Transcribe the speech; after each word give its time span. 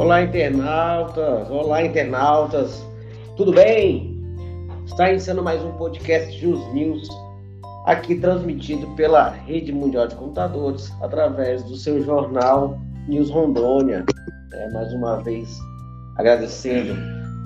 Olá, 0.00 0.22
internautas! 0.22 1.50
Olá, 1.50 1.84
internautas! 1.84 2.82
Tudo 3.36 3.52
bem? 3.52 4.18
Está 4.86 5.10
iniciando 5.10 5.42
mais 5.42 5.62
um 5.62 5.72
podcast 5.72 6.32
Jus 6.40 6.58
News, 6.72 7.06
aqui 7.84 8.14
transmitido 8.14 8.86
pela 8.96 9.28
Rede 9.28 9.74
Mundial 9.74 10.08
de 10.08 10.14
Computadores, 10.14 10.90
através 11.02 11.62
do 11.64 11.76
seu 11.76 12.02
jornal 12.02 12.78
News 13.08 13.28
Rondônia. 13.28 14.02
É, 14.54 14.70
mais 14.70 14.90
uma 14.94 15.16
vez, 15.16 15.58
agradecendo 16.16 16.96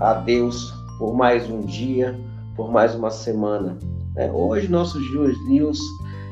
a 0.00 0.14
Deus 0.14 0.72
por 1.00 1.12
mais 1.12 1.50
um 1.50 1.62
dia, 1.62 2.16
por 2.54 2.70
mais 2.70 2.94
uma 2.94 3.10
semana. 3.10 3.76
É, 4.16 4.30
hoje, 4.30 4.68
nosso 4.68 5.02
Jus 5.02 5.36
News 5.48 5.80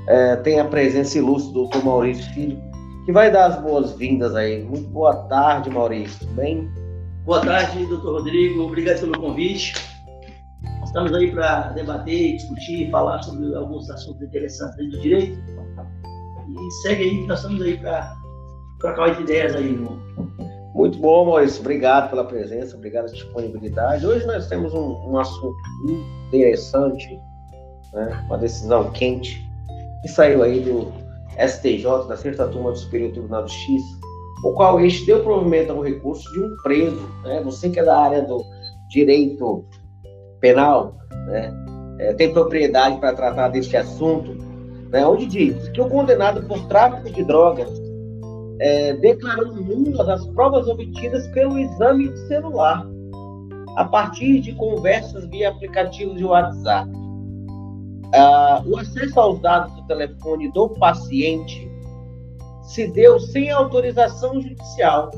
é, 0.07 0.36
tem 0.36 0.61
a 0.61 0.64
presença 0.64 1.18
ilustre 1.18 1.53
do 1.53 1.67
Dr. 1.67 1.85
Maurício 1.85 2.32
Filho, 2.32 2.71
que 3.05 3.12
vai 3.12 3.30
dar 3.30 3.46
as 3.46 3.61
boas-vindas 3.61 4.35
aí. 4.35 4.63
Muito 4.63 4.89
boa 4.89 5.14
tarde, 5.29 5.71
Maurício. 5.71 6.21
Tudo 6.21 6.35
bem? 6.35 6.71
Boa 7.25 7.40
tarde, 7.40 7.85
doutor 7.86 8.18
Rodrigo. 8.18 8.63
Obrigado 8.63 9.00
pelo 9.00 9.21
convite. 9.21 9.75
Estamos 10.85 11.13
aí 11.14 11.30
para 11.32 11.71
debater, 11.71 12.36
discutir, 12.36 12.91
falar 12.91 13.22
sobre 13.22 13.54
alguns 13.54 13.91
assuntos 13.91 14.22
interessantes 14.22 14.91
do 14.91 15.00
direito. 15.00 15.39
E 16.49 16.71
segue 16.82 17.03
aí, 17.04 17.27
nós 17.27 17.39
estamos 17.39 17.63
aí 17.63 17.77
para 17.79 18.14
trocar 18.79 19.21
ideias 19.21 19.55
aí, 19.57 19.72
irmão. 19.72 19.99
Muito 20.75 20.99
bom, 20.99 21.27
Maurício. 21.27 21.61
Obrigado 21.61 22.11
pela 22.11 22.25
presença, 22.25 22.77
obrigado 22.77 23.07
pela 23.07 23.16
disponibilidade. 23.16 24.07
Hoje 24.07 24.27
nós 24.27 24.46
temos 24.49 24.72
um, 24.75 25.11
um 25.11 25.19
assunto 25.19 25.57
interessante, 26.29 27.19
né? 27.93 28.25
uma 28.27 28.39
decisão 28.39 28.91
quente, 28.93 29.44
que 30.03 30.08
saiu 30.08 30.43
aí 30.43 30.61
do 30.61 31.02
STJ, 31.39 32.09
da 32.09 32.17
sexta 32.17 32.47
turma 32.48 32.72
do 32.72 32.78
Superior 32.78 33.12
Tribunal 33.12 33.45
de 33.45 33.53
Justiça, 33.53 34.00
o 34.45 34.53
qual 34.53 34.81
este 34.81 35.06
deu 35.06 35.22
provimento 35.22 35.72
ao 35.72 35.80
recurso 35.80 36.30
de 36.33 36.41
um 36.41 36.56
preso, 36.62 37.08
né? 37.25 37.41
Você 37.44 37.70
que 37.70 37.78
é 37.78 37.84
da 37.84 37.97
área 37.97 38.22
do 38.22 38.42
direito 38.91 39.64
penal, 40.41 40.97
né? 41.27 41.53
É, 41.98 42.12
tem 42.14 42.33
propriedade 42.33 42.98
para 42.98 43.12
tratar 43.12 43.48
deste 43.48 43.77
assunto, 43.77 44.34
né? 44.91 45.06
Onde 45.06 45.27
diz 45.27 45.69
que 45.69 45.80
o 45.80 45.88
condenado 45.88 46.42
por 46.47 46.66
tráfico 46.66 47.10
de 47.10 47.25
drogas 47.25 47.70
é, 48.60 48.94
declarou 48.94 49.55
nulas 49.55 50.08
as 50.08 50.27
provas 50.28 50.66
obtidas 50.69 51.27
pelo 51.28 51.58
exame 51.58 52.08
de 52.08 52.19
celular, 52.27 52.86
a 53.77 53.84
partir 53.84 54.41
de 54.41 54.53
conversas 54.55 55.25
via 55.27 55.48
aplicativos 55.50 56.16
de 56.16 56.25
WhatsApp. 56.25 56.91
Uh, 58.14 58.70
o 58.70 58.78
acesso 58.78 59.18
aos 59.18 59.41
dados 59.41 59.72
do 59.74 59.82
telefone 59.86 60.52
do 60.52 60.68
paciente 60.68 61.70
se 62.62 62.86
deu 62.88 63.19
sem 63.19 63.50
autorização 63.50 64.41
judicial. 64.41 65.10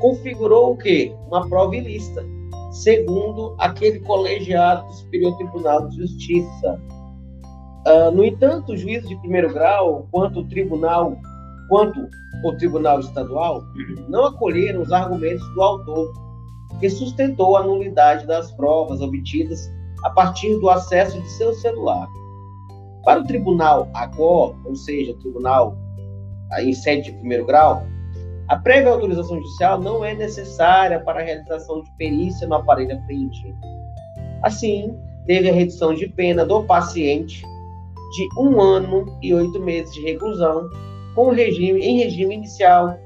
Configurou 0.00 0.72
o 0.72 0.76
quê? 0.76 1.14
Uma 1.28 1.46
prova 1.46 1.76
ilícita, 1.76 2.24
segundo 2.72 3.54
aquele 3.58 4.00
colegiado 4.00 4.86
do 4.86 4.92
Superior 4.94 5.36
Tribunal 5.36 5.88
de 5.88 5.96
Justiça. 5.96 6.80
Uh, 7.86 8.10
no 8.10 8.24
entanto, 8.24 8.72
o 8.72 8.76
juiz 8.76 9.06
de 9.06 9.16
primeiro 9.16 9.52
grau, 9.52 10.08
quanto 10.10 10.40
o 10.40 10.48
tribunal, 10.48 11.18
quanto 11.68 12.08
o 12.42 12.56
tribunal 12.56 13.00
estadual, 13.00 13.62
não 14.08 14.24
acolheram 14.24 14.80
os 14.80 14.90
argumentos 14.92 15.46
do 15.54 15.62
autor, 15.62 16.10
que 16.80 16.88
sustentou 16.88 17.58
a 17.58 17.62
nulidade 17.62 18.26
das 18.26 18.50
provas 18.52 19.02
obtidas 19.02 19.70
a 20.04 20.10
partir 20.10 20.56
do 20.60 20.70
acesso 20.70 21.20
de 21.20 21.28
seu 21.30 21.52
celular. 21.54 22.06
Para 23.04 23.20
o 23.20 23.24
tribunal 23.24 23.88
AGOR, 23.94 24.54
ou 24.64 24.76
seja, 24.76 25.14
tribunal 25.20 25.76
em 26.58 26.72
sede 26.72 27.10
de 27.10 27.18
primeiro 27.18 27.44
grau, 27.44 27.84
a 28.48 28.56
prévia 28.56 28.92
autorização 28.92 29.36
judicial 29.36 29.80
não 29.80 30.04
é 30.04 30.14
necessária 30.14 31.00
para 31.00 31.20
a 31.20 31.24
realização 31.24 31.82
de 31.82 31.90
perícia 31.96 32.46
no 32.46 32.54
aparelho 32.54 32.96
apreendido. 32.96 33.56
Assim, 34.42 34.94
teve 35.26 35.48
a 35.48 35.52
redução 35.52 35.94
de 35.94 36.06
pena 36.08 36.44
do 36.44 36.62
paciente 36.64 37.42
de 38.14 38.28
um 38.38 38.60
ano 38.60 39.18
e 39.22 39.34
oito 39.34 39.58
meses 39.60 39.92
de 39.94 40.02
reclusão 40.02 40.68
com 41.14 41.30
regime, 41.30 41.80
em 41.80 41.98
regime 41.98 42.34
inicial 42.34 42.98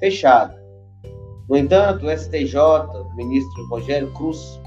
fechado. 0.00 0.56
No 1.48 1.56
entanto, 1.56 2.06
o 2.06 2.10
STJ, 2.10 2.56
o 2.56 3.14
ministro 3.14 3.68
Rogério 3.68 4.10
Cruz, 4.14 4.60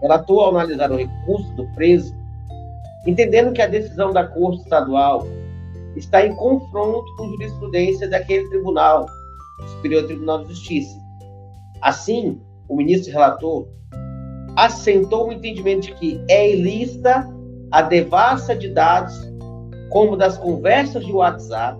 relatou 0.00 0.40
ao 0.40 0.50
analisar 0.50 0.90
o 0.90 0.96
recurso 0.96 1.52
do 1.54 1.66
preso, 1.74 2.14
entendendo 3.06 3.52
que 3.52 3.62
a 3.62 3.66
decisão 3.66 4.12
da 4.12 4.26
Corte 4.26 4.62
Estadual 4.62 5.26
está 5.96 6.26
em 6.26 6.34
confronto 6.34 7.06
com 7.16 7.28
jurisprudência 7.30 8.08
daquele 8.08 8.48
tribunal, 8.48 9.06
o 9.60 9.68
Superior 9.68 10.06
Tribunal 10.06 10.42
de 10.44 10.50
Justiça. 10.50 10.98
Assim, 11.80 12.40
o 12.68 12.76
ministro 12.76 13.12
relator 13.12 13.66
assentou 14.56 15.28
o 15.28 15.32
entendimento 15.32 15.86
de 15.86 15.94
que 15.94 16.20
é 16.28 16.52
ilícita 16.52 17.28
a 17.70 17.82
devassa 17.82 18.54
de 18.54 18.68
dados, 18.70 19.14
como 19.90 20.16
das 20.16 20.36
conversas 20.38 21.04
de 21.04 21.12
WhatsApp, 21.12 21.78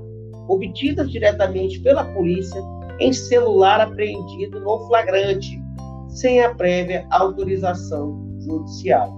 obtidas 0.48 1.10
diretamente 1.10 1.80
pela 1.80 2.04
polícia 2.04 2.60
em 3.00 3.12
celular 3.12 3.80
apreendido 3.80 4.60
no 4.60 4.86
flagrante, 4.86 5.60
sem 6.16 6.40
a 6.40 6.54
prévia 6.54 7.06
autorização 7.10 8.18
judicial. 8.40 9.12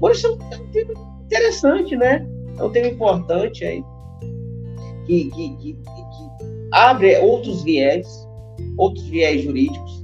Por 0.00 0.10
isso 0.10 0.26
é 0.26 0.56
um 0.56 0.70
tema 0.72 0.92
interessante, 1.24 1.96
né? 1.96 2.26
É 2.58 2.64
um 2.64 2.70
tema 2.70 2.88
importante 2.88 3.64
aí, 3.64 3.82
que, 5.06 5.30
que, 5.30 5.56
que, 5.56 5.72
que 5.74 5.82
abre 6.72 7.16
outros 7.18 7.62
viés, 7.62 8.06
outros 8.76 9.06
viés 9.06 9.42
jurídicos. 9.42 10.02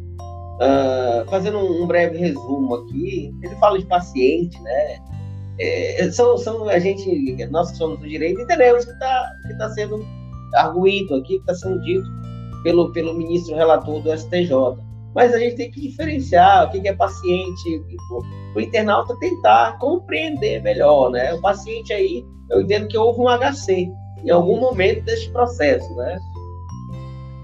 Uh, 0.61 1.29
fazendo 1.29 1.59
um, 1.59 1.87
breve 1.87 2.19
resumo 2.19 2.75
aqui, 2.75 3.33
ele 3.43 3.55
fala 3.57 3.79
de 3.79 3.87
paciente, 3.87 4.61
né? 4.63 4.99
É, 5.61 6.11
são, 6.13 6.39
são 6.39 6.69
a 6.69 6.79
gente, 6.79 7.37
nós 7.51 7.73
que 7.73 7.77
somos 7.79 7.99
do 7.99 8.09
direito, 8.09 8.41
entendemos 8.41 8.85
que 8.85 8.93
está 8.93 9.33
que 9.47 9.55
tá 9.55 9.69
sendo 9.71 10.05
arguído 10.55 11.17
aqui, 11.17 11.35
que 11.35 11.41
está 11.51 11.55
sendo 11.55 11.81
dito 11.83 12.09
pelo, 12.63 12.93
pelo 12.93 13.15
ministro 13.15 13.57
relator 13.57 14.01
do 14.03 14.17
STJ. 14.17 14.88
Mas 15.15 15.35
a 15.35 15.39
gente 15.39 15.57
tem 15.57 15.71
que 15.71 15.81
diferenciar 15.81 16.67
o 16.67 16.71
que 16.71 16.87
é 16.87 16.95
paciente, 16.95 17.83
o 18.55 18.61
internauta 18.61 19.19
tentar 19.19 19.79
compreender 19.79 20.63
melhor, 20.63 21.11
né? 21.11 21.33
O 21.35 21.41
paciente 21.41 21.93
aí, 21.93 22.25
eu 22.51 22.63
entendo 22.63 22.89
que 22.89 22.99
houve 22.99 23.21
um 23.21 23.29
HC 23.29 23.91
em 24.25 24.31
algum 24.31 24.61
momento 24.61 25.05
desse 25.05 25.31
processo, 25.31 25.93
né? 25.97 26.19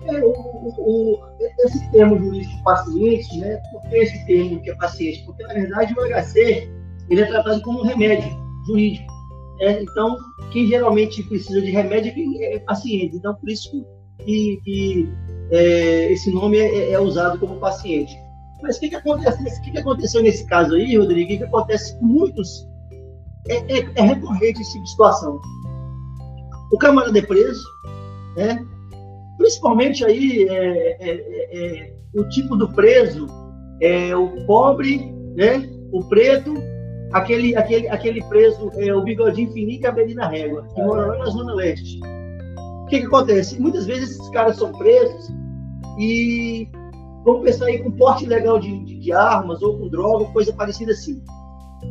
É, 0.07 0.21
o, 0.23 0.33
o, 0.79 1.19
esse 1.65 1.91
termo 1.91 2.19
jurídico 2.19 2.63
paciente, 2.63 3.39
né? 3.39 3.61
Por 3.73 3.83
que 3.89 3.97
esse 3.97 4.27
termo 4.27 4.61
que 4.61 4.71
é 4.71 4.75
paciente? 4.77 5.25
Porque, 5.25 5.43
na 5.45 5.55
verdade, 5.55 5.95
o 5.95 6.03
HC 6.03 6.71
ele 7.11 7.21
é 7.21 7.27
tratado 7.27 7.61
como 7.63 7.81
um 7.81 7.85
remédio 7.85 8.31
jurídico. 8.67 9.13
Né? 9.61 9.83
Então, 9.83 10.17
quem 10.53 10.67
geralmente 10.67 11.23
precisa 11.25 11.61
de 11.61 11.71
remédio 11.71 12.13
é, 12.41 12.57
é 12.57 12.59
paciente. 12.61 13.17
Então, 13.17 13.35
por 13.35 13.49
isso 13.49 13.71
que, 14.25 14.61
que 14.65 15.09
é, 15.55 16.13
esse 16.13 16.31
nome 16.31 16.59
é, 16.59 16.93
é, 16.93 17.01
usado 17.01 17.39
como 17.39 17.57
paciente. 17.57 18.19
Mas 18.63 18.77
o 18.77 18.81
que, 18.81 18.89
que, 18.89 18.97
acontece, 18.97 19.63
que, 19.63 19.73
que 19.73 19.79
aconteceu 19.79 20.23
nesse 20.23 20.47
caso 20.47 20.75
aí, 20.75 20.97
Rodrigo? 20.97 21.33
O 21.33 21.39
que, 21.39 21.45
acontece 21.45 21.99
com 21.99 22.07
muitos? 22.07 22.67
É, 23.49 23.57
é, 23.57 23.89
é, 23.95 24.03
recorrente 24.03 24.63
esse 24.63 24.73
tipo 24.73 24.87
situação. 24.87 25.39
O 26.73 26.79
camarada 26.79 27.19
é 27.19 27.23
preso, 27.23 27.63
né? 28.37 28.65
principalmente 29.37 30.05
aí 30.05 30.47
é, 30.49 30.97
é, 31.01 31.13
é, 31.53 31.95
o 32.15 32.25
tipo 32.29 32.57
do 32.57 32.69
preso 32.73 33.27
é 33.81 34.17
o 34.17 34.47
pobre, 34.47 35.13
né? 35.37 35.69
o 35.93 36.03
preto, 36.09 36.55
aquele, 37.13 37.55
aquele, 37.55 37.89
aquele 37.89 38.25
preso, 38.25 38.71
é, 38.77 38.95
o 38.95 39.03
bigodinho 39.03 39.53
fininho 39.53 39.79
e 39.79 39.81
cabelinho 39.81 40.17
na 40.17 40.29
régua, 40.29 40.67
que 40.75 40.83
mora 40.83 41.07
lá 41.07 41.19
na 41.19 41.27
Zona 41.27 41.55
Leste. 41.55 42.01
O 42.83 42.87
que, 42.87 43.01
que 43.01 43.07
acontece? 43.07 43.61
Muitas 43.61 43.87
vezes 43.87 44.13
esses 44.13 44.29
caras 44.31 44.57
são 44.57 44.73
presos 44.73 45.29
e 45.99 46.69
vão 47.25 47.41
pensar 47.41 47.67
aí 47.67 47.79
com 47.79 47.91
porte 47.91 48.25
ilegal 48.25 48.59
de, 48.59 48.85
de, 48.85 48.99
de, 48.99 49.13
armas 49.13 49.63
ou 49.63 49.79
com 49.79 49.89
droga, 49.89 50.27
coisa 50.27 50.53
parecida 50.53 50.93
assim. 50.93 51.23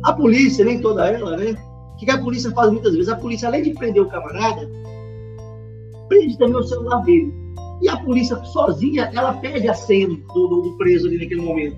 A 0.02 0.12
polícia, 0.12 0.64
nem 0.64 0.80
toda 0.80 1.06
ela, 1.08 1.36
né? 1.36 1.56
O 1.92 1.96
que, 1.96 2.10
a 2.10 2.18
polícia 2.18 2.50
faz 2.50 2.70
muitas 2.70 2.92
vezes? 2.92 3.08
A 3.08 3.16
polícia, 3.16 3.48
além 3.48 3.62
de 3.62 3.74
prender 3.74 4.02
o 4.02 4.08
camarada, 4.08 4.68
prende 6.08 6.36
também 6.38 6.56
o 6.56 6.62
celular 6.62 7.02
dele. 7.02 7.32
E 7.80 7.88
a 7.88 7.96
polícia 7.98 8.36
sozinha, 8.44 9.10
ela 9.14 9.34
pede 9.34 9.68
a 9.68 9.74
senha 9.74 10.08
do, 10.08 10.48
do, 10.48 10.62
do 10.62 10.76
preso 10.76 11.06
ali 11.06 11.18
naquele 11.18 11.42
momento. 11.42 11.76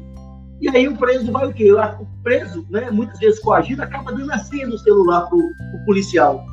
E 0.61 0.69
aí 0.71 0.89
o 0.89 0.97
preso 0.97 1.31
vai 1.31 1.47
o 1.47 1.53
quê? 1.53 1.71
O 1.73 2.07
preso, 2.23 2.67
né, 2.71 2.91
muitas 2.91 3.19
vezes 3.19 3.41
coagido, 3.41 3.83
acaba 3.83 4.13
dando 4.13 4.33
a 4.33 4.39
senha 4.39 4.67
do 4.67 4.79
celular 4.79 5.29
para 5.29 5.37
o 5.37 5.85
policial. 5.85 6.45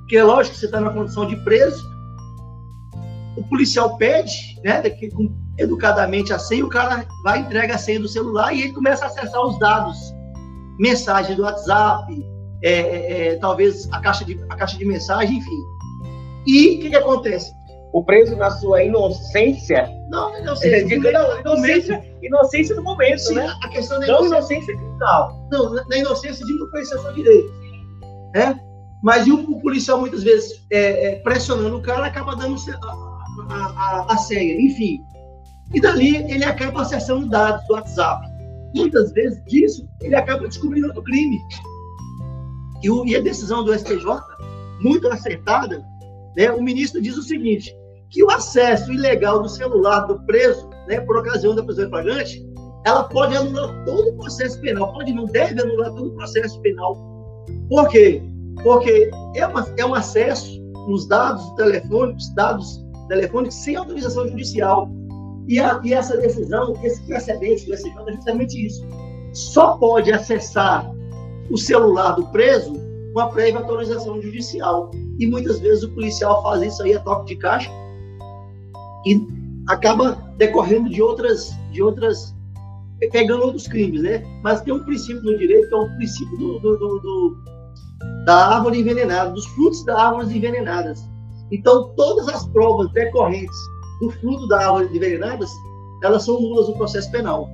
Porque 0.00 0.16
é 0.16 0.24
lógico 0.24 0.54
que 0.54 0.60
você 0.60 0.66
está 0.66 0.80
na 0.80 0.90
condição 0.90 1.26
de 1.26 1.36
preso, 1.36 1.84
o 3.36 3.42
policial 3.44 3.96
pede, 3.96 4.60
né, 4.62 4.82
educadamente 5.58 6.32
a 6.32 6.38
senha, 6.38 6.64
o 6.64 6.68
cara 6.68 7.06
vai 7.22 7.40
entrega 7.40 7.74
a 7.74 7.78
senha 7.78 8.00
do 8.00 8.08
celular 8.08 8.52
e 8.52 8.62
ele 8.62 8.72
começa 8.72 9.04
a 9.04 9.08
acessar 9.08 9.44
os 9.44 9.58
dados, 9.58 9.96
mensagem 10.78 11.36
do 11.36 11.42
WhatsApp, 11.42 12.04
é, 12.62 12.72
é, 12.72 13.28
é, 13.28 13.36
talvez 13.36 13.88
a 13.92 14.00
caixa, 14.00 14.24
de, 14.24 14.38
a 14.48 14.56
caixa 14.56 14.78
de 14.78 14.84
mensagem, 14.84 15.38
enfim. 15.38 15.60
E 16.46 16.76
o 16.76 16.80
que, 16.80 16.90
que 16.90 16.96
acontece? 16.96 17.52
o 17.92 18.02
preso 18.02 18.34
na 18.36 18.50
sua 18.50 18.82
inocência. 18.82 19.88
Não, 20.08 20.36
inocência. 20.40 20.86
Digo, 20.86 21.10
não, 21.12 21.40
inocência, 21.40 22.16
inocência 22.22 22.74
do 22.74 22.82
momento, 22.82 23.20
Sim, 23.20 23.34
né? 23.34 23.54
A 23.62 23.68
questão 23.68 24.00
da 24.00 24.06
não 24.06 24.26
inocência 24.26 24.74
criminal. 24.74 25.48
Não, 25.50 25.74
na 25.74 25.96
inocência 25.96 26.44
de 26.44 26.52
não 26.54 26.70
conhecer 26.70 26.98
seu 26.98 27.12
direito. 27.12 27.52
É? 28.34 28.54
Mas 29.02 29.26
e 29.26 29.32
o, 29.32 29.60
policial, 29.60 30.00
muitas 30.00 30.22
vezes, 30.22 30.64
é, 30.70 31.06
é, 31.06 31.16
pressionando 31.16 31.76
o 31.76 31.82
cara, 31.82 32.06
acaba 32.06 32.34
dando 32.34 32.56
a, 32.56 33.11
a, 33.48 33.54
a, 33.54 34.12
a 34.12 34.16
senha, 34.16 34.60
enfim. 34.60 35.00
E 35.74 35.80
dali 35.80 36.16
ele 36.16 36.44
acaba 36.44 36.82
acessando 36.82 37.28
dados 37.28 37.66
do 37.66 37.74
WhatsApp. 37.74 38.26
Muitas 38.74 39.12
vezes 39.12 39.42
disso 39.44 39.88
ele 40.00 40.14
acaba 40.14 40.46
descobrindo 40.46 40.88
outro 40.88 41.02
crime. 41.02 41.38
E, 42.82 42.90
o, 42.90 43.06
e 43.06 43.16
a 43.16 43.20
decisão 43.20 43.64
do 43.64 43.76
STJ, 43.76 44.04
muito 44.80 45.08
acertada, 45.08 45.84
né, 46.36 46.50
o 46.50 46.62
ministro 46.62 47.00
diz 47.00 47.16
o 47.16 47.22
seguinte: 47.22 47.74
que 48.10 48.22
o 48.22 48.30
acesso 48.30 48.92
ilegal 48.92 49.40
do 49.40 49.48
celular 49.48 50.00
do 50.00 50.20
preso, 50.24 50.68
né, 50.88 51.00
por 51.00 51.16
ocasião 51.16 51.54
da 51.54 51.62
prisão 51.62 51.88
flagrante, 51.88 52.44
ela 52.84 53.04
pode 53.04 53.36
anular 53.36 53.84
todo 53.84 54.10
o 54.10 54.16
processo 54.16 54.60
penal, 54.60 54.92
pode 54.92 55.12
não 55.12 55.26
deve 55.26 55.60
anular 55.60 55.92
todo 55.94 56.08
o 56.08 56.14
processo 56.14 56.60
penal. 56.60 56.96
Por 57.68 57.88
quê? 57.88 58.22
Porque 58.62 59.10
é, 59.36 59.46
uma, 59.46 59.66
é 59.76 59.86
um 59.86 59.94
acesso 59.94 60.60
nos 60.88 61.06
dados 61.06 61.48
telefônicos, 61.54 62.34
dados 62.34 62.84
telefônicos 63.12 63.56
sem 63.56 63.76
autorização 63.76 64.26
judicial. 64.26 64.90
E, 65.46 65.58
a, 65.60 65.80
e 65.84 65.92
essa 65.92 66.16
decisão, 66.16 66.74
esse 66.82 67.02
precedente 67.02 67.66
do 67.66 67.76
STJ 67.76 67.92
é 68.06 68.12
justamente 68.12 68.66
isso. 68.66 68.86
Só 69.34 69.76
pode 69.76 70.10
acessar 70.10 70.90
o 71.50 71.58
celular 71.58 72.12
do 72.12 72.26
preso 72.28 72.74
com 73.12 73.20
a 73.20 73.28
prévia 73.28 73.60
autorização 73.60 74.20
judicial. 74.22 74.90
E 75.18 75.26
muitas 75.26 75.58
vezes 75.60 75.84
o 75.84 75.90
policial 75.90 76.42
faz 76.42 76.62
isso 76.62 76.82
aí 76.82 76.94
a 76.94 77.00
toque 77.00 77.34
de 77.34 77.36
caixa 77.36 77.70
e 79.04 79.20
acaba 79.68 80.12
decorrendo 80.38 80.88
de 80.88 81.02
outras, 81.02 81.52
de 81.70 81.82
outras, 81.82 82.34
pegando 83.10 83.44
outros 83.44 83.68
crimes, 83.68 84.02
né? 84.02 84.24
Mas 84.42 84.62
tem 84.62 84.72
um 84.72 84.84
princípio 84.84 85.22
no 85.22 85.36
direito 85.36 85.68
que 85.68 85.74
é 85.74 85.76
o 85.76 85.84
um 85.84 85.96
princípio 85.96 86.38
do, 86.38 86.58
do, 86.60 86.76
do, 86.76 87.36
da 88.24 88.56
árvore 88.56 88.80
envenenada, 88.80 89.30
dos 89.32 89.44
frutos 89.48 89.84
da 89.84 90.00
árvore 90.00 90.34
envenenadas. 90.34 91.11
Então, 91.52 91.92
todas 91.96 92.28
as 92.28 92.46
provas 92.48 92.90
decorrentes 92.92 93.56
do 94.00 94.10
fruto 94.10 94.48
da 94.48 94.66
árvore 94.66 94.96
envenenadas, 94.96 95.50
elas 96.02 96.24
são 96.24 96.40
nulas 96.40 96.68
no 96.68 96.76
processo 96.76 97.10
penal. 97.12 97.48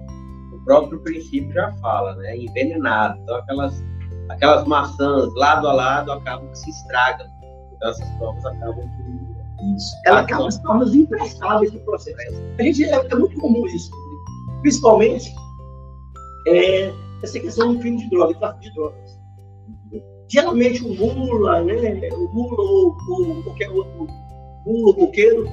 O 0.52 0.64
próprio 0.64 1.00
princípio 1.00 1.52
já 1.52 1.72
fala, 1.80 2.14
né? 2.16 2.36
Envenenado. 2.36 3.18
Então, 3.22 3.36
aquelas, 3.36 3.84
aquelas 4.28 4.64
maçãs 4.66 5.34
lado 5.34 5.66
a 5.66 5.72
lado 5.72 6.12
acabam 6.12 6.48
que 6.48 6.58
se 6.58 6.70
estragam. 6.70 7.26
Então, 7.76 7.90
essas 7.90 8.08
provas 8.18 8.46
acabam 8.46 8.88
que 8.88 9.74
isso. 9.76 9.92
Ela 10.06 10.20
acaba 10.20 10.50
se 10.50 10.62
tornando 10.62 10.94
imprestável 10.94 11.64
esse 11.64 11.78
processo. 11.80 12.40
A 12.58 12.62
gente 12.62 12.84
é, 12.84 12.94
é 12.94 13.14
muito 13.16 13.38
comum 13.40 13.66
isso, 13.66 13.90
principalmente 14.62 15.34
é, 16.46 16.92
essa 17.22 17.40
questão 17.40 17.74
do 17.74 17.80
crime 17.80 17.98
de 17.98 18.10
droga, 18.10 18.34
tráfico 18.34 18.62
de 18.62 18.74
drogas. 18.74 19.17
Geralmente 20.28 20.84
o 20.84 20.94
mula, 20.94 21.62
né, 21.62 22.08
o 22.12 22.28
mula 22.32 22.60
ou, 22.60 22.96
ou 23.08 23.42
qualquer 23.42 23.70
outro 23.70 24.06
mula, 24.66 24.94
coqueiro, 24.94 25.48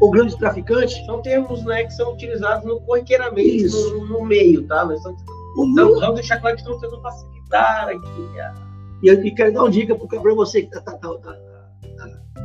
ou 0.00 0.10
grande 0.10 0.36
traficante. 0.36 1.04
São 1.06 1.22
termos 1.22 1.64
né, 1.64 1.84
que 1.84 1.92
são 1.92 2.12
utilizados 2.12 2.64
no 2.64 2.80
corriqueiramente, 2.80 3.68
no, 3.92 4.06
no, 4.06 4.24
meio, 4.24 4.66
tá? 4.66 4.84
Mas 4.84 5.02
são, 5.02 5.14
o 5.56 5.66
mula... 5.66 6.00
Vamos 6.00 6.16
deixar 6.16 6.40
claro 6.40 6.56
que 6.56 6.62
estão 6.62 6.80
tentando 6.80 7.00
facilitar 7.02 7.88
aqui. 7.88 8.40
A... 8.40 8.54
E 9.02 9.08
eu 9.08 9.34
quero 9.34 9.52
dar 9.52 9.60
uma 9.60 9.70
dica 9.70 9.94
para 9.94 10.34
você 10.34 10.62
que 10.62 10.76
está 10.76 10.80
tá, 10.80 10.98
tá, 10.98 11.18
tá 11.18 11.48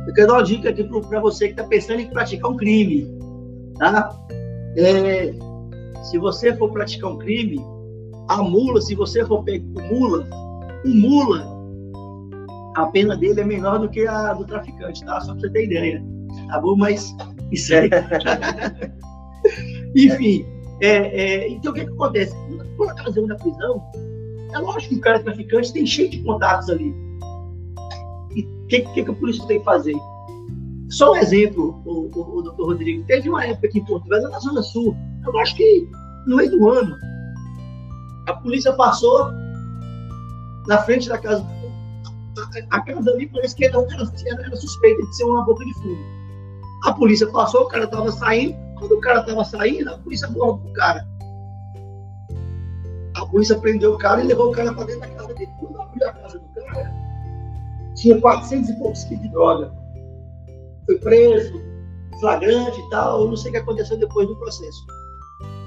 eu 0.06 0.12
quero 0.12 0.28
dar 0.28 0.34
uma 0.34 0.44
dica 0.44 0.70
aqui 0.70 0.84
para 0.84 1.20
você 1.20 1.46
que 1.46 1.52
está 1.52 1.64
pensando 1.64 2.00
em 2.00 2.08
praticar 2.08 2.50
um 2.50 2.56
crime. 2.56 3.06
Tá? 3.78 4.16
É, 4.76 5.32
se 6.04 6.18
você 6.18 6.54
for 6.54 6.70
praticar 6.70 7.10
um 7.10 7.18
crime, 7.18 7.58
a 8.28 8.42
mula, 8.42 8.80
se 8.80 8.94
você 8.94 9.24
for 9.24 9.42
pego 9.42 9.72
com 9.72 9.82
mula, 9.82 10.28
o 10.84 10.88
mula, 10.88 11.53
a 12.74 12.86
pena 12.86 13.16
dele 13.16 13.40
é 13.40 13.44
menor 13.44 13.78
do 13.78 13.88
que 13.88 14.06
a 14.06 14.32
do 14.32 14.44
traficante, 14.44 15.04
tá? 15.04 15.20
Só 15.20 15.32
para 15.32 15.40
você 15.40 15.50
ter 15.50 15.64
ideia. 15.64 16.04
Tá 16.48 16.60
bom? 16.60 16.76
Mas 16.76 17.14
isso 17.52 17.74
aí. 17.74 17.90
Enfim, 19.96 20.44
é, 20.80 20.88
é, 20.88 21.48
então 21.48 21.72
o 21.72 21.74
que, 21.74 21.84
que 21.84 21.92
acontece? 21.92 22.34
Por 22.76 22.90
ocasião 22.90 23.26
da 23.26 23.36
prisão, 23.36 23.82
é 24.52 24.58
lógico 24.58 24.94
que 24.94 24.98
o 24.98 25.02
cara 25.02 25.20
traficante 25.20 25.72
tem 25.72 25.86
cheio 25.86 26.10
de 26.10 26.22
contatos 26.22 26.68
ali. 26.68 26.94
E 28.34 28.42
o 28.42 28.66
que, 28.66 28.80
que, 28.80 29.04
que 29.04 29.10
a 29.10 29.14
polícia 29.14 29.46
tem 29.46 29.58
que 29.58 29.64
fazer? 29.64 29.94
Só 30.90 31.12
um 31.12 31.16
exemplo, 31.16 31.80
o, 31.84 32.10
o, 32.14 32.38
o 32.38 32.42
doutor 32.42 32.66
Rodrigo. 32.66 33.04
Teve 33.04 33.28
uma 33.28 33.44
época 33.44 33.68
aqui 33.68 33.78
em 33.78 33.84
Portugal, 33.84 34.22
na 34.22 34.38
Zona 34.38 34.62
Sul, 34.62 34.96
eu 35.24 35.38
acho 35.38 35.56
que 35.56 35.88
no 36.26 36.36
meio 36.36 36.50
do 36.50 36.68
ano, 36.68 36.96
a 38.26 38.34
polícia 38.34 38.72
passou 38.72 39.30
na 40.66 40.78
frente 40.78 41.08
da 41.08 41.18
casa. 41.18 41.44
A, 42.70 42.80
casa 42.80 43.10
ali 43.10 43.28
parece 43.28 43.54
que 43.54 43.64
era, 43.64 43.78
era, 43.78 44.42
era 44.42 44.56
suspeita 44.56 45.02
de 45.02 45.16
ser 45.16 45.24
uma 45.24 45.44
boca 45.44 45.64
de 45.64 45.74
fumo. 45.74 46.04
A 46.84 46.92
polícia 46.92 47.26
passou, 47.28 47.62
o 47.62 47.68
cara 47.68 47.84
estava 47.84 48.10
saindo. 48.12 48.56
Quando 48.78 48.92
o 48.92 49.00
cara 49.00 49.20
estava 49.20 49.44
saindo, 49.44 49.90
a 49.90 49.98
polícia 49.98 50.26
aborda 50.26 50.68
o 50.68 50.72
cara. 50.72 51.06
A 53.14 53.26
polícia 53.26 53.58
prendeu 53.58 53.94
o 53.94 53.98
cara 53.98 54.22
e 54.22 54.26
levou 54.26 54.50
o 54.50 54.52
cara 54.52 54.72
para 54.72 54.84
dentro 54.84 55.00
da 55.00 55.08
casa 55.08 55.34
dele. 55.34 55.50
Quando 55.60 55.80
abriu 55.80 56.08
a 56.08 56.12
casa 56.12 56.38
do 56.38 56.48
cara, 56.54 56.92
tinha 57.94 58.20
400 58.20 58.70
e 58.70 58.78
poucos 58.78 59.04
quilos 59.04 59.22
de 59.22 59.28
droga. 59.30 59.72
Foi 60.86 60.98
preso, 60.98 61.62
flagrante 62.20 62.80
e 62.80 62.90
tal, 62.90 63.22
eu 63.22 63.28
não 63.28 63.36
sei 63.36 63.50
o 63.50 63.52
que 63.52 63.60
aconteceu 63.60 63.96
depois 63.96 64.28
do 64.28 64.36
processo. 64.36 64.86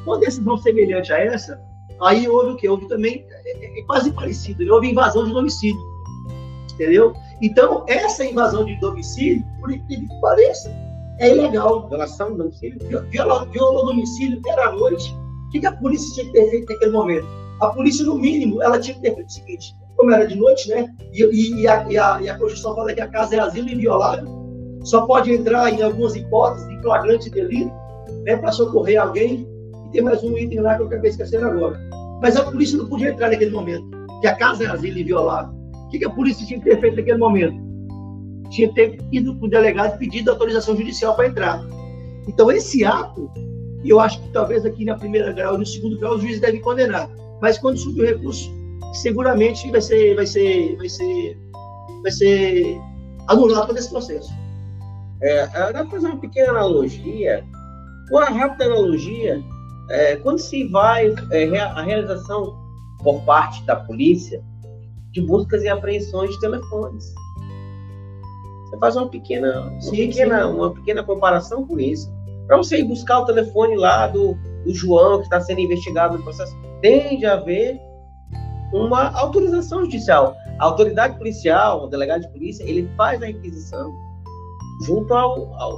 Uma 0.06 0.20
decisão 0.20 0.58
semelhante 0.58 1.12
a 1.12 1.20
essa, 1.20 1.60
aí 2.02 2.28
houve 2.28 2.52
o 2.52 2.56
quê? 2.56 2.70
Houve 2.70 2.88
também, 2.88 3.26
é, 3.30 3.66
é, 3.66 3.80
é 3.80 3.84
quase 3.84 4.12
parecido, 4.12 4.64
né? 4.64 4.72
houve 4.72 4.92
invasão 4.92 5.26
de 5.26 5.34
domicílio, 5.34 5.80
entendeu? 6.78 7.14
Então, 7.42 7.84
essa 7.88 8.24
invasão 8.24 8.64
de 8.64 8.80
domicílio, 8.80 9.44
por 9.60 9.72
incrível 9.72 10.08
que 10.08 10.22
pareça, 10.22 10.72
é 11.20 11.32
ilegal. 11.32 11.88
Violação 11.90 12.32
do 12.32 12.38
domicílio? 12.38 12.80
Viola, 13.10 13.44
o 13.44 13.86
domicílio, 13.86 14.40
era 14.48 14.70
à 14.70 14.72
noite. 14.72 15.14
O 15.48 15.50
que 15.52 15.66
a 15.66 15.72
polícia 15.72 16.14
tinha 16.14 16.26
que 16.28 16.34
ter 16.34 16.50
feito 16.50 16.72
naquele 16.72 16.92
momento? 16.92 17.28
A 17.62 17.70
polícia, 17.70 18.06
no 18.06 18.18
mínimo, 18.18 18.62
ela 18.62 18.80
tinha 18.80 18.96
que 18.96 19.02
ter 19.02 19.16
feito 19.16 19.28
o 19.28 19.32
seguinte: 19.32 19.76
como 19.96 20.12
era 20.12 20.28
de 20.28 20.36
noite, 20.36 20.70
né? 20.70 20.94
E, 21.14 21.24
e, 21.24 21.62
e, 21.62 21.68
a, 21.68 21.90
e, 21.90 21.98
a, 21.98 22.22
e 22.22 22.30
a 22.30 22.38
Constituição 22.38 22.76
fala 22.76 22.94
que 22.94 23.02
a 23.02 23.08
casa 23.08 23.36
é 23.36 23.40
asilo 23.40 23.70
inviolável, 23.70 24.28
só 24.84 25.06
pode 25.06 25.34
entrar 25.34 25.72
em 25.72 25.82
algumas 25.82 26.16
hipóteses 26.16 26.68
de 26.70 26.82
flagrante 26.82 27.30
delito, 27.30 27.72
né, 28.24 28.38
para 28.38 28.52
socorrer 28.52 29.02
alguém. 29.02 29.48
E 29.86 29.90
tem 29.92 30.02
mais 30.02 30.24
um 30.24 30.38
item 30.38 30.60
lá 30.60 30.76
que 30.76 30.84
eu 30.84 30.88
acabei 30.88 31.10
esquecendo 31.10 31.48
agora. 31.48 31.80
Mas 32.22 32.36
a 32.36 32.44
polícia 32.44 32.78
não 32.78 32.88
podia 32.88 33.10
entrar 33.10 33.30
naquele 33.30 33.52
momento, 33.52 33.90
que 34.22 34.28
a 34.28 34.36
casa 34.36 34.66
é 34.66 34.68
asilo 34.68 35.00
inviolável. 35.00 35.57
O 35.88 35.90
que, 35.90 36.00
que 36.00 36.06
a 36.06 36.10
polícia 36.10 36.46
tinha 36.46 36.60
que 36.60 36.70
ter 36.70 36.82
feito 36.82 36.98
naquele 36.98 37.18
momento? 37.18 37.58
Tinha 38.50 38.68
que 38.68 38.76
ter 38.76 39.00
ido 39.12 39.34
para 39.36 39.46
o 39.46 39.50
delegado 39.50 39.96
e 39.96 39.98
pedido 39.98 40.32
autorização 40.32 40.76
judicial 40.76 41.16
para 41.16 41.28
entrar. 41.28 41.66
Então, 42.28 42.52
esse 42.52 42.84
ato, 42.84 43.32
eu 43.86 43.98
acho 44.00 44.22
que 44.22 44.30
talvez 44.30 44.66
aqui 44.66 44.84
na 44.84 44.96
primeira 44.96 45.32
grau 45.32 45.56
e 45.56 45.60
no 45.60 45.66
segundo 45.66 45.98
grau, 45.98 46.16
o 46.16 46.20
juiz 46.20 46.42
deve 46.42 46.60
condenar. 46.60 47.10
Mas 47.42 47.58
quando 47.58 47.78
subir 47.78 48.02
o 48.02 48.06
recurso, 48.06 48.52
seguramente 48.94 49.72
vai 49.72 49.80
ser, 49.80 50.16
vai 50.16 50.26
ser, 50.26 50.76
vai 50.76 50.90
ser, 50.90 51.38
vai 52.04 52.12
ser 52.12 52.78
anulado 53.28 53.68
todo 53.68 53.78
esse 53.78 53.90
processo. 53.90 54.32
É, 55.22 55.48
dá 55.72 55.86
fazer 55.86 56.08
uma 56.08 56.18
pequena 56.18 56.50
analogia, 56.50 57.46
uma 58.12 58.26
rápida 58.26 58.66
analogia, 58.66 59.42
é, 59.90 60.18
quando 60.18 60.40
se 60.40 60.68
vai 60.68 61.16
é, 61.32 61.60
a 61.60 61.82
realização 61.82 62.58
por 63.02 63.22
parte 63.24 63.64
da 63.64 63.78
polícia 63.78 64.44
de 65.18 65.22
buscas 65.22 65.64
e 65.64 65.68
apreensões 65.68 66.30
de 66.30 66.40
telefones. 66.40 67.14
Você 68.66 68.78
faz 68.78 68.96
uma 68.96 69.10
pequena, 69.10 69.62
uma, 69.62 69.82
sim, 69.82 70.08
pequena, 70.08 70.44
sim. 70.44 70.54
uma 70.54 70.74
pequena 70.74 71.04
comparação 71.04 71.66
com 71.66 71.80
isso. 71.80 72.14
Para 72.46 72.58
você 72.58 72.80
ir 72.80 72.84
buscar 72.84 73.22
o 73.22 73.26
telefone 73.26 73.76
lá 73.76 74.08
do, 74.08 74.36
do 74.64 74.74
João, 74.74 75.18
que 75.18 75.24
está 75.24 75.42
sendo 75.42 75.62
investigado 75.62 76.18
no 76.18 76.24
processo, 76.24 76.56
tem 76.82 77.18
de 77.18 77.26
haver 77.26 77.80
uma 78.72 79.10
autorização 79.18 79.82
judicial. 79.82 80.36
A 80.60 80.66
autoridade 80.66 81.18
policial, 81.18 81.86
o 81.86 81.88
delegado 81.88 82.22
de 82.22 82.30
polícia, 82.30 82.64
ele 82.64 82.88
faz 82.96 83.22
a 83.24 83.26
requisição 83.26 83.92
junto 84.86 85.14
ao, 85.14 85.52
ao, 85.56 85.72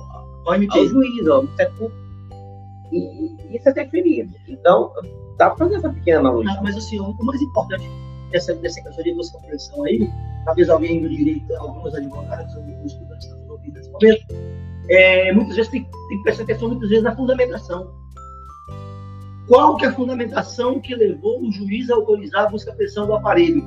ao, 0.46 0.54
ao 0.54 0.86
juiz, 0.86 1.28
ao 1.28 1.44
Ministério 1.44 1.92
E, 2.92 2.98
e, 2.98 3.56
isso 3.56 3.70
é 3.70 3.74
definido. 3.74 4.34
Então, 4.48 4.92
dá 5.38 5.50
para 5.52 5.58
fazer 5.58 5.76
essa 5.76 5.90
pequena 5.90 6.20
analogia. 6.20 6.52
Ah, 6.58 6.62
mas 6.62 6.76
assim, 6.76 7.00
o 7.00 7.14
mais 7.24 7.42
importante 7.42 7.90
dessa, 8.32 8.54
dessa 8.56 8.82
de 9.04 9.14
busca 9.14 9.38
compreensão 9.38 9.84
aí, 9.84 10.10
talvez 10.46 10.70
alguém 10.70 11.02
do 11.02 11.10
direito, 11.10 11.54
alguns 11.56 11.94
advogados, 11.94 12.56
alguns 12.56 12.92
estudantes 12.92 13.28
estão 13.28 13.50
ouvindo 13.50 13.74
nesse 13.74 13.90
momento, 13.92 14.26
é, 14.90 15.32
muitas 15.34 15.56
vezes 15.56 15.72
tem, 15.72 15.84
tem 15.84 16.18
que 16.18 16.24
prestar 16.24 16.44
atenção 16.44 16.70
muitas 16.70 16.90
vezes 16.90 17.04
na 17.04 17.16
fundamentação. 17.16 17.92
Qual 19.48 19.78
que 19.78 19.86
é 19.86 19.90
a 19.90 19.94
fundamentação 19.94 20.80
que 20.80 20.94
levou 20.96 21.42
o 21.42 21.52
juiz 21.52 21.90
a 21.90 21.96
autorizar 21.96 22.46
a 22.46 22.50
busca 22.50 22.72
pressão 22.74 23.08
do 23.08 23.14
aparelho? 23.14 23.64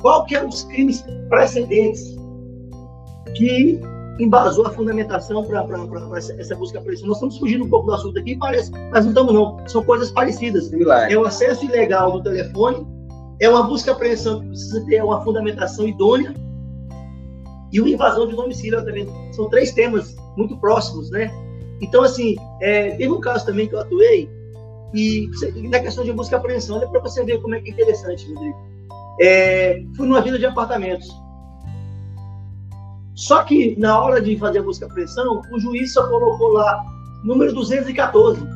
Qual 0.00 0.24
que 0.24 0.34
eram 0.34 0.48
os 0.48 0.64
crimes 0.64 1.04
precedentes 1.28 2.16
que 3.34 3.80
embasou 4.18 4.66
a 4.66 4.70
fundamentação 4.70 5.44
para 5.44 5.64
essa 6.18 6.56
busca 6.56 6.78
apreensão. 6.78 7.06
Nós 7.06 7.18
estamos 7.18 7.38
fugindo 7.38 7.64
um 7.64 7.68
pouco 7.68 7.86
do 7.86 7.94
assunto 7.94 8.18
aqui, 8.18 8.36
parece, 8.36 8.70
mas 8.90 9.04
não 9.04 9.10
estamos 9.10 9.34
não. 9.34 9.68
São 9.68 9.84
coisas 9.84 10.10
parecidas. 10.10 10.72
É 11.10 11.16
o 11.16 11.24
acesso 11.24 11.64
ilegal 11.64 12.12
do 12.12 12.22
telefone, 12.22 12.86
é 13.40 13.48
uma 13.48 13.62
busca 13.64 13.92
apreensão 13.92 14.40
que 14.40 14.48
precisa 14.48 14.84
ter 14.86 15.02
uma 15.02 15.22
fundamentação 15.22 15.86
idônea 15.86 16.34
e 17.72 17.80
uma 17.80 17.90
invasão 17.90 18.26
de 18.26 18.34
domicílio 18.34 18.84
também. 18.84 19.06
São 19.32 19.48
três 19.48 19.72
temas 19.72 20.16
muito 20.36 20.56
próximos, 20.58 21.10
né? 21.10 21.30
Então, 21.80 22.02
assim, 22.02 22.36
é, 22.60 22.90
teve 22.90 23.10
um 23.10 23.20
caso 23.20 23.44
também 23.44 23.68
que 23.68 23.74
eu 23.74 23.80
atuei 23.80 24.30
e 24.94 25.28
na 25.68 25.80
questão 25.80 26.04
de 26.04 26.12
busca 26.12 26.36
apreensão, 26.36 26.76
olha 26.76 26.88
para 26.88 27.00
você 27.00 27.22
ver 27.24 27.40
como 27.42 27.54
é 27.54 27.60
que 27.60 27.70
é 27.70 27.72
interessante, 27.72 28.26
Rodrigo. 28.32 28.56
É, 29.20 29.82
fui 29.96 30.06
numa 30.06 30.20
vila 30.20 30.38
de 30.38 30.46
apartamentos 30.46 31.08
só 33.16 33.42
que 33.42 33.74
na 33.80 33.98
hora 33.98 34.20
de 34.20 34.36
fazer 34.36 34.58
a 34.58 34.62
busca 34.62 34.84
e 34.84 34.90
apreensão, 34.90 35.40
o 35.50 35.58
juiz 35.58 35.94
só 35.94 36.06
colocou 36.06 36.52
lá 36.52 36.84
número 37.24 37.52
214. 37.54 38.46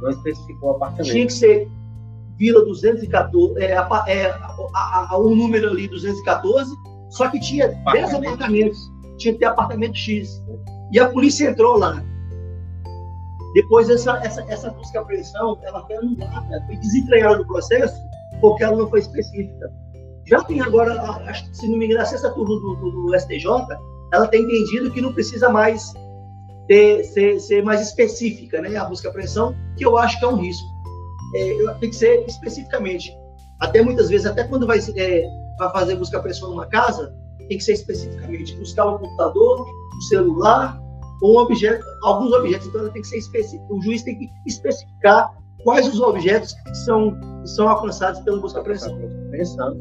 Não 0.00 0.10
especificou 0.10 0.70
o 0.70 0.76
apartamento. 0.76 1.10
Tinha 1.10 1.26
que 1.26 1.32
ser 1.32 1.68
214, 2.38 3.58
é, 3.58 3.72
é, 3.72 3.76
a, 3.78 5.06
a, 5.10 5.18
o 5.18 5.34
número 5.34 5.70
ali 5.70 5.88
214, 5.88 6.70
só 7.10 7.28
que 7.28 7.40
tinha 7.40 7.68
10 7.92 8.14
apartamentos. 8.14 8.78
Tinha 9.18 9.32
que 9.32 9.40
ter 9.40 9.46
apartamento 9.46 9.96
X. 9.96 10.42
E 10.92 10.98
a 10.98 11.08
polícia 11.08 11.48
entrou 11.48 11.78
lá. 11.78 12.02
Depois 13.54 13.88
essa, 13.88 14.18
essa, 14.18 14.42
essa 14.48 14.70
busca 14.70 15.00
apreensão, 15.00 15.58
ela 15.62 15.84
foi 15.86 15.96
anulada, 15.96 16.62
foi 16.66 16.76
desentregada 16.76 17.38
do 17.38 17.46
processo, 17.46 17.98
porque 18.40 18.62
ela 18.62 18.76
não 18.76 18.90
foi 18.90 19.00
específica. 19.00 19.72
Já 20.26 20.42
tem 20.44 20.60
agora, 20.60 21.00
acho, 21.00 21.48
se 21.54 21.66
não 21.66 21.78
me 21.78 21.86
engano, 21.86 22.02
a 22.02 22.04
sexta 22.04 22.30
turma 22.30 22.54
do, 22.54 22.74
do, 22.76 22.90
do, 22.90 23.18
STJ, 23.18 23.46
ela 24.12 24.26
tem 24.26 24.42
entendido 24.42 24.90
que 24.90 25.00
não 25.00 25.12
precisa 25.12 25.48
mais 25.48 25.94
ter, 26.68 27.04
ser, 27.04 27.40
ser 27.40 27.64
mais 27.64 27.80
específica, 27.80 28.60
né? 28.60 28.76
A 28.76 28.84
busca 28.84 29.08
apreensão, 29.08 29.54
que 29.78 29.86
eu 29.86 29.96
acho 29.96 30.18
que 30.18 30.24
é 30.26 30.28
um 30.28 30.36
risco. 30.36 30.68
É, 31.34 31.74
tem 31.80 31.90
que 31.90 31.96
ser 31.96 32.24
especificamente. 32.26 33.16
Até 33.60 33.82
muitas 33.82 34.08
vezes, 34.08 34.26
até 34.26 34.44
quando 34.44 34.66
vai, 34.66 34.78
é, 34.78 35.24
vai 35.58 35.72
fazer 35.72 35.96
busca 35.96 36.18
apreensão 36.18 36.50
numa 36.50 36.66
casa, 36.66 37.14
tem 37.48 37.58
que 37.58 37.64
ser 37.64 37.72
especificamente 37.72 38.54
buscar 38.56 38.86
um 38.86 38.98
computador, 38.98 39.66
um 39.66 40.00
celular 40.02 40.80
ou 41.22 41.36
um 41.36 41.38
objeto, 41.42 41.84
alguns 42.04 42.32
objetos. 42.32 42.66
Então, 42.66 42.82
ela 42.82 42.90
tem 42.90 43.02
que 43.02 43.08
ser 43.08 43.18
específica. 43.18 43.64
O 43.72 43.80
juiz 43.80 44.02
tem 44.02 44.18
que 44.18 44.28
especificar 44.46 45.32
quais 45.64 45.88
os 45.88 46.00
objetos 46.00 46.52
que 46.52 46.74
são, 46.74 47.18
que 47.40 47.48
são 47.48 47.68
alcançados 47.68 48.20
pelo 48.20 48.40
busca 48.40 48.60
apreensão. 48.60 48.96
Pensando, 49.30 49.78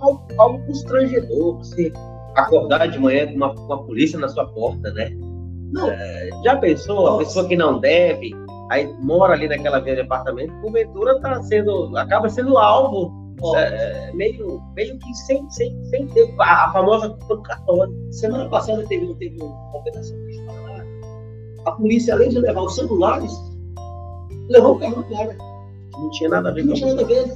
algo, 0.00 0.26
algo 0.38 0.66
constrangedor 0.66 1.58
você 1.58 1.92
acordar 2.34 2.86
de 2.88 2.98
manhã 2.98 3.26
com 3.26 3.34
uma, 3.34 3.52
uma 3.52 3.82
polícia 3.84 4.18
na 4.18 4.28
sua 4.28 4.46
porta, 4.48 4.92
né? 4.92 5.10
Não. 5.72 5.88
É, 5.88 6.30
já 6.44 6.56
pensou? 6.56 6.96
Nossa. 6.96 7.14
A 7.14 7.18
pessoa 7.26 7.48
que 7.48 7.56
não 7.56 7.78
deve, 7.78 8.32
aí 8.70 8.92
mora 9.00 9.34
ali 9.34 9.48
naquela 9.48 9.80
via 9.80 9.94
de 9.94 10.00
apartamento, 10.02 10.52
porventura 10.60 11.20
tá 11.20 11.42
sendo, 11.42 11.96
acaba 11.96 12.28
sendo 12.28 12.56
alvo 12.58 13.12
é, 13.56 14.12
meio, 14.12 14.62
meio 14.76 14.98
que 14.98 15.14
sem, 15.14 15.48
sem, 15.50 15.84
sem 15.86 16.06
ter 16.08 16.34
a, 16.38 16.66
a 16.66 16.72
famosa 16.72 17.16
cartão. 17.44 17.78
Semana 18.10 18.48
passada 18.48 18.84
teve, 18.86 19.14
teve 19.14 19.42
uma 19.42 19.76
operação 19.76 20.16
a 21.64 21.72
polícia, 21.72 22.14
além 22.14 22.28
de 22.28 22.38
levar 22.38 22.62
os 22.62 22.74
celulares, 22.74 23.32
levou 24.48 24.76
o 24.76 24.78
carro 24.78 25.02
do 25.02 25.04
cara. 25.04 25.36
Não 25.92 26.10
tinha 26.10 26.30
nada 26.30 26.48
a 26.48 26.52
ver 26.52 26.64
Não 26.64 26.74
tinha 26.74 26.94
nada 26.94 27.02
a 27.02 27.06
ver. 27.06 27.34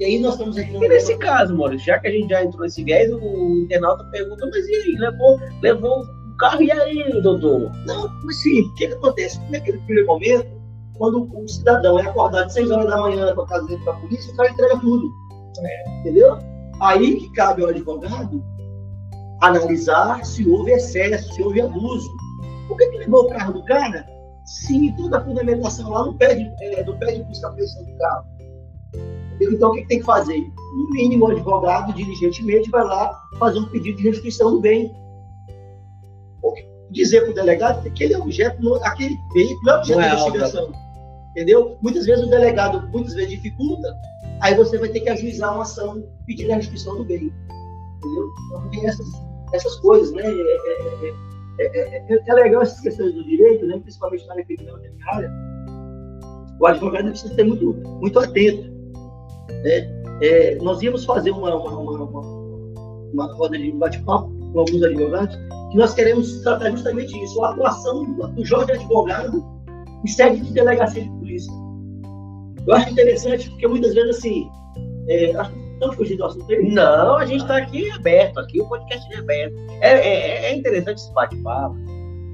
E 0.00 0.04
aí 0.04 0.18
nós 0.18 0.32
estamos 0.32 0.56
aqui. 0.56 0.74
E 0.74 0.88
nesse 0.88 1.16
caso, 1.18 1.56
Maurício, 1.56 1.86
já 1.86 1.98
que 2.00 2.08
a 2.08 2.10
gente 2.10 2.28
já 2.28 2.42
entrou 2.42 2.62
nesse 2.62 2.82
viés, 2.82 3.12
o 3.12 3.62
internauta 3.62 4.04
pergunta, 4.10 4.48
mas 4.50 4.66
e 4.66 4.74
aí, 4.74 4.96
levou, 4.98 5.38
levou 5.62 6.04
carro 6.36 6.62
e 6.62 6.70
aí, 6.70 7.22
doutor? 7.22 7.70
Não, 7.86 8.08
mas 8.24 8.42
sim, 8.42 8.62
o 8.62 8.74
que, 8.74 8.88
que 8.88 8.94
acontece? 8.94 9.40
Naquele 9.50 9.78
primeiro 9.78 10.06
momento, 10.06 10.48
quando 10.96 11.28
o 11.34 11.48
cidadão 11.48 11.98
é 11.98 12.02
acordado 12.02 12.46
às 12.46 12.52
6 12.52 12.70
horas 12.70 12.86
da 12.86 13.00
manhã 13.00 13.34
com 13.34 13.42
a 13.42 13.46
casa 13.46 13.66
dele 13.66 13.82
para 13.84 13.94
a 13.94 13.96
polícia, 13.96 14.32
o 14.32 14.36
cara 14.36 14.50
entrega 14.50 14.78
tudo. 14.78 15.10
É. 15.58 16.00
Entendeu? 16.00 16.38
Aí 16.80 17.16
que 17.16 17.30
cabe 17.32 17.62
ao 17.62 17.70
advogado 17.70 18.42
analisar 19.40 20.24
se 20.24 20.48
houve 20.48 20.72
excesso, 20.72 21.32
se 21.34 21.42
houve 21.42 21.60
abuso. 21.60 22.10
Por 22.68 22.76
que, 22.76 22.86
que 22.86 22.98
levou 22.98 23.24
o 23.24 23.28
carro 23.28 23.52
do 23.52 23.64
cara? 23.64 24.06
Sim, 24.44 24.92
toda 24.96 25.18
a 25.18 25.24
fundamentação 25.24 25.90
lá 25.90 26.04
não 26.06 26.14
pede, 26.14 26.50
é, 26.60 26.84
não 26.84 26.96
pede 26.98 27.22
busca 27.24 27.50
pressão 27.50 27.84
do 27.84 27.96
carro. 27.96 28.24
Então, 29.40 29.70
o 29.70 29.74
que, 29.74 29.86
tem 29.86 29.98
que 29.98 30.04
fazer? 30.04 30.40
No 30.76 30.90
mínimo, 30.90 31.26
o 31.26 31.30
advogado, 31.30 31.92
diligentemente, 31.92 32.70
vai 32.70 32.84
lá 32.84 33.20
fazer 33.38 33.58
um 33.58 33.66
pedido 33.66 33.98
de 33.98 34.04
restituição 34.04 34.52
do 34.52 34.60
bem. 34.60 34.92
Dizer 36.94 37.22
para 37.22 37.30
o 37.30 37.34
delegado 37.34 37.82
que 37.82 37.88
aquele 37.88 38.16
objeto, 38.16 38.74
aquele 38.76 39.16
veículo 39.34 39.70
é 39.70 39.76
objeto 39.76 40.00
de 40.00 40.06
é 40.06 40.12
investigação. 40.12 40.72
Entendeu? 41.30 41.76
Muitas 41.82 42.06
vezes 42.06 42.24
o 42.24 42.30
delegado, 42.30 42.88
muitas 42.92 43.14
vezes 43.14 43.30
dificulta, 43.30 43.94
aí 44.40 44.54
você 44.54 44.78
vai 44.78 44.88
ter 44.88 45.00
que 45.00 45.10
ajuizar 45.10 45.52
uma 45.52 45.62
ação 45.62 46.02
pedindo 46.26 46.52
a 46.52 46.56
restituição 46.56 46.96
do 46.96 47.04
bem. 47.04 47.32
Entendeu? 47.98 48.28
Então, 48.46 48.70
tem 48.70 48.86
essas, 48.86 49.06
essas 49.52 49.76
coisas, 49.76 50.12
né? 50.12 50.22
É, 50.24 51.06
é, 51.60 52.14
é, 52.14 52.22
é, 52.26 52.34
legal 52.34 52.62
essas 52.62 52.80
questões 52.80 53.12
do 53.12 53.24
direito, 53.24 53.66
né? 53.66 53.78
principalmente 53.78 54.26
na 54.26 54.34
área 54.34 54.44
criminal 54.44 54.78
área. 55.08 55.30
O 56.60 56.66
advogado 56.66 57.10
precisa 57.10 57.34
ser 57.34 57.44
muito, 57.44 57.74
muito 58.00 58.18
atento 58.18 58.74
né? 59.64 60.04
É, 60.20 60.56
nós 60.56 60.82
íamos 60.82 61.04
fazer 61.04 61.30
uma, 61.30 61.54
uma, 61.54 61.78
uma, 61.78 62.20
uma 63.12 63.34
roda 63.34 63.58
de 63.58 63.72
bate-papo 63.72 64.30
com 64.54 64.60
alguns 64.60 64.82
advogados, 64.82 65.36
que 65.70 65.76
nós 65.76 65.92
queremos 65.92 66.40
tratar 66.42 66.70
justamente 66.70 67.22
isso, 67.22 67.44
a 67.44 67.50
atuação 67.50 68.04
do 68.04 68.44
Jorge 68.44 68.72
Advogado 68.72 69.44
em 70.02 70.08
sede 70.08 70.40
de 70.40 70.52
delegacia 70.52 71.02
de 71.02 71.10
polícia. 71.10 71.52
Eu 72.66 72.74
acho 72.74 72.90
interessante, 72.90 73.50
porque 73.50 73.66
muitas 73.66 73.92
vezes, 73.94 74.16
assim, 74.16 74.48
é, 75.08 75.32
estamos 75.74 75.96
fugindo 75.96 76.18
do 76.18 76.24
assunto 76.24 76.50
aí. 76.50 76.72
Não, 76.72 77.16
a 77.18 77.26
gente 77.26 77.42
está 77.42 77.58
aqui 77.58 77.90
aberto, 77.90 78.38
aqui 78.38 78.60
o 78.60 78.68
podcast 78.68 79.12
é 79.12 79.18
aberto. 79.18 79.54
É, 79.80 79.90
é, 79.90 80.44
é 80.46 80.56
interessante 80.56 80.98
esse 80.98 81.12
bate-papo, 81.12 81.76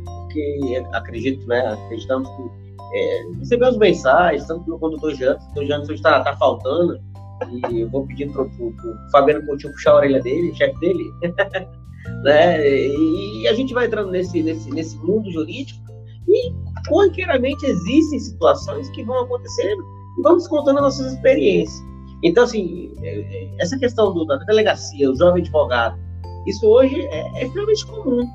porque 0.04 0.84
acredito, 0.92 1.44
né, 1.48 1.58
acreditamos 1.84 2.28
que 2.28 2.42
é, 2.92 3.22
recebemos 3.38 3.76
mensagens, 3.78 4.46
tanto 4.46 4.64
pelo 4.64 4.78
condutor 4.78 5.14
Jantos, 5.14 5.46
o 5.56 5.66
Jantos 5.66 5.90
está 5.90 6.22
tá 6.22 6.36
faltando, 6.36 7.00
e 7.70 7.80
eu 7.80 7.88
vou 7.88 8.06
pedir 8.06 8.30
para 8.30 8.42
o 8.42 8.74
Fabiano 9.10 9.44
Coutinho 9.46 9.72
puxar 9.72 9.92
a 9.92 9.96
orelha 9.96 10.20
dele, 10.20 10.54
chefe 10.54 10.78
dele, 10.80 11.04
né? 12.22 12.68
E, 12.68 13.48
a 13.48 13.54
gente 13.54 13.72
vai 13.72 13.86
entrando 13.86 14.10
nesse, 14.10 14.42
nesse, 14.42 14.70
nesse 14.70 14.96
mundo 14.98 15.30
jurídico 15.32 15.80
e 16.28 16.52
corriqueiramente 16.88 17.64
existem 17.66 18.18
situações 18.18 18.88
que 18.90 19.02
vão 19.02 19.20
acontecendo 19.20 19.82
e 20.18 20.22
vamos 20.22 20.46
contando 20.46 20.80
nossas 20.80 21.14
experiências. 21.14 21.82
Então, 22.22 22.44
assim, 22.44 22.92
é, 23.02 23.20
é, 23.20 23.50
essa 23.58 23.78
questão 23.78 24.12
do, 24.12 24.24
da 24.26 24.36
delegacia, 24.36 25.10
o 25.10 25.16
jovem 25.16 25.42
advogado, 25.42 25.98
isso 26.46 26.66
hoje 26.66 27.00
é, 27.06 27.40
é 27.40 27.44
extremamente 27.44 27.86
comum. 27.86 28.28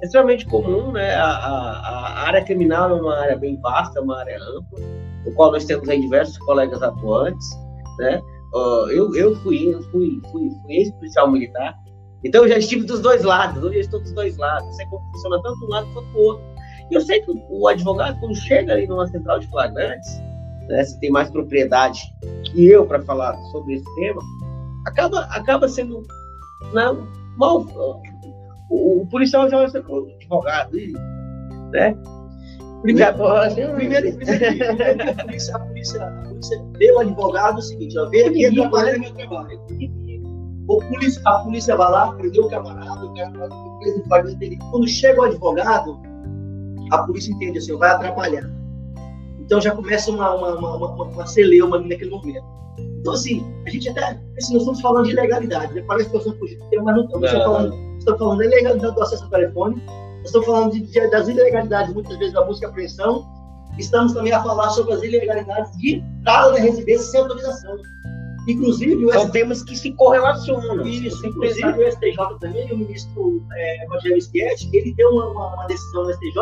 É 0.00 0.04
extremamente 0.04 0.46
comum, 0.46 0.92
né? 0.92 1.14
A, 1.14 1.26
a, 1.26 1.80
a, 1.88 2.26
área 2.28 2.42
criminal 2.42 2.90
é 2.90 3.00
uma 3.00 3.18
área 3.18 3.36
bem 3.36 3.60
vasta, 3.60 3.98
é 3.98 4.02
uma 4.02 4.18
área 4.18 4.38
ampla, 4.38 4.80
no 5.26 5.34
qual 5.34 5.52
nós 5.52 5.64
temos 5.64 5.88
aí 5.88 6.00
diversos 6.00 6.38
colegas 6.38 6.82
atuantes, 6.82 7.46
né? 7.98 8.22
Uh, 8.54 8.90
eu, 8.90 9.14
eu 9.14 9.36
fui, 9.42 9.74
eu 9.74 9.82
fui, 9.90 10.20
fui, 10.32 10.50
fui 10.62 10.74
ex-policial 10.74 11.30
militar, 11.30 11.78
então 12.22 12.42
eu 12.42 12.48
já 12.48 12.58
estive 12.58 12.84
dos 12.84 13.00
dois 13.00 13.22
lados, 13.22 13.62
eu 13.62 13.72
já 13.72 13.80
estou 13.80 14.00
dos 14.00 14.12
dois 14.12 14.36
lados, 14.36 14.76
sei 14.76 14.86
como 14.86 15.04
funciona 15.12 15.42
tanto 15.42 15.64
um 15.64 15.68
lado 15.68 15.88
quanto 15.92 16.16
o 16.16 16.20
outro. 16.20 16.44
E 16.90 16.94
eu 16.94 17.00
sei 17.00 17.20
que 17.20 17.32
o 17.48 17.68
advogado, 17.68 18.18
quando 18.20 18.34
chega 18.34 18.72
ali 18.72 18.86
numa 18.86 19.06
central 19.06 19.38
de 19.38 19.46
flagrantes, 19.48 20.20
né, 20.68 20.84
se 20.84 20.98
tem 21.00 21.10
mais 21.10 21.30
propriedade 21.30 22.02
que 22.44 22.66
eu 22.66 22.84
para 22.84 23.00
falar 23.02 23.36
sobre 23.52 23.74
esse 23.74 23.94
tema, 23.94 24.20
acaba, 24.86 25.20
acaba 25.30 25.68
sendo 25.68 26.02
né, 26.72 26.96
mal. 27.36 27.60
O, 28.70 29.02
o 29.02 29.06
policial 29.06 29.48
já 29.48 29.62
é 29.62 29.66
advogado, 29.66 30.76
né? 31.72 31.96
Primeiro, 32.82 33.14
primeiro, 33.74 34.16
primeiro, 34.16 35.10
a, 35.10 35.24
polícia, 35.24 35.56
a, 35.56 35.58
polícia, 35.58 36.02
a 36.02 36.10
polícia 36.10 37.00
advogado 37.00 37.58
o 37.58 37.62
seguinte: 37.62 37.98
ó, 37.98 38.08
vem 38.08 38.26
aqui 38.26 38.46
atrapalhar 38.46 38.98
meu 38.98 39.12
trabalho. 39.12 39.60
Polícia, 40.78 41.20
a 41.26 41.38
polícia 41.40 41.76
vai 41.76 41.90
lá, 41.90 42.12
prendeu 42.12 42.44
o 42.44 42.48
camarada, 42.48 43.04
o 43.04 43.14
camarada 43.14 43.54
preso 43.80 43.98
em 43.98 44.04
flagrante 44.04 44.58
Quando 44.70 44.86
chega 44.88 45.20
o 45.20 45.24
advogado, 45.24 46.00
a 46.90 46.98
polícia 46.98 47.32
entende 47.32 47.58
assim, 47.58 47.76
vai 47.76 47.90
atrapalhar. 47.90 48.48
Então 49.40 49.60
já 49.60 49.74
começa 49.74 50.10
uma, 50.10 50.32
uma, 50.34 50.54
uma, 50.56 50.76
uma, 50.76 51.04
uma 51.04 51.26
celeuma 51.26 51.80
naquele 51.80 52.10
momento. 52.10 52.44
Então, 53.00 53.14
assim, 53.14 53.44
a 53.66 53.70
gente 53.70 53.88
até. 53.88 54.20
Assim, 54.38 54.52
nós 54.52 54.62
estamos 54.62 54.80
falando 54.80 55.06
de 55.06 55.14
legalidade, 55.14 55.74
né? 55.74 55.82
Parece 55.86 56.08
que 56.08 56.14
nós 56.14 56.24
estamos 56.24 56.38
fugindo 56.38 56.62
do 56.62 56.70
tema, 56.70 56.84
mas 56.84 56.96
não 56.96 57.04
estamos. 57.04 57.26
Estamos 57.26 57.46
falando, 57.46 57.98
estamos 57.98 58.18
falando 58.18 58.38
da 58.38 58.44
legalidade 58.44 58.94
do 58.94 59.02
acesso 59.02 59.24
ao 59.24 59.30
telefone, 59.30 59.82
estamos 60.24 60.46
falando 60.46 60.72
de, 60.72 60.80
de, 60.80 61.10
das 61.10 61.28
ilegalidades, 61.28 61.94
muitas 61.94 62.18
vezes, 62.18 62.34
da 62.34 62.42
busca 62.42 62.66
e 62.66 62.68
apreensão. 62.68 63.26
Estamos 63.78 64.12
também 64.12 64.32
a 64.32 64.42
falar 64.42 64.68
sobre 64.70 64.92
as 64.92 65.02
ilegalidades 65.02 65.76
de 65.78 65.96
entrada 65.96 66.52
na 66.52 66.58
residência 66.58 67.06
sem 67.06 67.20
autorização. 67.20 67.78
Inclusive, 68.48 69.12
São 69.12 69.30
temas 69.30 69.62
que 69.62 69.76
se 69.76 69.92
correlacionam. 69.92 70.86
Isso, 70.86 71.26
inclusive 71.26 71.68
o 71.68 71.92
STJ 71.92 72.38
também, 72.40 72.72
o 72.72 72.78
ministro 72.78 73.42
é, 73.52 73.86
Rogério 73.88 74.20
Schietti, 74.20 74.70
ele 74.72 74.94
deu 74.94 75.10
uma, 75.10 75.26
uma, 75.28 75.54
uma, 75.54 75.66
decisão 75.66 76.04
no 76.04 76.12
STJ 76.12 76.32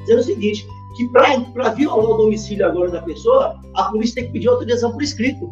dizendo 0.00 0.20
o 0.20 0.24
seguinte, 0.24 0.66
que 0.96 1.08
para 1.08 1.70
violar 1.70 2.10
o 2.10 2.16
domicílio 2.16 2.66
agora 2.66 2.90
da 2.90 3.02
pessoa, 3.02 3.58
a 3.74 3.84
polícia 3.84 4.16
tem 4.16 4.26
que 4.26 4.32
pedir 4.32 4.48
autorização 4.48 4.92
por 4.92 5.02
escrito 5.02 5.50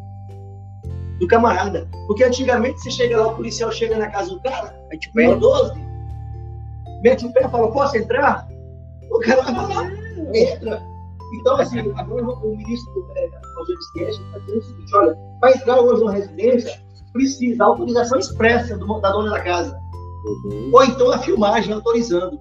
do 1.18 1.26
camarada. 1.26 1.88
Porque 2.06 2.24
antigamente 2.24 2.80
você 2.80 2.90
chega 2.90 3.20
lá, 3.20 3.28
o 3.28 3.36
policial 3.36 3.70
chega 3.70 3.96
na 3.96 4.08
casa 4.08 4.30
do 4.30 4.40
cara, 4.40 4.74
mete 4.90 5.08
o 5.08 5.12
pé 5.12 5.34
12, 5.34 5.72
mete 7.02 7.26
o 7.26 7.32
pé 7.32 7.44
e 7.46 7.48
fala, 7.48 7.70
posso 7.70 7.96
entrar? 7.96 8.46
O 9.10 9.18
cara 9.20 9.42
vai 9.42 9.74
lá, 9.74 9.90
entra. 10.34 10.91
Então, 11.32 11.56
assim, 11.56 11.78
agora 11.96 12.24
o 12.24 12.56
ministro 12.56 13.06
é, 13.16 13.30
Rogério 13.56 13.82
Schietti 13.92 14.22
está 14.22 14.38
dizendo 14.38 14.58
o 14.58 14.62
seguinte, 14.62 14.96
olha, 14.96 15.18
para 15.40 15.56
entrar 15.56 15.80
hoje 15.80 16.00
numa 16.00 16.12
residência, 16.12 16.80
precisa 17.12 17.64
autorização 17.64 18.18
expressa 18.18 18.76
do, 18.76 19.00
da 19.00 19.10
dona 19.10 19.30
da 19.30 19.40
casa. 19.40 19.78
Uhum. 20.24 20.70
Ou 20.72 20.84
então 20.84 21.10
a 21.10 21.18
filmagem 21.18 21.72
autorizando. 21.72 22.38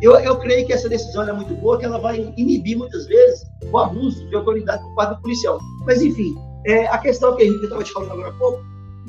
Eu, 0.00 0.16
eu 0.16 0.36
creio 0.38 0.66
que 0.66 0.72
essa 0.72 0.88
decisão 0.88 1.28
é 1.28 1.32
muito 1.32 1.54
boa, 1.54 1.78
que 1.78 1.84
ela 1.84 1.98
vai 1.98 2.32
inibir 2.36 2.76
muitas 2.76 3.06
vezes 3.06 3.44
o 3.70 3.78
abuso 3.78 4.26
de 4.28 4.34
autoridade 4.34 4.82
por 4.82 4.94
parte 4.96 5.14
do 5.14 5.22
policial. 5.22 5.60
Mas, 5.86 6.02
enfim, 6.02 6.34
é, 6.66 6.86
a 6.88 6.98
questão 6.98 7.36
que 7.36 7.42
a 7.42 7.46
gente 7.46 7.62
estava 7.62 7.84
te 7.84 7.92
falando 7.92 8.12
agora 8.12 8.28
há 8.28 8.32
pouco, 8.32 8.62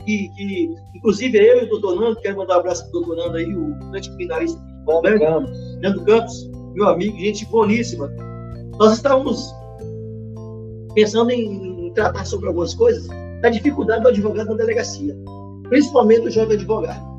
que, 0.06 0.30
que 0.30 0.76
inclusive 0.96 1.38
eu 1.38 1.62
e 1.62 1.66
o 1.66 1.70
doutor 1.70 2.00
Nando, 2.00 2.22
quero 2.22 2.38
mandar 2.38 2.58
um 2.58 2.60
abraço 2.60 2.84
para 2.84 3.00
o 3.00 3.06
doutor 3.06 3.16
Nando 3.16 3.38
aí, 3.38 3.56
o 3.56 3.76
grande 3.90 4.10
criminalista 4.10 4.62
Nando 4.86 5.20
Campos. 5.20 5.78
Nando 5.82 6.06
Campos, 6.06 6.52
meu 6.76 6.88
amigo, 6.90 7.18
gente 7.18 7.46
boníssima. 7.46 8.12
Nós 8.80 8.94
estávamos 8.94 9.54
pensando 10.96 11.32
em 11.32 11.92
tratar 11.94 12.26
sobre 12.26 12.48
algumas 12.48 12.74
coisas 12.74 13.08
da 13.42 13.50
dificuldade 13.50 14.02
do 14.02 14.10
advogado 14.10 14.50
na 14.50 14.56
delegacia, 14.56 15.16
principalmente 15.70 16.28
o 16.28 16.32
jovem 16.32 16.56
advogado. 16.56 17.14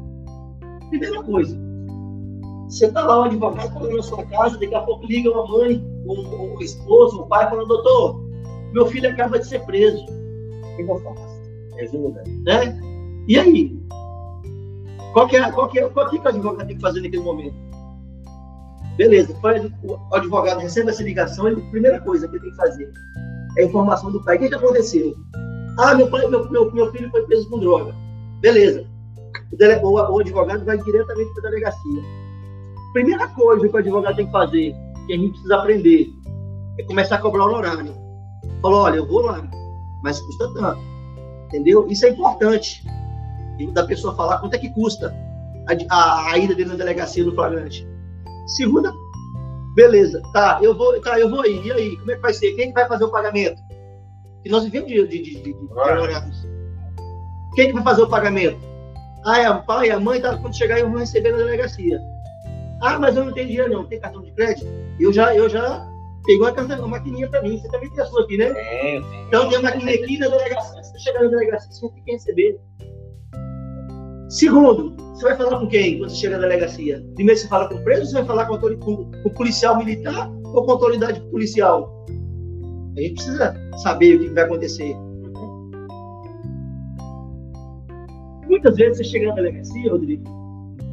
Primeira 0.90 1.22
coisa, 1.22 1.56
você 2.68 2.86
está 2.86 3.04
lá, 3.04 3.20
o 3.20 3.24
advogado 3.24 3.72
falando 3.72 3.96
na 3.96 4.02
sua 4.02 4.24
casa, 4.24 4.58
daqui 4.58 4.74
a 4.74 4.80
pouco 4.80 5.06
liga 5.06 5.30
uma 5.30 5.46
mãe, 5.46 5.84
o, 6.04 6.60
esposo, 6.60 7.20
o 7.20 7.26
pai, 7.26 7.48
falando, 7.48 7.68
doutor, 7.68 8.20
meu 8.72 8.86
filho 8.86 9.08
acaba 9.08 9.38
de 9.38 9.46
ser 9.46 9.64
preso. 9.64 10.04
O 10.04 10.76
que 10.76 10.82
eu 10.82 10.98
faço? 10.98 11.40
Ajuda. 11.80 12.24
Né? 12.44 12.80
E 13.28 13.38
aí? 13.38 13.78
Qual 15.12 15.28
que, 15.28 15.36
é, 15.36 15.52
qual, 15.52 15.68
que 15.68 15.78
é, 15.78 15.88
qual 15.88 16.10
que, 16.10 16.16
é 16.16 16.20
que 16.20 16.26
o 16.26 16.28
advogado 16.30 16.66
tem 16.66 16.76
que 16.76 16.82
fazer 16.82 17.00
naquele 17.00 17.22
momento? 17.22 17.54
Beleza, 18.96 19.34
o 19.82 20.14
advogado 20.14 20.60
recebe 20.60 20.90
essa 20.90 21.02
ligação, 21.02 21.48
ele, 21.48 21.60
a 21.60 21.70
primeira 21.70 22.00
coisa 22.00 22.28
que 22.28 22.36
ele 22.36 22.42
tem 22.42 22.50
que 22.50 22.56
fazer 22.56 22.92
é 23.58 23.62
a 23.62 23.66
informação 23.66 24.12
do 24.12 24.22
pai. 24.22 24.36
O 24.36 24.40
que, 24.40 24.48
que 24.48 24.54
aconteceu? 24.54 25.14
Ah, 25.78 25.94
meu, 25.94 26.08
pai, 26.08 26.26
meu, 26.28 26.48
meu, 26.50 26.72
meu 26.72 26.92
filho 26.92 27.10
foi 27.10 27.22
preso 27.22 27.48
com 27.50 27.58
droga. 27.58 27.94
Beleza. 28.40 28.86
O, 29.52 29.56
dele, 29.56 29.80
o, 29.82 29.90
o 29.90 30.20
advogado 30.20 30.64
vai 30.64 30.78
diretamente 30.78 31.32
para 31.34 31.48
a 31.48 31.50
delegacia. 31.50 32.02
Primeira 32.92 33.26
coisa 33.28 33.68
que 33.68 33.74
o 33.74 33.78
advogado 33.78 34.16
tem 34.16 34.26
que 34.26 34.32
fazer, 34.32 34.74
que 35.06 35.12
a 35.12 35.16
gente 35.16 35.30
precisa 35.30 35.56
aprender, 35.56 36.08
é 36.78 36.84
começar 36.84 37.16
a 37.16 37.20
cobrar 37.20 37.44
o 37.44 37.48
honorário. 37.48 37.92
Falou, 38.62 38.82
olha, 38.82 38.96
eu 38.96 39.06
vou 39.06 39.22
lá, 39.22 39.44
mas 40.02 40.20
custa 40.20 40.52
tanto. 40.54 40.80
Entendeu? 41.46 41.86
Isso 41.88 42.06
é 42.06 42.10
importante. 42.10 42.84
Da 43.72 43.84
pessoa 43.84 44.14
falar 44.14 44.38
quanto 44.38 44.54
é 44.54 44.58
que 44.58 44.70
custa 44.70 45.14
a, 45.66 45.94
a, 45.94 46.32
a 46.32 46.38
ida 46.38 46.54
dele 46.54 46.70
na 46.70 46.76
delegacia 46.76 47.24
do 47.24 47.34
flagrante. 47.34 47.86
Segunda, 48.46 48.92
beleza, 49.74 50.22
tá, 50.32 50.58
eu 50.62 50.76
vou, 50.76 51.00
tá, 51.00 51.18
eu 51.18 51.30
vou 51.30 51.44
ir. 51.46 51.66
E 51.66 51.72
aí, 51.72 51.96
como 51.96 52.10
é 52.10 52.16
que 52.16 52.22
vai 52.22 52.34
ser? 52.34 52.54
Quem 52.54 52.68
que 52.68 52.74
vai 52.74 52.86
fazer 52.86 53.04
o 53.04 53.10
pagamento? 53.10 53.60
Que 54.42 54.50
nós 54.50 54.64
vivemos 54.64 54.88
de, 54.88 55.06
de, 55.06 55.22
de, 55.22 55.42
de, 55.42 55.52
de 55.52 55.56
Quem 57.54 57.68
que 57.68 57.72
vai 57.72 57.82
fazer 57.82 58.02
o 58.02 58.08
pagamento? 58.08 58.58
Ah, 59.24 59.40
é 59.40 59.50
o 59.50 59.62
pai, 59.62 59.90
a 59.90 59.98
mãe, 59.98 60.20
tá, 60.20 60.36
quando 60.36 60.56
chegar 60.56 60.78
eu 60.78 60.90
vou 60.90 60.98
receber 60.98 61.30
na 61.30 61.38
delegacia. 61.38 61.98
Ah, 62.82 62.98
mas 62.98 63.16
eu 63.16 63.24
não 63.24 63.32
tenho 63.32 63.46
dinheiro 63.46 63.72
não, 63.72 63.86
tem 63.86 63.98
cartão 63.98 64.20
de 64.20 64.30
crédito? 64.32 64.66
Eu 65.00 65.10
já, 65.12 65.34
eu 65.34 65.48
já 65.48 65.88
peguei 66.26 66.42
uma, 66.42 66.76
uma 66.76 66.88
maquininha 66.88 67.28
para 67.28 67.40
mim. 67.42 67.58
Você 67.58 67.68
também 67.68 67.90
tem 67.90 68.02
a 68.02 68.06
sua 68.06 68.22
aqui, 68.22 68.36
né? 68.36 68.52
É, 68.54 68.96
Então 69.26 69.48
tem 69.48 69.58
a 69.58 69.62
maquininha 69.62 69.94
aqui 69.94 70.18
na 70.18 70.28
delegacia. 70.28 70.82
Se 70.82 70.92
você 70.92 70.98
chegar 70.98 71.22
na 71.22 71.30
delegacia, 71.30 71.72
você 71.72 71.88
tem 71.88 72.04
que 72.04 72.12
receber. 72.12 72.60
Segundo, 74.34 74.96
você 75.14 75.26
vai 75.26 75.36
falar 75.36 75.60
com 75.60 75.68
quem 75.68 75.96
quando 75.96 76.10
você 76.10 76.16
chega 76.16 76.36
na 76.36 76.48
delegacia? 76.48 77.00
Primeiro 77.14 77.40
você 77.40 77.46
fala 77.46 77.68
com 77.68 77.76
o 77.76 77.84
preso, 77.84 78.06
você 78.06 78.14
vai 78.14 78.24
falar 78.24 78.46
com, 78.46 78.58
com, 78.58 79.10
o 79.24 79.30
policial 79.30 79.78
militar 79.78 80.28
ou 80.46 80.64
com 80.64 80.72
a 80.72 80.74
autoridade 80.74 81.20
policial? 81.30 82.04
A 82.96 83.00
gente 83.00 83.14
precisa 83.14 83.54
saber 83.84 84.16
o 84.16 84.18
que 84.18 84.30
vai 84.30 84.42
acontecer. 84.42 84.92
Muitas 88.48 88.76
vezes 88.76 88.98
você 88.98 89.04
chega 89.04 89.28
na 89.28 89.34
delegacia, 89.36 89.92
Rodrigo, 89.92 90.24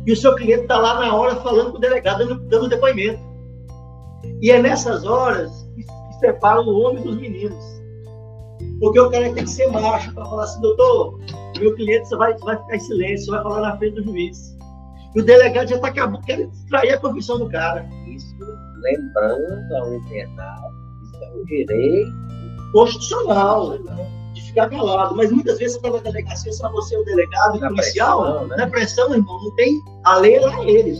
e 0.06 0.12
o 0.12 0.16
seu 0.16 0.36
cliente 0.36 0.62
está 0.62 0.78
lá 0.78 1.00
na 1.00 1.16
hora 1.16 1.36
falando 1.38 1.72
com 1.72 1.78
o 1.78 1.82
delegado, 1.82 2.20
dando, 2.20 2.48
dando 2.48 2.70
depoimento. 2.70 3.20
E 4.40 4.52
é 4.52 4.62
nessas 4.62 5.04
horas 5.04 5.68
que, 5.76 5.82
que 5.84 6.20
separam 6.20 6.68
o 6.68 6.80
homem 6.82 7.02
dos 7.04 7.20
meninos. 7.20 7.82
Porque 8.80 9.00
o 9.00 9.10
cara 9.10 9.34
tem 9.34 9.46
que 9.46 9.50
ser 9.50 9.66
macho 9.72 10.14
para 10.14 10.26
falar 10.26 10.44
assim, 10.44 10.62
doutor, 10.62 11.20
meu 11.60 11.76
cliente 11.76 12.08
você 12.08 12.16
vai, 12.16 12.38
vai 12.40 12.58
ficar 12.58 12.76
em 12.76 12.80
silêncio, 12.80 13.32
vai 13.32 13.44
falar 13.44 13.62
na 13.62 13.78
frente 13.78 13.96
do 13.96 14.04
juiz. 14.04 14.58
E 15.16 15.20
o 15.20 15.26
delegado 15.26 15.68
já 15.68 15.76
está 15.76 15.90
acabando, 15.90 16.24
querendo 16.24 16.52
distrair 16.52 16.94
a 16.94 16.98
confissão 17.00 17.38
do 17.40 17.50
cara. 17.50 17.88
Isso, 18.08 18.36
lembrando 18.82 19.76
ao 19.76 19.94
internado, 19.94 20.76
isso 21.04 21.24
é 21.24 21.32
um 21.32 21.46
direito 21.46 22.12
constitucional 22.72 23.78
de 24.34 24.42
ficar 24.42 24.70
calado. 24.70 25.16
Mas 25.16 25.32
muitas 25.32 25.58
vezes 25.60 25.78
você 25.78 25.88
está 25.88 25.98
na 25.98 26.04
delegacia, 26.04 26.54
só 26.54 26.72
você 26.72 26.96
é 26.96 27.00
o 27.00 27.04
delegado 27.04 27.58
e 27.58 27.60
policial, 27.60 28.22
pressão, 28.22 28.48
né? 28.48 28.56
na 28.56 28.68
pressão, 28.68 29.14
irmão, 29.14 29.44
não 29.44 29.56
tem 29.56 29.80
a 30.06 30.18
lei 30.18 30.40
lá 30.40 30.64
eles. 30.64 31.00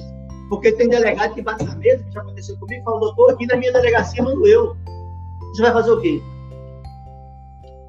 Porque 0.50 0.72
tem 0.74 0.90
delegado 0.90 1.34
que 1.34 1.42
bate 1.42 1.64
na 1.64 1.76
mesa, 1.76 2.04
que 2.04 2.12
já 2.12 2.22
aconteceu 2.22 2.58
comigo, 2.58 2.82
e 2.82 2.84
fala, 2.84 3.00
doutor, 3.00 3.32
aqui 3.32 3.46
na 3.48 3.56
minha 3.56 3.72
delegacia 3.72 4.22
mando 4.22 4.46
eu. 4.46 4.76
Você 5.54 5.62
vai 5.62 5.72
fazer 5.72 5.92
o 5.92 6.02
quê? 6.02 6.22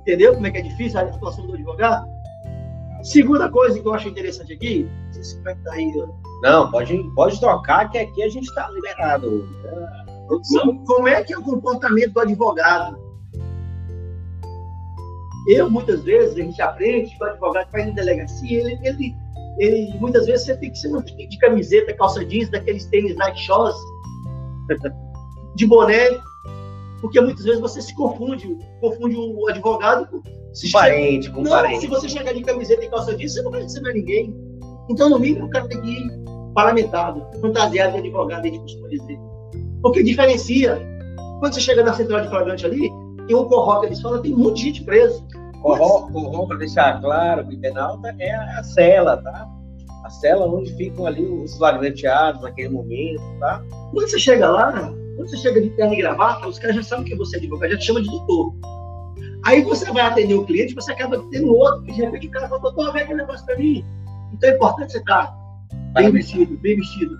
Entendeu 0.02 0.34
como 0.34 0.46
é 0.46 0.50
que 0.50 0.58
é 0.58 0.62
difícil 0.62 1.00
a 1.00 1.12
situação 1.12 1.46
do 1.46 1.54
advogado? 1.54 2.11
Segunda 3.02 3.48
coisa 3.50 3.80
que 3.80 3.86
eu 3.86 3.94
acho 3.94 4.08
interessante 4.08 4.52
aqui, 4.52 4.88
se 5.10 5.36
é 5.46 5.56
aí. 5.70 5.92
Não, 6.42 6.70
pode, 6.70 6.96
pode 7.14 7.38
trocar, 7.40 7.90
que 7.90 7.98
aqui 7.98 8.22
a 8.22 8.28
gente 8.28 8.44
está 8.44 8.68
liberado. 8.70 9.48
Como, 10.26 10.84
como 10.84 11.08
é 11.08 11.22
que 11.22 11.32
é 11.32 11.38
o 11.38 11.42
comportamento 11.42 12.12
do 12.12 12.20
advogado? 12.20 12.96
Eu, 15.48 15.68
muitas 15.68 16.02
vezes, 16.04 16.34
a 16.34 16.42
gente 16.42 16.62
aprende 16.62 17.16
que 17.16 17.24
o 17.24 17.26
advogado 17.26 17.68
vai 17.72 17.86
na 17.86 17.92
delegacia, 17.92 18.60
ele, 18.60 18.78
ele, 18.84 19.16
ele, 19.58 19.98
muitas 19.98 20.26
vezes 20.26 20.46
você 20.46 20.56
tem 20.56 20.70
que 20.70 20.78
ser 20.78 20.90
de 21.02 21.38
camiseta, 21.38 21.92
calça 21.94 22.24
jeans, 22.24 22.48
daqueles 22.50 22.86
tênis 22.86 23.16
Nike 23.16 23.40
Shoes, 23.40 23.74
de 25.56 25.66
boné, 25.66 26.08
porque 27.02 27.20
muitas 27.20 27.44
vezes 27.44 27.60
você 27.60 27.82
se 27.82 27.94
confunde, 27.96 28.56
confunde 28.80 29.16
o 29.16 29.48
advogado 29.48 30.06
com 30.06 30.22
se 30.54 30.70
parente, 30.70 31.28
com 31.30 31.42
não, 31.42 31.50
parente. 31.50 31.80
Se 31.80 31.88
você 31.88 32.08
chegar 32.08 32.32
de 32.32 32.42
camiseta 32.42 32.84
e 32.84 32.88
calça 32.88 33.16
jeans, 33.16 33.34
você 33.34 33.42
não 33.42 33.50
vai 33.50 33.62
receber 33.62 33.92
ninguém. 33.92 34.34
Então, 34.88 35.10
no 35.10 35.18
mínimo, 35.18 35.46
o 35.46 35.50
cara 35.50 35.66
tem 35.66 35.80
que 35.80 35.88
ir 35.88 36.22
paramentado, 36.54 37.26
fantasiado 37.40 37.92
de 37.94 37.98
advogado, 37.98 38.44
a 38.44 38.48
gente 38.48 38.60
costuma 38.60 38.88
dizer. 38.88 39.18
Porque 39.82 40.02
diferencia. 40.04 40.80
Quando 41.40 41.54
você 41.54 41.60
chega 41.60 41.82
na 41.82 41.92
central 41.92 42.20
de 42.20 42.28
flagrante 42.28 42.64
ali, 42.64 42.88
tem 43.26 43.34
um 43.34 43.48
corroca, 43.48 43.86
eles 43.86 44.00
falam, 44.00 44.22
tem 44.22 44.34
de 44.34 44.62
gente 44.62 44.84
preso. 44.84 45.26
Corroca, 45.60 46.46
para 46.46 46.58
deixar 46.58 47.00
claro, 47.00 47.44
que 47.48 47.56
penalta 47.56 48.14
é 48.20 48.32
a 48.32 48.62
cela, 48.62 49.16
tá? 49.16 49.48
A 50.04 50.10
cela 50.10 50.46
onde 50.46 50.72
ficam 50.74 51.06
ali 51.06 51.24
os 51.24 51.56
flagranteados 51.56 52.42
naquele 52.42 52.68
momento, 52.68 53.22
tá? 53.40 53.60
Quando 53.92 54.08
você 54.08 54.18
chega 54.20 54.48
lá, 54.48 54.94
quando 55.16 55.28
você 55.28 55.36
chega 55.36 55.60
de 55.60 55.70
terno 55.70 55.94
e 55.94 55.98
gravata, 55.98 56.46
os 56.48 56.58
caras 56.58 56.76
já 56.76 56.82
sabem 56.82 57.04
que 57.04 57.16
você 57.16 57.36
é 57.36 57.38
advogado, 57.38 57.70
já 57.72 57.78
te 57.78 57.86
chama 57.86 58.02
de 58.02 58.08
doutor. 58.08 58.54
Aí 59.44 59.62
você 59.62 59.90
vai 59.90 60.02
atender 60.02 60.34
o 60.34 60.44
cliente, 60.44 60.74
você 60.74 60.92
acaba 60.92 61.22
tendo 61.30 61.54
outro, 61.54 61.82
que 61.82 61.92
de 61.92 62.00
repente 62.00 62.28
o 62.28 62.30
cara 62.30 62.48
fala, 62.48 62.60
doutor, 62.60 62.92
vem 62.92 63.02
aquele 63.02 63.18
negócio 63.18 63.44
para 63.44 63.56
mim. 63.56 63.84
Então 64.32 64.50
é 64.50 64.54
importante 64.54 64.92
você 64.92 64.98
estar 64.98 65.34
bem 65.94 66.10
vestido, 66.10 66.56
bem 66.58 66.76
vestido. 66.76 67.16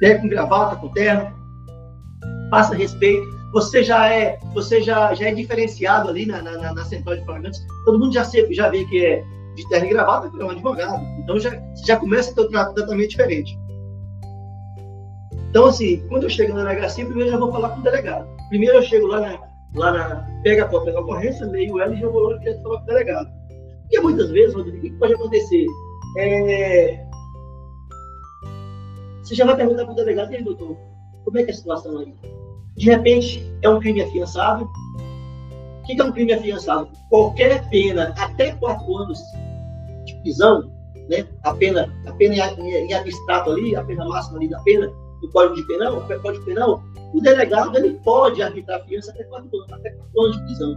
Terno 0.00 0.22
com 0.22 0.28
gravata, 0.28 0.76
com 0.76 0.88
terno. 0.90 1.32
Faça 2.50 2.74
respeito. 2.74 3.26
Você 3.52 3.82
já 3.82 4.08
é, 4.12 4.38
você 4.54 4.80
já, 4.80 5.12
já 5.14 5.28
é 5.28 5.34
diferenciado 5.34 6.08
ali 6.08 6.26
na, 6.26 6.40
na, 6.42 6.74
na 6.74 6.84
central 6.84 7.16
de 7.16 7.24
pagamentos. 7.24 7.60
Todo 7.84 7.98
mundo 7.98 8.12
já, 8.12 8.24
sempre, 8.24 8.54
já 8.54 8.68
vê 8.68 8.84
que 8.84 9.04
é 9.04 9.24
de 9.56 9.68
terno 9.68 9.86
e 9.86 9.90
gravata, 9.90 10.30
que 10.30 10.40
é 10.40 10.44
um 10.44 10.50
advogado. 10.50 11.04
Então 11.18 11.40
já, 11.40 11.50
já 11.84 11.96
começa 11.96 12.30
a 12.30 12.34
ter 12.34 12.42
um 12.42 12.74
tratamento 12.74 13.10
diferente. 13.10 13.58
Então, 15.50 15.66
assim, 15.66 16.06
quando 16.08 16.24
eu 16.24 16.30
chego 16.30 16.54
na 16.54 16.64
delegacia, 16.64 17.04
primeiro 17.04 17.30
eu 17.30 17.32
já 17.32 17.38
vou 17.38 17.52
falar 17.52 17.70
com 17.70 17.80
o 17.80 17.82
delegado. 17.82 18.28
Primeiro 18.48 18.76
eu 18.76 18.82
chego 18.82 19.06
lá 19.06 19.20
na, 19.20 19.40
lá 19.74 19.92
na. 19.92 20.40
Pega 20.42 20.64
a 20.64 20.68
cópia 20.68 20.92
da 20.92 21.00
ocorrência, 21.00 21.46
leio 21.46 21.80
ela 21.80 21.94
e 21.94 22.00
já 22.00 22.08
vou 22.08 22.28
lá 22.28 22.38
direto 22.38 22.62
falar 22.62 22.78
com 22.78 22.84
o 22.84 22.86
delegado. 22.86 23.30
Porque 23.82 24.00
muitas 24.00 24.30
vezes, 24.30 24.54
Rodrigo, 24.54 24.78
o 24.78 24.80
que 24.80 24.90
pode 24.92 25.14
acontecer? 25.14 25.66
É... 26.18 27.06
Você 29.22 29.34
já 29.34 29.44
vai 29.44 29.56
perguntar 29.56 29.84
para 29.84 29.92
o 29.92 29.96
delegado, 29.96 30.32
e 30.32 30.36
aí, 30.36 30.44
doutor, 30.44 30.76
como 31.24 31.38
é 31.38 31.42
que 31.42 31.50
é 31.50 31.54
a 31.54 31.56
situação 31.56 31.98
aí? 31.98 32.14
De 32.76 32.86
repente, 32.86 33.44
é 33.62 33.68
um 33.68 33.80
crime 33.80 34.02
afiançável, 34.02 34.68
que 35.84 36.00
é 36.00 36.04
um 36.04 36.12
crime 36.12 36.32
afiançado? 36.32 36.88
Qualquer 37.08 37.68
pena 37.70 38.14
até 38.18 38.52
quatro 38.52 38.96
anos 38.96 39.18
de 40.04 40.14
prisão, 40.16 40.70
né? 41.08 41.26
a 41.42 41.54
pena, 41.54 41.92
a 42.06 42.12
pena 42.12 42.34
em, 42.34 42.92
abstrato 42.92 43.50
ali, 43.50 43.74
a 43.74 43.82
pena 43.82 44.04
máxima 44.06 44.38
ali 44.38 44.48
da 44.48 44.60
pena, 44.60 44.92
do 45.20 45.30
Código 45.30 45.56
de 45.56 45.66
Penal, 45.66 45.98
o 45.98 46.20
Código 46.20 46.44
Penal, 46.44 46.82
o 47.14 47.20
delegado 47.20 47.76
ele 47.76 47.98
pode 48.04 48.42
arbitrar 48.42 48.84
fiança 48.86 49.10
até 49.12 49.24
quatro 49.24 49.48
anos, 49.56 49.72
até 49.72 49.90
quatro 49.90 50.22
anos 50.22 50.36
de 50.36 50.44
prisão. 50.44 50.76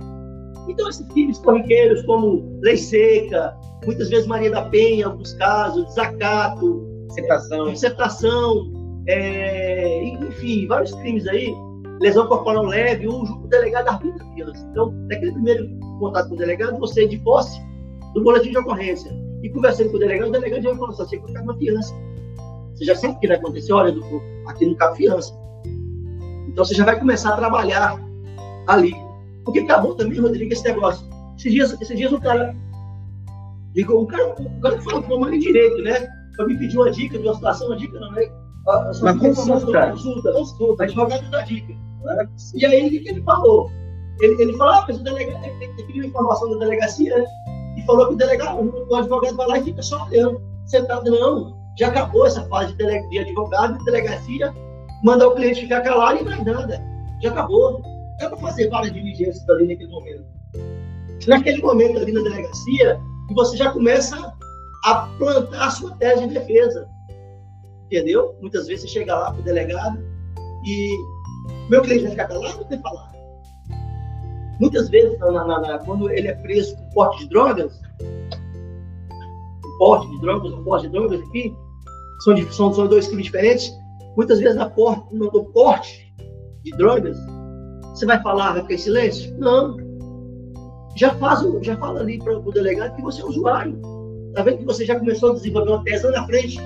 Então, 0.68 0.90
esses 0.90 1.06
crimes 1.08 1.40
corriqueiros, 1.40 2.02
como 2.04 2.60
lei 2.62 2.78
seca, 2.78 3.58
muitas 3.86 4.10
vezes 4.10 4.28
Maria 4.28 4.52
da 4.52 4.64
Penha, 4.64 5.08
alguns 5.08 5.34
casos, 5.34 5.86
desacato, 5.86 6.88
dissertação, 7.08 7.72
dissertação 7.72 8.82
é, 9.08 10.04
enfim, 10.04 10.68
vários 10.68 10.94
crimes 10.96 11.28
aí, 11.28 11.54
lesão 12.00 12.28
corporal 12.28 12.66
leve, 12.66 13.08
o, 13.08 13.24
o 13.24 13.48
delegado 13.48 13.90
arbitra 13.90 14.24
a 14.24 14.34
fiança. 14.34 14.68
Então, 14.72 14.92
naquele 15.10 15.32
primeiro 15.32 15.70
contato 16.00 16.30
com 16.30 16.36
o 16.36 16.38
delegado, 16.38 16.80
você, 16.80 17.08
de 17.08 17.18
posse 17.20 17.60
do 18.14 18.24
boletim 18.24 18.52
de 18.52 18.58
ocorrência, 18.58 19.12
e 19.42 19.50
conversando 19.50 19.90
com 19.90 19.98
o 19.98 20.00
delegado, 20.00 20.30
o 20.30 20.32
delegado 20.32 20.62
já 20.62 20.70
vai 20.70 20.80
falar 20.80 20.92
assim, 20.92 21.20
você 21.20 21.34
vai 21.34 21.42
uma 21.42 21.58
fiança. 21.58 21.94
Você 22.76 22.86
já 22.86 22.96
sabe 22.96 23.16
o 23.16 23.20
que 23.20 23.28
vai 23.28 23.38
acontecer, 23.38 23.74
olha, 23.74 23.94
aqui 24.48 24.66
não 24.66 24.76
cabe 24.76 24.98
fiança. 24.98 25.34
Então, 26.48 26.66
você 26.66 26.76
já 26.76 26.84
vai 26.86 27.00
começar 27.00 27.34
a 27.34 27.38
trabalhar 27.38 28.00
ali. 28.68 28.94
Porque 29.46 29.60
acabou 29.60 29.96
também, 29.96 30.20
Rodrigo, 30.20 30.52
esse 30.52 30.64
negócio. 30.64 31.08
Esses 31.38 31.52
dias, 31.52 31.82
esses 31.82 31.98
dias 31.98 32.12
o 32.12 32.20
cara 32.20 32.56
ligou, 33.74 34.04
o 34.04 34.08
cara, 34.08 34.36
o 34.38 34.62
cara 34.62 34.82
fala 34.82 35.02
com 35.02 35.16
uma 35.16 35.32
direito, 35.38 35.82
né? 35.82 36.08
Para 36.36 36.46
me 36.46 36.58
pedir 36.58 36.78
uma 36.78 36.92
dica 36.92 37.18
de 37.18 37.26
uma 37.26 37.34
situação, 37.34 37.68
uma 37.68 37.78
dica 37.78 38.00
não, 38.00 38.12
né? 38.12 38.30
Uma 39.02 39.18
consulta. 39.18 39.92
Consulta, 39.92 40.34
consulta, 40.34 40.84
advogado 40.84 41.30
da 41.32 41.42
dica. 41.42 41.74
Né? 42.04 42.30
E 42.56 42.66
aí, 42.66 42.88
o 42.88 42.90
que, 42.90 43.00
que 43.00 43.10
ele 43.10 43.22
falou? 43.24 43.70
Ele, 44.20 44.42
ele 44.42 44.58
falou, 44.58 44.74
ah, 44.74 44.86
mas 44.88 45.00
o 45.00 45.04
delegado, 45.04 45.44
ele 45.46 45.84
pediu 45.88 46.04
informação 46.04 46.50
da 46.52 46.58
delegacia, 46.58 47.18
né? 47.18 47.26
E 47.78 47.82
falou 47.86 48.08
que 48.08 48.14
o 48.14 48.18
delegado, 48.18 48.88
o 48.90 48.96
advogado 48.96 49.36
vai 49.36 49.48
lá 49.48 49.58
e 49.58 49.64
fica 49.64 49.82
só 49.82 50.06
olhando, 50.06 50.42
sentado, 50.66 51.10
não. 51.10 51.61
Já 51.78 51.88
acabou 51.88 52.26
essa 52.26 52.44
fase 52.48 52.74
de, 52.76 53.10
de 53.10 53.20
advogado, 53.20 53.78
de 53.78 53.86
delegacia, 53.86 54.54
mandar 55.04 55.28
o 55.28 55.36
cliente 55.36 55.62
ficar 55.62 55.82
calado 55.82 56.20
e 56.20 56.24
mais 56.24 56.44
nada. 56.44 56.82
Já 57.22 57.32
acabou. 57.32 57.82
Dá 58.20 58.30
para 58.30 58.38
fazer 58.38 58.70
várias 58.70 58.94
diligências 58.94 59.50
ali 59.50 59.68
naquele 59.68 59.90
momento. 59.90 60.26
Naquele 61.28 61.62
momento 61.62 62.00
ali 62.00 62.12
na 62.12 62.22
delegacia, 62.22 63.00
você 63.34 63.58
já 63.58 63.72
começa 63.72 64.34
a 64.86 64.96
plantar 65.18 65.68
a 65.68 65.72
sua 65.72 65.96
tese 65.98 66.28
de 66.28 66.34
defesa 66.34 66.88
entendeu? 67.92 68.36
Muitas 68.40 68.68
vezes 68.68 68.84
você 68.84 69.00
chega 69.00 69.14
lá 69.14 69.32
para 69.32 69.42
o 69.42 69.44
delegado 69.44 70.00
e 70.66 70.98
meu 71.70 71.82
cliente 71.82 72.04
vai 72.04 72.12
ficar 72.12 72.28
calado 72.28 72.66
ou 72.70 72.80
falar? 72.80 73.12
Muitas 74.60 74.90
vezes, 74.90 75.20
na, 75.20 75.32
na, 75.32 75.60
na, 75.60 75.80
quando 75.80 76.10
ele 76.10 76.30
é 76.30 76.36
preso 76.36 76.78
com 76.78 76.90
porte 76.92 77.20
de 77.20 77.30
drogas, 77.30 77.82
porte 79.82 80.08
de 80.12 80.22
drogas, 80.22 80.54
porte 80.64 80.86
de 80.86 80.94
drogas, 80.94 81.20
enfim, 81.22 81.58
são, 82.20 82.38
são, 82.52 82.72
são 82.72 82.88
dois 82.88 83.08
crimes 83.08 83.26
diferentes. 83.26 83.74
Muitas 84.16 84.40
vezes 84.40 84.56
na 84.56 84.70
porte, 84.70 85.04
no, 85.12 85.26
no 85.32 85.46
porte 85.46 86.14
de 86.62 86.70
drogas, 86.78 87.18
você 87.96 88.06
vai 88.06 88.22
falar, 88.22 88.52
vai 88.52 88.62
ficar 88.62 88.76
em 88.76 88.78
silêncio? 88.78 89.36
Não. 89.40 89.76
Já, 90.96 91.16
faz, 91.16 91.42
já 91.64 91.76
fala 91.78 92.02
ali 92.02 92.20
para 92.20 92.38
o 92.38 92.52
delegado 92.52 92.96
que 92.96 93.02
você 93.02 93.24
é 93.24 93.26
usuário. 93.26 93.76
Está 94.28 94.44
vendo 94.44 94.60
que 94.60 94.66
você 94.66 94.86
já 94.86 95.00
começou 95.00 95.32
a 95.32 95.34
desenvolver 95.34 95.72
uma 95.72 95.84
tese 95.84 96.06
lá 96.06 96.12
na 96.12 96.26
frente 96.28 96.60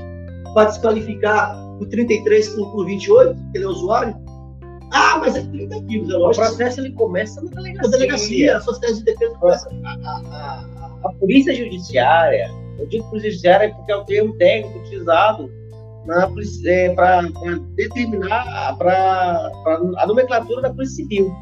para 0.54 0.66
desqualificar 0.66 1.58
o 1.80 1.86
33 1.86 2.50
por, 2.50 2.72
por 2.74 2.86
28, 2.86 3.34
que 3.34 3.58
ele 3.58 3.64
é 3.64 3.68
usuário. 3.70 4.14
Ah, 4.92 5.20
mas 5.20 5.38
é 5.38 5.42
30 5.42 5.84
quilos, 5.84 6.10
é 6.10 6.18
lógico. 6.18 6.46
O 6.46 6.50
processo 6.50 6.82
ele 6.82 6.92
começa 6.92 7.42
na 7.42 7.50
delegacia. 7.52 7.82
Na 7.82 7.98
delegacia, 7.98 8.58
a 8.58 8.60
sua 8.60 8.78
tese 8.78 9.00
de 9.00 9.06
defesa 9.06 9.38
começa. 9.38 9.70
A, 9.86 9.94
a, 9.94 10.20
a, 10.32 11.08
a, 11.08 11.14
polícia 11.14 11.56
judiciária, 11.56 12.52
eu 12.78 12.88
digo 12.88 13.10
polícia 13.10 13.30
judiciária 13.30 13.74
porque 13.74 13.92
é 13.92 13.96
o 13.96 14.04
termo 14.06 14.34
técnico 14.36 14.80
utilizado 14.80 15.52
é, 16.66 16.90
para 16.94 17.22
determinar 17.76 18.78
pra, 18.78 19.52
pra, 19.64 19.76
a 19.98 20.08
nomenclatura 20.08 20.62
da 20.62 20.70
polícia 20.70 20.98
civil. 20.98 21.34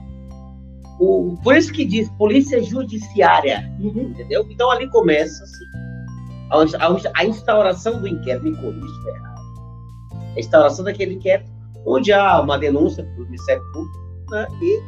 O, 1.00 1.38
por 1.44 1.56
isso 1.56 1.74
que 1.74 1.84
diz 1.84 2.10
polícia 2.18 2.62
judiciária, 2.62 3.70
uhum. 3.80 4.12
entendeu? 4.12 4.46
Então 4.50 4.70
ali 4.72 4.88
começa 4.90 5.44
assim 5.44 5.66
a, 6.50 7.20
a 7.20 7.26
instauração 7.26 8.00
do 8.00 8.08
inquérito, 8.08 8.46
me 8.46 8.56
corrija 8.56 9.10
errado, 9.10 9.42
a 10.36 10.40
instauração 10.40 10.86
daquele 10.86 11.16
inquérito, 11.16 11.52
onde 11.86 12.14
há 12.14 12.40
uma 12.40 12.58
denúncia 12.58 13.04
para 13.04 13.24
o 13.24 13.26
Ministério 13.26 13.64
Público 13.74 14.00
né, 14.30 14.48
e 14.62 14.82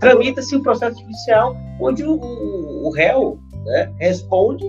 tramita-se 0.00 0.56
um 0.56 0.62
processo 0.62 1.00
judicial 1.00 1.56
onde 1.80 2.04
o, 2.04 2.14
o, 2.14 2.88
o 2.88 2.90
réu 2.90 3.38
né, 3.64 3.92
responde, 3.98 4.64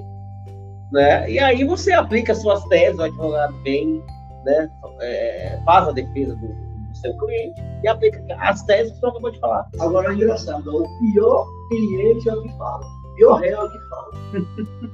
né, 0.94 1.30
e 1.30 1.40
aí 1.40 1.64
você 1.66 1.92
aplica 1.92 2.34
suas 2.34 2.64
teses, 2.66 2.98
o 2.98 3.04
advogado 3.04 3.54
vem, 3.64 4.02
né, 4.46 4.70
é, 5.02 5.60
faz 5.66 5.88
a 5.88 5.92
defesa 5.92 6.36
do, 6.36 6.48
do, 6.48 6.96
seu 6.96 7.18
cliente 7.18 7.62
e 7.84 7.88
aplica 7.88 8.24
as 8.40 8.64
teses 8.64 8.92
que 8.92 8.98
o 8.98 9.00
senhor 9.02 9.12
acabou 9.12 9.32
de 9.32 9.40
falar. 9.40 9.68
Agora 9.80 10.12
é 10.12 10.16
engraçado, 10.16 10.84
o 10.84 11.00
pior 11.00 11.46
cliente 11.70 12.30
é 12.30 12.34
o 12.34 12.42
que 12.44 12.58
fala 12.58 13.04
pior 13.16 13.36
réu 13.36 13.70
que 13.70 13.80
fala. 13.90 14.12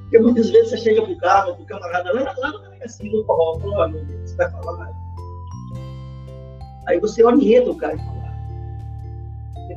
Porque 0.02 0.18
muitas 0.18 0.50
vezes 0.50 0.70
você 0.70 0.76
chega 0.78 1.02
pro 1.02 1.16
cara, 1.18 1.54
pro 1.54 1.64
camarada, 1.66 2.12
lá, 2.12 2.34
lá 2.38 2.52
na 2.52 2.58
delegacia 2.58 3.10
do 3.10 3.24
forró, 3.24 3.58
fala, 3.60 3.92
você 4.24 4.36
vai 4.36 4.50
falar. 4.50 4.92
Aí 6.86 6.98
você 7.00 7.24
orienta 7.24 7.70
o 7.70 7.76
cara 7.76 7.94
a 7.94 7.98
falar. 7.98 8.19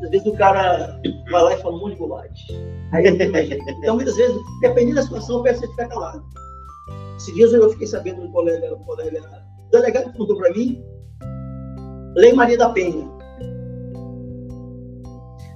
Muitas 0.03 0.09
vezes 0.09 0.27
o 0.27 0.37
cara 0.37 0.99
vai 1.31 1.43
lá 1.43 1.53
e 1.53 1.61
fala 1.61 1.75
um 1.75 1.79
monte 1.79 1.93
de 1.93 1.99
bobagem. 1.99 2.33
Então, 3.79 3.95
muitas 3.95 4.17
vezes, 4.17 4.35
dependendo 4.59 4.95
da 4.95 5.03
situação, 5.03 5.37
eu 5.37 5.43
peço 5.43 5.61
você 5.61 5.67
ficar 5.67 5.87
calado. 5.87 6.23
Esses 7.15 7.33
dias 7.33 7.53
eu 7.53 7.69
fiquei 7.69 7.87
sabendo 7.87 8.21
um 8.21 8.31
colega, 8.31 8.75
um 8.75 8.83
colega, 8.83 9.21
o 9.67 9.71
delegado 9.71 10.11
perguntou 10.11 10.37
para 10.37 10.51
mim, 10.51 10.83
Lei 12.15 12.33
Maria 12.33 12.57
da 12.57 12.69
Penha. 12.69 13.09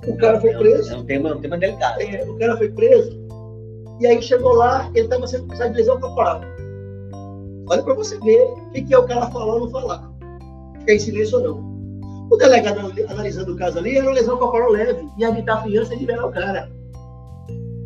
O 0.08 0.16
cara 0.18 0.40
foi 0.40 0.54
preso. 0.54 0.94
É 0.94 0.98
um 0.98 1.06
tema, 1.06 1.30
é 1.30 1.34
um 1.36 1.42
tema 1.42 1.58
delicado. 1.58 2.02
É, 2.02 2.24
o 2.24 2.38
cara 2.38 2.56
foi 2.56 2.70
preso. 2.70 3.28
E 4.00 4.08
aí 4.08 4.22
chegou 4.22 4.54
lá, 4.54 4.90
ele 4.96 5.06
estava 5.06 5.28
sendo 5.28 5.44
acusado 5.46 5.72
de 5.72 5.78
lesão 5.78 6.00
corporal. 6.00 6.40
Olha 7.70 7.84
para 7.84 7.94
você 7.96 8.18
ver 8.20 8.44
o 8.44 8.72
que, 8.72 8.82
que 8.82 8.94
é 8.94 8.98
o 8.98 9.06
cara 9.06 9.30
falar 9.30 9.56
ou 9.56 9.60
não 9.66 9.70
falar. 9.70 10.10
Ficar 10.80 10.94
em 10.94 11.00
silêncio 11.00 11.38
ou 11.38 11.44
não. 11.44 11.67
O 12.30 12.36
delegado 12.36 12.94
analisando 13.10 13.54
o 13.54 13.56
caso 13.56 13.80
ali 13.80 13.98
era 13.98 14.06
uma 14.06 14.14
lesão 14.14 14.38
corporal 14.38 14.72
leve. 14.72 15.08
E 15.18 15.24
habitar 15.24 15.60
a 15.60 15.64
fiança 15.64 15.94
e 15.94 16.00
liberar 16.00 16.26
o 16.26 16.32
cara. 16.32 16.70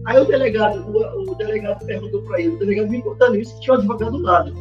Aí 0.05 0.19
o 0.19 0.25
delegado, 0.25 0.79
o, 0.89 1.31
o 1.31 1.35
delegado 1.35 1.85
perguntou 1.85 2.23
para 2.23 2.41
ele, 2.41 2.55
o 2.55 2.59
delegado 2.59 2.89
me 2.89 3.01
contando 3.03 3.35
isso, 3.35 3.53
que 3.55 3.61
tinha 3.61 3.75
um 3.75 3.77
advogado 3.77 4.11
do 4.11 4.23
lado. 4.23 4.53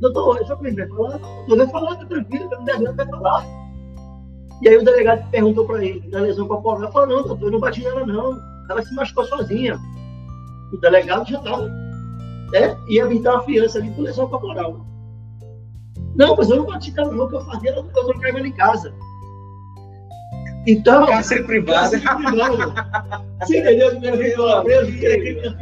Doutor, 0.00 0.38
eu 0.38 0.46
só 0.46 0.56
que 0.56 0.70
vai 0.70 0.88
falar? 0.88 1.18
Doutor, 1.18 1.56
vai 1.56 1.68
falar, 1.68 1.96
tá 1.96 2.04
tranquilo, 2.04 2.46
o 2.46 2.64
delegado 2.64 2.96
vai 2.96 3.06
falar. 3.06 3.46
E 4.60 4.68
aí 4.68 4.76
o 4.76 4.84
delegado 4.84 5.30
perguntou 5.30 5.66
para 5.66 5.84
ele, 5.84 6.00
da 6.10 6.20
lesão 6.20 6.46
corporal, 6.46 6.82
ele 6.82 6.92
falou, 6.92 7.08
não, 7.08 7.26
doutor, 7.26 7.46
eu 7.46 7.52
não 7.52 7.60
bati 7.60 7.82
nela 7.82 8.06
não, 8.06 8.38
ela 8.68 8.82
se 8.82 8.94
machucou 8.94 9.24
sozinha. 9.24 9.78
O 10.72 10.76
delegado 10.76 11.28
já 11.28 11.38
estava, 11.38 11.66
né, 12.52 12.76
ia 12.88 13.02
evitar 13.04 13.38
a 13.38 13.42
fiança 13.42 13.78
ali 13.78 13.90
com 13.90 14.02
lesão 14.02 14.28
corporal. 14.28 14.84
Não, 16.14 16.36
mas 16.36 16.50
eu 16.50 16.56
não 16.56 16.66
bati 16.66 16.92
nela 16.92 17.12
não, 17.12 17.28
que 17.28 17.36
eu 17.36 17.44
fazia, 17.44 17.70
eu 17.70 17.82
trocava 17.84 18.38
ela 18.38 18.46
em 18.46 18.52
casa. 18.52 18.94
Então... 20.66 21.06
Cárcere 21.06 21.44
privado. 21.44 22.00
Cárcere 22.00 22.24
privado. 22.24 22.74
Você 23.40 23.58
entendeu? 23.58 23.96
O 23.96 24.00
cara 24.00 24.16
veio 24.16 24.98
preso, 24.98 25.56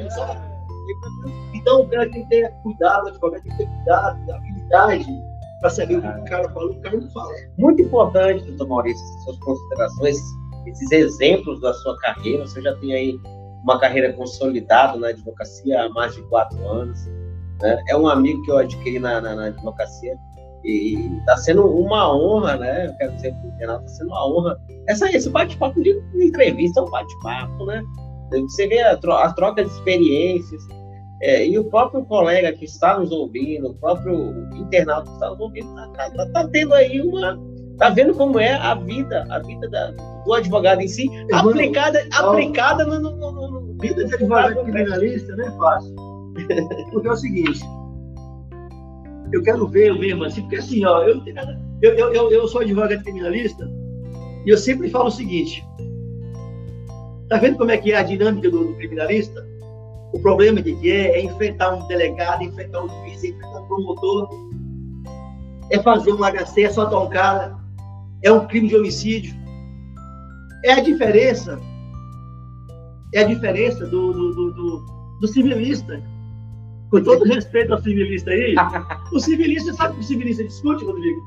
Então 1.55 1.83
o 1.83 1.89
cara 1.89 2.11
tem 2.11 2.23
que 2.25 2.29
ter 2.29 2.53
cuidado, 2.63 3.05
o 3.05 3.09
advogado 3.09 3.43
tem 3.43 3.53
que 3.53 3.59
ter 3.59 3.67
cuidado, 3.67 4.33
habilidade, 4.33 5.07
para 5.61 5.71
saber 5.71 5.97
o 5.99 6.03
que 6.03 6.09
o 6.09 6.25
cara 6.25 6.49
fala, 6.51 6.71
o 6.71 6.81
cara 6.81 6.97
não 6.97 7.11
fala. 7.11 7.35
Muito 7.59 7.83
importante, 7.83 8.45
doutor 8.45 8.69
Maurício, 8.69 9.07
suas 9.25 9.39
considerações, 9.39 10.17
esses 10.67 10.91
exemplos 10.91 11.61
da 11.61 11.73
sua 11.75 11.97
carreira. 11.99 12.47
Você 12.47 12.61
já 12.61 12.75
tem 12.77 12.95
aí 12.95 13.21
uma 13.63 13.79
carreira 13.79 14.13
consolidada 14.13 14.99
na 14.99 15.09
advocacia 15.09 15.83
há 15.83 15.89
mais 15.91 16.15
de 16.15 16.23
quatro 16.23 16.67
anos. 16.67 17.07
Né? 17.61 17.83
É 17.89 17.97
um 17.97 18.09
amigo 18.09 18.43
que 18.43 18.51
eu 18.51 18.59
adquiri 18.59 18.99
na, 18.99 19.21
na, 19.21 19.35
na 19.35 19.45
advocacia 19.47 20.17
e 20.65 20.95
está 21.19 21.37
sendo 21.37 21.67
uma 21.67 22.15
honra, 22.15 22.57
né? 22.57 22.87
Eu 22.87 22.95
quero 22.95 23.13
dizer 23.17 23.35
para 23.35 23.49
o 23.49 23.59
Renato, 23.59 23.85
está 23.85 23.99
sendo 23.99 24.09
uma 24.09 24.27
honra. 24.27 24.61
Essa, 24.89 25.11
esse 25.11 25.31
bate-papo 25.31 25.83
de 25.83 26.01
entrevista 26.15 26.81
é 26.81 26.83
um 26.83 26.91
bate-papo, 26.91 27.67
né? 27.67 27.83
Você 28.33 28.69
vê 28.69 28.81
a, 28.81 28.97
tro 28.97 29.13
a 29.13 29.33
troca 29.33 29.65
de 29.65 29.71
experiências, 29.71 30.63
é, 31.23 31.47
e 31.47 31.59
o 31.59 31.65
próprio 31.65 32.05
colega 32.05 32.53
que 32.53 32.65
está 32.65 32.99
nos 32.99 33.13
ouvindo, 33.13 33.69
o 33.69 33.75
próprio 33.75 34.49
internauta 34.57 35.07
que 35.07 35.15
está 35.15 35.29
nos 35.29 35.41
ouvindo, 35.41 35.69
está 35.69 35.89
tá, 35.89 36.11
tá, 36.11 36.27
tá 36.27 36.49
tendo 36.49 36.75
aí 36.75 37.01
uma. 37.03 37.39
Está 37.73 37.91
vendo 37.91 38.15
como 38.15 38.39
é 38.39 38.53
a 38.55 38.75
vida, 38.75 39.27
a 39.31 39.39
vida 39.39 39.69
da, 39.69 39.91
do 40.25 40.35
advogado 40.35 40.81
em 40.83 40.89
si, 40.89 41.11
aplicada, 41.33 42.07
aplicada 42.13 42.85
no, 42.85 43.01
no, 43.01 43.17
no, 43.17 43.33
no, 43.33 43.61
Vida 43.81 44.05
de 44.05 44.15
advogado 44.15 44.63
criminalista 44.65 45.35
não 45.37 45.47
é 45.47 45.51
fácil. 45.53 45.95
Porque 46.93 47.09
é 47.09 47.11
o 47.11 47.17
seguinte, 47.17 47.61
eu 49.33 49.43
quero 49.43 49.67
ver 49.69 49.99
mesmo 49.99 50.25
assim, 50.25 50.43
porque 50.43 50.57
assim, 50.57 50.85
ó, 50.85 51.03
eu, 51.03 51.23
eu, 51.83 52.13
eu, 52.13 52.31
eu 52.31 52.49
sou 52.49 52.61
advogado 52.61 53.03
criminalista 53.03 53.71
e 54.45 54.51
eu 54.51 54.57
sempre 54.57 54.89
falo 54.91 55.07
o 55.07 55.11
seguinte: 55.11 55.65
Tá 57.31 57.37
vendo 57.37 57.59
como 57.59 57.71
é 57.71 57.77
que 57.77 57.93
é 57.93 57.97
a 57.97 58.03
dinâmica 58.03 58.51
do, 58.51 58.65
do 58.65 58.75
criminalista? 58.75 59.47
O 60.13 60.19
problema 60.19 60.61
de 60.61 60.75
que 60.75 60.91
é, 60.91 61.13
é 61.13 61.23
enfrentar 61.23 61.73
um 61.73 61.87
delegado, 61.87 62.43
enfrentar 62.43 62.83
um 62.83 62.89
juiz, 62.89 63.23
enfrentar 63.23 63.61
um 63.61 63.69
promotor, 63.69 64.29
é 65.71 65.79
fazer 65.79 66.13
um 66.13 66.19
HC, 66.19 66.65
é 66.65 66.71
soltar 66.71 67.01
um 67.01 67.09
cara, 67.09 67.57
é 68.25 68.33
um 68.33 68.49
crime 68.49 68.67
de 68.67 68.75
homicídio. 68.75 69.33
É 70.65 70.73
a 70.73 70.81
diferença, 70.81 71.61
é 73.15 73.21
a 73.21 73.25
diferença 73.25 73.87
do, 73.87 74.13
do, 74.13 74.35
do, 74.35 74.53
do, 74.53 74.87
do 75.21 75.29
civilista. 75.29 76.03
Com 76.91 77.03
todo 77.05 77.25
respeito 77.25 77.73
ao 77.73 77.81
civilista 77.81 78.31
aí, 78.31 78.55
o 79.13 79.21
civilista 79.21 79.73
sabe 79.75 79.95
o 79.95 79.97
que 79.99 80.01
o 80.01 80.05
civilista 80.05 80.43
discute, 80.43 80.85
Rodrigo? 80.85 81.21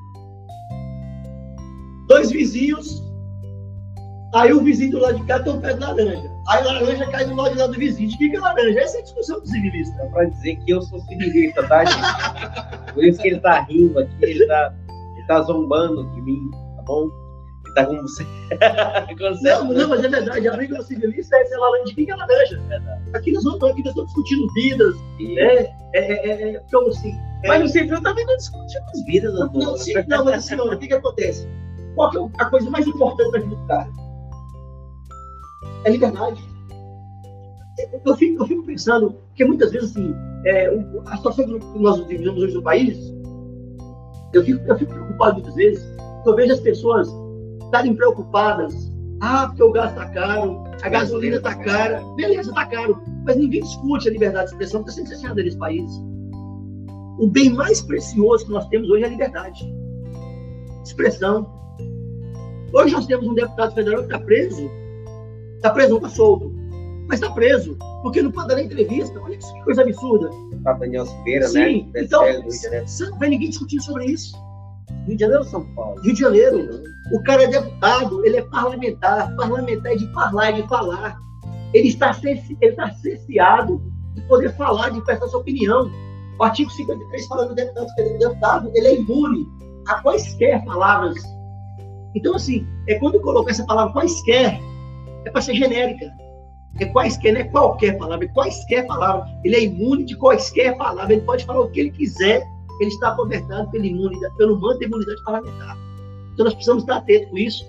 Dois 2.07 2.31
vizinhos, 2.31 3.01
aí 4.35 4.51
o 4.51 4.61
vizinho 4.61 4.91
do 4.91 4.99
lado 4.99 5.19
de 5.19 5.23
cá 5.23 5.39
tem 5.39 5.53
um 5.53 5.61
pé 5.61 5.73
de 5.73 5.79
laranja. 5.79 6.29
Aí 6.49 6.59
a 6.59 6.65
laranja 6.65 7.07
cai 7.07 7.25
do 7.25 7.35
lado 7.35 7.53
de 7.53 7.59
lá 7.59 7.67
do 7.67 7.73
vizinho. 7.73 8.09
De 8.09 8.17
que 8.17 8.35
é 8.35 8.39
laranja? 8.39 8.79
Essa 8.79 8.97
é 8.97 8.99
a 8.99 9.03
discussão 9.03 9.39
do 9.39 9.47
civilista. 9.47 10.01
É 10.01 10.05
pra 10.07 10.25
dizer 10.25 10.57
que 10.57 10.71
eu 10.71 10.81
sou 10.81 10.99
civilista, 10.99 11.65
tá, 11.67 11.85
gente? 11.85 12.93
Por 12.93 13.03
isso 13.05 13.21
que 13.21 13.29
ele 13.29 13.39
tá 13.39 13.61
rindo 13.61 13.99
aqui, 13.99 14.15
ele 14.21 14.45
tá, 14.45 14.73
ele 15.15 15.27
tá 15.27 15.41
zombando 15.43 16.03
de 16.11 16.21
mim, 16.21 16.51
tá 16.75 16.81
bom? 16.81 17.22
Tá 17.75 17.85
com 17.85 18.01
você. 18.01 18.23
não, 19.41 19.65
não, 19.65 19.89
mas 19.89 20.03
é 20.03 20.09
verdade. 20.09 20.47
A 20.47 20.55
briga 20.55 20.75
do 20.75 20.83
civilista 20.83 21.35
é 21.37 21.45
ser 21.45 21.57
laranja. 21.57 21.93
É 21.97 22.15
laranja? 22.15 22.61
Aqui 23.13 23.31
nós 23.31 23.43
estamos, 23.43 23.63
aqui 23.63 23.83
nós 23.83 23.89
estamos 23.89 24.13
discutindo 24.13 24.53
vidas, 24.53 24.95
né? 25.19 25.41
É, 25.41 25.73
é, 25.95 26.13
é, 26.13 26.55
é, 26.55 26.61
como 26.71 26.89
assim. 26.89 27.13
É... 27.43 27.47
Mas 27.47 27.61
no 27.61 27.67
civil 27.67 28.01
também 28.01 28.25
não 28.25 28.37
discutimos 28.37 29.05
vidas, 29.05 29.33
não, 29.33 29.51
não, 29.51 29.77
sim, 29.77 29.93
não, 30.07 30.23
mas 30.23 30.35
assim, 30.35 30.55
o 30.55 30.77
que, 30.77 30.87
que 30.87 30.93
acontece? 30.93 31.47
Qual 31.95 32.09
que 32.11 32.17
é 32.17 32.29
a 32.37 32.45
coisa 32.45 32.69
mais 32.69 32.87
importante 32.87 33.31
da 33.31 33.39
vida 33.39 33.55
do 33.55 33.67
cara? 33.67 33.89
É 35.85 35.89
liberdade. 35.91 36.41
Eu 38.05 38.15
fico, 38.15 38.43
eu 38.43 38.47
fico 38.47 38.63
pensando 38.63 39.15
que 39.35 39.43
muitas 39.43 39.71
vezes, 39.71 39.91
assim, 39.91 40.15
é, 40.45 40.67
a 41.07 41.17
situação 41.17 41.45
que 41.45 41.79
nós 41.79 41.99
vivemos 42.05 42.41
hoje 42.41 42.53
no 42.53 42.61
país, 42.61 42.97
eu 44.31 44.43
fico, 44.43 44.63
eu 44.67 44.77
fico 44.77 44.93
preocupado 44.93 45.33
muitas 45.35 45.55
vezes, 45.55 45.83
eu 46.25 46.35
vejo 46.35 46.53
as 46.53 46.59
pessoas 46.59 47.09
estarem 47.73 47.95
preocupadas. 47.95 48.91
Ah, 49.19 49.47
porque 49.47 49.63
o 49.63 49.71
gás 49.71 49.91
está 49.91 50.09
caro, 50.09 50.63
a 50.81 50.89
gasolina 50.89 51.37
está 51.37 51.55
cara. 51.55 52.03
Beleza, 52.15 52.49
está 52.49 52.65
caro. 52.65 53.01
Mas 53.25 53.37
ninguém 53.37 53.61
discute 53.61 54.09
a 54.09 54.11
liberdade 54.11 54.47
de 54.47 54.51
expressão 54.51 54.83
que 54.83 54.89
está 54.89 55.15
sendo 55.15 55.35
nesse 55.35 55.57
país. 55.57 55.89
O 57.19 57.27
bem 57.27 57.49
mais 57.49 57.81
precioso 57.81 58.45
que 58.45 58.51
nós 58.51 58.67
temos 58.67 58.89
hoje 58.89 59.03
é 59.03 59.07
a 59.07 59.09
liberdade. 59.09 59.73
Expressão. 60.83 61.49
Hoje 62.73 62.93
nós 62.93 63.05
temos 63.05 63.27
um 63.27 63.33
deputado 63.33 63.73
federal 63.73 63.99
que 63.99 64.13
está 64.13 64.19
preso 64.19 64.69
Está 65.63 65.69
preso, 65.69 65.91
não 65.91 65.97
está 65.97 66.09
solto. 66.09 66.53
Mas 67.07 67.21
está 67.21 67.31
preso, 67.31 67.77
porque 68.01 68.21
não 68.21 68.31
pode 68.31 68.49
dar 68.49 68.61
entrevista. 68.61 69.17
Olha 69.21 69.37
que 69.37 69.63
coisa 69.63 69.81
absurda. 69.81 70.29
Para 70.61 70.73
Daniel 70.73 71.05
Silveira, 71.05 71.47
Sim, 71.47 71.89
né? 71.93 72.01
Então, 72.03 72.25
você 72.41 73.09
não 73.09 73.17
vê 73.17 73.29
ninguém 73.29 73.49
discutindo 73.49 73.81
sobre 73.81 74.07
isso. 74.07 74.35
Rio 75.05 75.15
de 75.15 75.21
Janeiro 75.21 75.43
ou 75.43 75.49
São 75.49 75.65
Paulo? 75.75 76.01
Rio 76.01 76.13
de 76.13 76.19
Janeiro. 76.19 76.83
O 77.11 77.21
cara 77.23 77.43
é 77.43 77.47
deputado, 77.47 78.25
ele 78.25 78.37
é 78.37 78.41
parlamentar. 78.43 79.35
Parlamentar 79.35 79.91
é 79.91 79.95
de 79.95 80.11
falar, 80.13 80.49
é 80.49 80.51
de 80.53 80.67
falar. 80.67 81.17
Ele 81.73 81.89
está, 81.89 82.15
ele 82.23 82.41
está 82.61 82.91
cerceado 82.91 83.81
de 84.15 84.21
poder 84.23 84.55
falar, 84.55 84.89
de 84.89 85.01
prestar 85.01 85.27
sua 85.27 85.41
opinião. 85.41 85.91
O 86.39 86.43
artigo 86.43 86.69
53 86.71 87.27
fala 87.27 87.45
do 87.45 87.55
deputado, 87.55 87.87
deputado, 88.19 88.71
ele 88.73 88.87
é 88.87 88.95
imune 88.95 89.45
a 89.87 90.01
quaisquer 90.01 90.63
palavras. 90.65 91.21
Então, 92.15 92.35
assim, 92.35 92.65
é 92.87 92.95
quando 92.95 93.19
colocar 93.21 93.51
essa 93.51 93.65
palavra 93.65 93.93
quaisquer, 93.93 94.59
é 95.25 95.29
para 95.29 95.41
ser 95.41 95.55
genérica. 95.55 96.11
É 96.79 96.85
quaisquer, 96.85 97.33
não 97.33 97.41
é 97.41 97.43
qualquer 97.45 97.97
palavra, 97.97 98.25
é 98.25 98.29
quaisquer 98.29 98.87
palavra. 98.87 99.27
Ele 99.43 99.55
é 99.55 99.63
imune 99.63 100.05
de 100.05 100.15
quaisquer 100.15 100.75
palavra. 100.77 101.13
Ele 101.13 101.21
pode 101.21 101.45
falar 101.45 101.61
o 101.61 101.69
que 101.69 101.79
ele 101.79 101.91
quiser, 101.91 102.43
ele 102.79 102.89
está 102.89 103.15
cobertado 103.15 103.69
pela 103.71 103.85
imunidade, 103.85 104.35
pelo 104.37 104.59
manto 104.59 104.79
de 104.79 104.85
imunidade 104.85 105.23
parlamentar. 105.23 105.77
Então 106.33 106.45
nós 106.45 106.53
precisamos 106.53 106.83
estar 106.83 106.97
atentos 106.97 107.29
com 107.29 107.37
isso. 107.37 107.65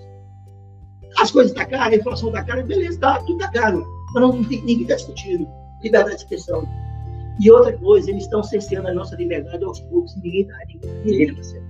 As 1.17 1.31
coisas 1.31 1.51
estão 1.51 1.65
caras, 1.65 1.93
a 1.93 1.95
inflação 1.95 2.29
está 2.29 2.43
cara, 2.43 2.63
beleza, 2.63 2.99
tá, 2.99 3.19
tudo 3.19 3.39
está 3.39 3.51
caro. 3.51 3.85
Mas 4.13 4.23
não, 4.23 4.43
tem, 4.43 4.59
ninguém 4.61 4.81
está 4.81 4.95
discutindo 4.95 5.47
liberdade 5.81 6.15
de 6.15 6.23
expressão. 6.23 6.67
E 7.39 7.51
outra 7.51 7.73
coisa, 7.77 8.09
eles 8.09 8.23
estão 8.23 8.41
cerceando 8.41 8.87
a 8.87 8.93
nossa 8.93 9.15
liberdade 9.15 9.63
aos 9.63 9.79
poucos, 9.81 10.15
ninguém 10.17 10.41
está. 10.41 10.57
Ninguém, 10.67 10.91
ninguém 11.05 11.35
tá 11.35 11.65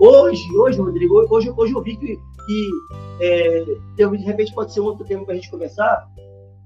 Hoje, 0.00 0.42
hoje, 0.56 0.78
Rodrigo, 0.78 1.14
hoje, 1.30 1.50
hoje 1.56 1.72
eu 1.72 1.82
vi 1.82 1.96
que 1.96 2.18
que 2.46 2.70
é, 3.20 3.64
de 3.96 4.24
repente 4.24 4.54
pode 4.54 4.72
ser 4.72 4.80
outro 4.80 5.04
tema 5.04 5.24
para 5.24 5.32
a 5.32 5.36
gente 5.36 5.50
começar, 5.50 6.08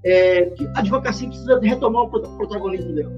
é, 0.03 0.45
que 0.45 0.65
a 0.67 0.79
advocacia 0.79 1.27
precisa 1.27 1.59
retomar 1.59 2.03
o 2.03 2.09
protagonismo 2.09 2.93
dela. 2.93 3.11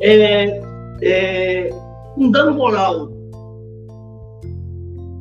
É, 0.00 0.60
é, 1.02 1.70
um 2.16 2.30
dano 2.30 2.54
moral 2.54 3.08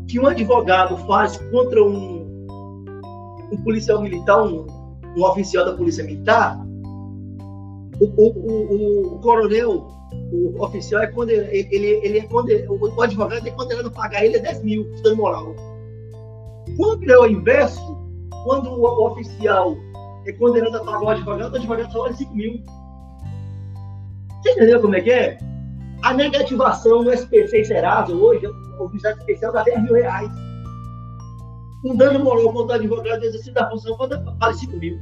que 0.07 0.19
um 0.19 0.27
advogado 0.27 0.97
faz 1.05 1.37
contra 1.51 1.83
um, 1.83 2.25
um 3.51 3.57
policial 3.63 4.01
militar, 4.01 4.41
um, 4.41 4.65
um, 5.15 5.23
oficial 5.23 5.65
da 5.65 5.73
polícia 5.73 6.03
militar, 6.03 6.57
o, 7.99 8.05
o, 8.05 8.27
o, 8.29 9.15
o 9.15 9.19
coronel 9.19 9.97
o 10.31 10.63
oficial 10.63 11.01
é 11.01 11.07
quando 11.07 11.29
ele, 11.29 11.67
ele, 12.03 12.19
é 12.19 12.21
quando 12.23 12.49
o 12.69 13.01
advogado 13.01 13.45
é 13.45 13.51
condenado 13.51 13.87
a 13.87 13.91
pagar 13.91 14.25
ele 14.25 14.37
é 14.37 14.39
10 14.39 14.63
mil 14.63 14.83
de 14.95 15.03
dano 15.03 15.17
moral. 15.17 15.55
Quando 16.75 17.09
é 17.09 17.17
o 17.17 17.25
inverso, 17.25 17.97
quando 18.43 18.69
o 18.69 19.07
oficial 19.07 19.75
é 20.25 20.31
condenado 20.33 20.77
a 20.77 20.83
pagar 20.83 21.01
o 21.01 21.09
advogado, 21.09 21.53
o 21.53 21.55
advogado 21.55 21.91
só 21.91 22.03
vale 22.03 22.15
5 22.15 22.35
mil. 22.35 22.63
Você 24.41 24.51
entendeu 24.51 24.81
como 24.81 24.95
é 24.95 25.01
que 25.01 25.11
é? 25.11 25.37
A 26.03 26.13
negativação 26.13 27.03
no 27.03 27.11
SPC 27.11 27.61
e 27.61 27.65
Serasa 27.65 28.13
hoje, 28.13 28.45
o 28.47 28.83
oficial 28.83 29.13
especial 29.13 29.51
dá 29.51 29.63
10 29.63 29.83
mil 29.83 29.93
reais. 29.93 30.29
Um 31.85 31.95
dano 31.95 32.23
moral 32.23 32.51
contra 32.53 32.77
o 32.77 32.79
advogado 32.79 33.23
exercício 33.23 33.53
da 33.53 33.69
função 33.69 33.97
vale 33.97 34.53
5 34.53 34.77
mil. 34.77 34.97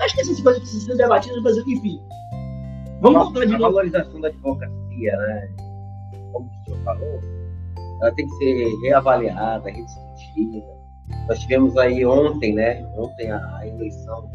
Acho 0.00 0.14
que 0.14 0.20
essas 0.20 0.40
coisas 0.40 0.62
precisam 0.62 0.96
ser 0.96 1.02
debatidas 1.02 1.36
no 1.36 1.42
Brasil, 1.42 1.64
enfim. 1.66 2.00
Vamos 3.00 3.24
voltar 3.24 3.46
de 3.46 3.54
A 3.54 3.58
valorização 3.58 4.20
da 4.20 4.28
advocacia, 4.28 5.16
né? 5.16 5.50
Como 6.32 6.46
o 6.46 6.64
senhor 6.64 6.84
falou, 6.84 7.20
ela 8.00 8.12
tem 8.14 8.26
que 8.26 8.34
ser 8.36 8.80
reavaliada, 8.82 9.70
rediscutida. 9.70 10.66
Nós 11.28 11.38
tivemos 11.40 11.76
aí 11.76 12.04
ontem, 12.04 12.54
né? 12.54 12.86
Ontem 12.96 13.30
a 13.30 13.66
eleição 13.66 14.30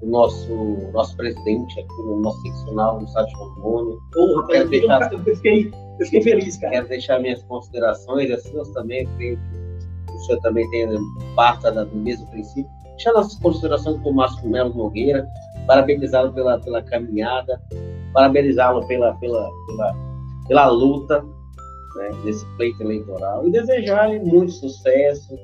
do 0.00 0.06
nosso, 0.06 0.52
nosso 0.92 1.16
presidente 1.16 1.80
aqui 1.80 2.02
no 2.02 2.20
nosso 2.20 2.40
seccional, 2.42 3.00
no 3.00 3.06
de 3.06 3.34
Rondônia. 3.34 3.96
Porra, 4.12 4.54
eu, 4.54 4.68
deixar, 4.68 5.12
eu, 5.12 5.18
fiquei, 5.20 5.72
eu 5.98 6.04
fiquei 6.04 6.22
feliz, 6.22 6.56
cara. 6.58 6.72
Quero 6.72 6.88
deixar 6.88 7.20
minhas 7.20 7.42
considerações, 7.44 8.30
as 8.30 8.42
suas 8.44 8.68
também, 8.70 9.06
creio 9.16 9.38
que 9.38 10.14
o 10.14 10.18
senhor 10.20 10.40
também 10.40 10.68
tem 10.70 10.88
parte 11.34 11.70
do 11.70 11.96
mesmo 11.96 12.26
princípio. 12.28 12.70
Deixar 12.90 13.12
nossas 13.12 13.38
considerações 13.38 14.00
com 14.00 14.10
o 14.10 14.14
Márcio 14.14 14.48
Melo 14.48 14.74
Nogueira, 14.74 15.26
parabenizá-lo 15.66 16.32
pela, 16.32 16.58
pela 16.58 16.82
caminhada, 16.82 17.60
parabenizá-lo 18.12 18.86
pela, 18.86 19.14
pela, 19.14 19.50
pela, 19.66 19.96
pela 20.48 20.68
luta 20.68 21.22
né, 21.96 22.10
nesse 22.24 22.46
pleito 22.56 22.82
eleitoral 22.82 23.46
e 23.46 23.50
desejar 23.50 24.08
muito 24.20 24.52
sucesso, 24.52 25.38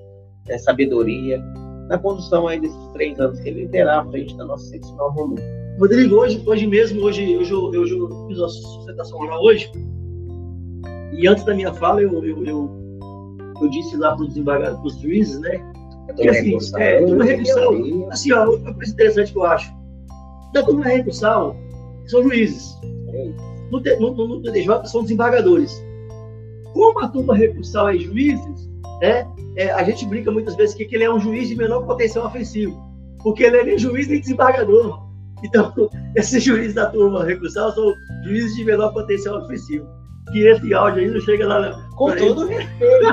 né, 0.47 0.59
sabedoria 0.59 1.43
na 1.89 1.99
condução 1.99 2.49
aí 2.49 2.61
desses 2.61 2.87
três 2.93 3.19
anos 3.21 3.41
que 3.41 3.49
ele 3.49 3.69
terá 3.69 4.01
à 4.01 4.05
frente 4.07 4.37
da 4.37 4.45
nossa 4.45 4.67
seccional 4.67 5.11
Romano. 5.13 5.43
Rodrigo, 5.79 6.17
hoje, 6.17 6.43
hoje 6.47 6.67
mesmo, 6.67 7.03
hoje, 7.03 7.37
hoje, 7.37 7.53
eu, 7.53 7.61
hoje 7.61 7.99
eu 7.99 8.27
fiz 8.29 8.39
a 8.39 8.49
sustentação 8.49 9.19
oral 9.19 9.43
hoje, 9.43 9.71
e 11.13 11.27
antes 11.27 11.45
da 11.45 11.55
minha 11.55 11.73
fala, 11.75 12.03
eu, 12.03 12.25
eu, 12.25 12.45
eu, 12.45 12.71
eu 13.61 13.71
disse 13.71 13.97
lá 13.97 14.15
para 14.15 14.23
os 14.23 14.29
desembargadores, 14.29 14.79
para 14.79 14.87
os 14.87 15.01
juízes, 15.01 15.41
né? 15.41 15.73
Que, 16.17 16.29
assim, 16.29 16.59
é, 16.77 17.01
uma 17.01 17.25
recursal. 17.25 17.75
Assim, 18.11 18.33
ó, 18.33 18.51
uma 18.51 18.75
coisa 18.75 18.93
interessante 18.93 19.33
que 19.33 19.39
eu 19.39 19.45
acho 19.45 19.73
da 20.53 20.63
turma 20.63 20.85
recursal 20.85 21.57
são 22.07 22.23
juízes. 22.23 22.77
No, 23.71 23.81
no, 23.81 24.15
no, 24.15 24.29
no 24.29 24.43
TDJ 24.43 24.87
são 24.87 25.03
desembargadores. 25.03 25.83
Como 26.73 27.01
a 27.01 27.09
turma 27.09 27.35
recursal 27.35 27.91
é 27.91 27.99
juízes, 27.99 28.71
né, 29.01 29.27
é, 29.57 29.71
a 29.71 29.83
gente 29.85 30.07
brinca 30.07 30.31
muitas 30.31 30.57
vezes 30.57 30.75
que, 30.75 30.85
que 30.85 30.95
ele 30.95 31.05
é 31.05 31.13
um 31.13 31.21
juiz 31.21 31.49
de 31.49 31.57
menor 31.57 31.85
potencial 31.87 32.27
ofensivo, 32.27 32.81
porque 33.23 33.45
ele 33.45 33.59
é 33.59 33.65
nem 33.65 33.79
juiz 33.79 34.09
nem 34.09 34.21
desembargador. 34.21 35.11
Então, 35.45 35.73
esses 36.17 36.43
juízes 36.43 36.75
da 36.75 36.91
turma 36.91 37.25
recursal 37.25 37.73
são 37.73 37.93
juízes 38.25 38.57
de 38.57 38.65
menor 38.65 38.93
potencial 38.93 39.43
ofensivo. 39.43 39.87
Que 40.33 40.47
esse 40.47 40.73
áudio 40.73 41.03
aí 41.03 41.11
não 41.11 41.21
chega 41.21 41.47
lá. 41.47 41.61
Na... 41.61 41.91
Com 41.97 42.15
todo 42.17 42.47
respeito, 42.47 43.05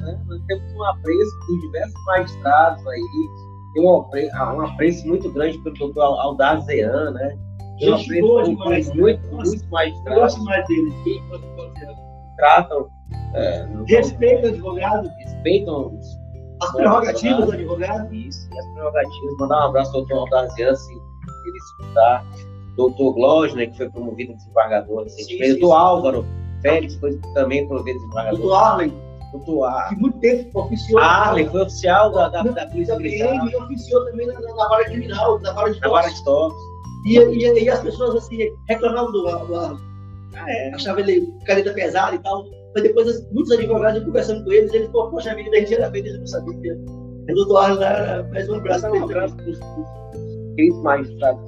né? 0.00 0.20
nós 0.26 0.40
temos 0.46 0.72
um 0.74 0.84
apreço 0.84 1.38
por 1.46 1.60
diversos 1.60 2.04
magistrados 2.06 2.86
aí, 2.86 3.00
tem 3.74 3.84
um 3.84 4.00
apreço, 4.00 4.36
um 4.36 4.60
apreço 4.60 5.06
muito 5.06 5.30
grande 5.30 5.58
pelo 5.58 5.76
doutor 5.76 6.02
Aldazean, 6.02 7.12
né? 7.12 7.38
Apreço 7.76 8.20
boa 8.20 8.44
muito, 8.44 8.94
muito, 8.96 9.34
muito 9.34 9.68
mais 9.70 9.94
Eu 10.06 10.14
gosto 10.14 10.44
mais 10.44 10.66
dele. 10.68 10.92
Tratam. 12.36 12.88
É, 13.34 13.66
Respeita 13.86 14.46
o 14.46 14.50
advogado. 14.50 15.10
Respeitam 15.18 15.98
As 16.62 16.72
prerrogativas 16.72 17.46
do 17.46 17.52
advogado. 17.52 18.14
Isso, 18.14 18.48
e 18.52 18.58
as 18.58 18.66
prerrogativas. 18.72 19.36
Mandar 19.38 19.56
um 19.56 19.68
abraço 19.68 19.96
ao 19.96 20.04
doutor 20.04 20.18
Aldazian, 20.18 20.74
se 20.74 20.92
ele 20.92 21.58
escutar. 21.58 22.24
Doutor 22.76 23.12
Glógio, 23.12 23.56
né, 23.56 23.66
que 23.66 23.76
foi 23.76 23.88
promovido 23.88 24.34
desembargador 24.34 25.04
recentemente. 25.04 25.60
Doutor 25.60 25.76
Álvaro 25.76 26.26
Félix 26.60 26.96
foi 26.96 27.16
também 27.34 27.66
promovido 27.68 27.98
desembargador. 27.98 28.40
Doutor 28.40 28.56
Arlen, 28.56 28.92
Doutor 29.34 29.64
Ar... 29.64 29.88
que 29.88 29.96
muito 29.96 30.18
tempo 30.18 30.60
oficiou. 30.60 31.00
Arlen 31.00 31.48
foi 31.50 31.62
oficial 31.62 32.12
da, 32.12 32.28
da, 32.28 32.42
da 32.42 32.66
Polícia 32.66 32.96
Militar. 32.96 33.28
Também, 33.28 33.52
e 33.52 33.56
oficiou 33.56 34.04
também 34.06 34.26
na, 34.26 34.40
na, 34.40 34.68
vara 34.68 34.84
criminal, 34.84 35.40
na 35.40 35.52
vara 35.52 35.72
de 35.72 35.80
Na 35.80 35.88
Vara 35.88 36.08
de 36.08 36.24
Toques. 36.24 36.58
E, 37.04 37.18
e, 37.18 37.64
e 37.64 37.68
as 37.68 37.80
pessoas 37.80 38.14
assim, 38.16 38.38
reclamavam 38.68 39.12
do 39.12 39.28
Arlen. 39.28 39.78
É. 40.46 40.74
Achavam 40.74 41.00
ele 41.00 41.26
caneta 41.44 41.72
pesada 41.72 42.14
e 42.16 42.18
tal. 42.18 42.46
Mas 42.74 42.82
depois, 42.82 43.30
muitos 43.30 43.52
advogados, 43.52 44.00
eu 44.00 44.06
conversando 44.06 44.44
com 44.44 44.52
eles, 44.52 44.72
eles 44.74 44.90
falaram, 44.90 45.10
poxa 45.12 45.34
vida, 45.34 45.56
a 45.56 45.60
gente 45.60 45.74
era 45.74 45.96
eles 45.96 46.18
não 46.18 46.26
sabiam 46.26 46.60
que 46.60 46.72
o 46.72 47.34
doutor 47.34 47.80
era 47.80 48.24
mais 48.24 48.48
um 48.48 48.54
abraço. 48.56 48.86
Um 48.86 48.94
ele. 48.96 49.04
abraço 49.04 49.36
para 49.36 49.50
os 49.50 49.58
queridos 50.56 50.82
magistrados. 50.82 51.40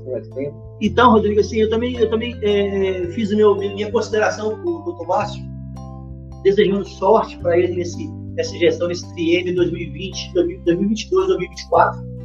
Então, 0.80 1.12
Rodrigo, 1.12 1.40
assim, 1.40 1.58
eu 1.58 1.70
também, 1.70 1.96
eu 1.96 2.08
também 2.10 2.36
é, 2.42 3.06
fiz 3.08 3.30
meu, 3.32 3.56
minha 3.56 3.90
consideração 3.90 4.56
com 4.62 4.70
o 4.70 4.82
doutor 4.82 5.06
Márcio, 5.06 5.42
desejando 6.42 6.84
sorte 6.84 7.36
para 7.38 7.58
ele 7.58 7.76
nesse, 7.76 8.08
nessa 8.34 8.56
gestão, 8.56 8.88
nesse 8.88 9.12
triênio 9.14 9.54
2020, 9.54 10.32
2022, 10.34 11.26
2024. 11.28 12.16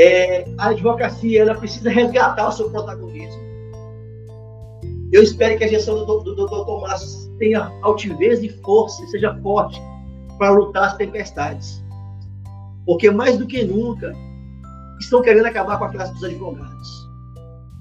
É, 0.00 0.44
a 0.58 0.68
advocacia 0.68 1.42
ela 1.42 1.54
precisa 1.54 1.90
resgatar 1.90 2.48
o 2.48 2.52
seu 2.52 2.70
protagonismo. 2.70 3.47
Eu 5.12 5.22
espero 5.22 5.56
que 5.56 5.64
a 5.64 5.68
gestão 5.68 5.94
do, 5.94 6.04
do, 6.04 6.34
do 6.34 6.46
doutor 6.46 6.80
Márcio 6.82 7.30
tenha 7.38 7.72
altivez 7.82 8.42
e 8.42 8.48
força, 8.48 9.02
e 9.04 9.08
seja 9.08 9.34
forte 9.42 9.80
para 10.38 10.50
lutar 10.50 10.84
as 10.84 10.96
tempestades. 10.96 11.82
Porque 12.84 13.10
mais 13.10 13.38
do 13.38 13.46
que 13.46 13.64
nunca, 13.64 14.14
estão 15.00 15.22
querendo 15.22 15.46
acabar 15.46 15.78
com 15.78 15.84
a 15.84 15.88
classe 15.88 16.12
dos 16.14 16.24
advogados. 16.24 17.08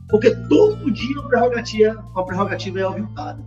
Porque 0.10 0.34
todo 0.48 0.92
dia 0.92 1.20
uma 1.20 1.28
prerrogativa, 1.28 2.06
uma 2.14 2.26
prerrogativa 2.26 2.80
é 2.80 2.84
aviltada. 2.84 3.46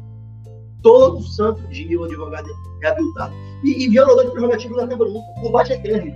Todo 0.83 1.23
santo 1.23 1.66
dia 1.69 1.99
o 1.99 2.05
advogado 2.05 2.49
é 2.83 2.88
aviltado. 2.88 3.33
E, 3.64 3.85
e 3.85 3.88
violador 3.88 4.27
de 4.27 4.33
prerrogativa 4.33 4.77
não 4.77 4.85
acaba 4.85 5.05
nunca. 5.07 5.31
O 5.38 5.43
combate 5.43 5.73
é 5.73 5.77
eterno. 5.77 6.12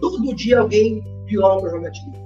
Todo 0.00 0.34
dia 0.34 0.60
alguém 0.60 1.02
viola 1.26 1.54
uma 1.54 1.62
prerrogativa. 1.62 2.25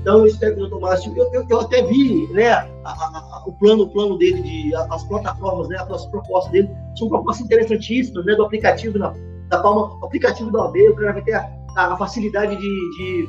Então 0.00 0.18
eu 0.18 0.26
espero 0.26 0.54
que 0.54 0.62
o 0.62 0.80
Márcio, 0.80 1.12
eu, 1.16 1.32
eu, 1.32 1.46
eu 1.48 1.60
até 1.60 1.82
vi 1.82 2.28
né, 2.32 2.50
a- 2.50 2.68
a- 2.84 3.42
o, 3.46 3.52
plano, 3.52 3.84
o 3.84 3.88
plano 3.90 4.16
dele, 4.18 4.40
de, 4.42 4.74
as 4.74 5.02
plataformas, 5.04 5.68
né, 5.68 5.76
as 5.78 6.06
propostas 6.06 6.52
dele, 6.52 6.70
são 6.96 7.08
propostas 7.08 7.44
interessantíssimas, 7.44 8.24
né, 8.24 8.34
do 8.36 8.44
aplicativo 8.44 8.98
na, 8.98 9.12
da 9.48 9.60
palma, 9.60 9.98
o 10.00 10.04
aplicativo 10.06 10.50
do 10.50 10.60
AB, 10.60 10.90
o 10.90 10.96
cara 10.96 11.12
vai 11.14 11.22
ter 11.22 11.34
a, 11.34 11.48
a 11.76 11.96
facilidade 11.96 12.56
de- 12.56 12.96
de 12.96 13.28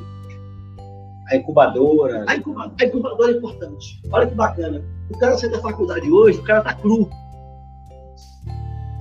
A 1.30 1.36
incubadora. 1.36 2.24
a 2.28 2.36
incuba- 2.36 2.72
a 2.80 2.86
incubadora 2.86 3.32
é 3.32 3.36
importante. 3.38 4.02
Olha 4.12 4.28
que 4.28 4.36
bacana. 4.36 4.82
O 5.10 5.18
cara 5.18 5.38
sai 5.38 5.50
da 5.50 5.60
faculdade 5.60 6.10
hoje, 6.12 6.40
o 6.40 6.44
cara 6.44 6.62
tá 6.62 6.74
cru. 6.74 7.10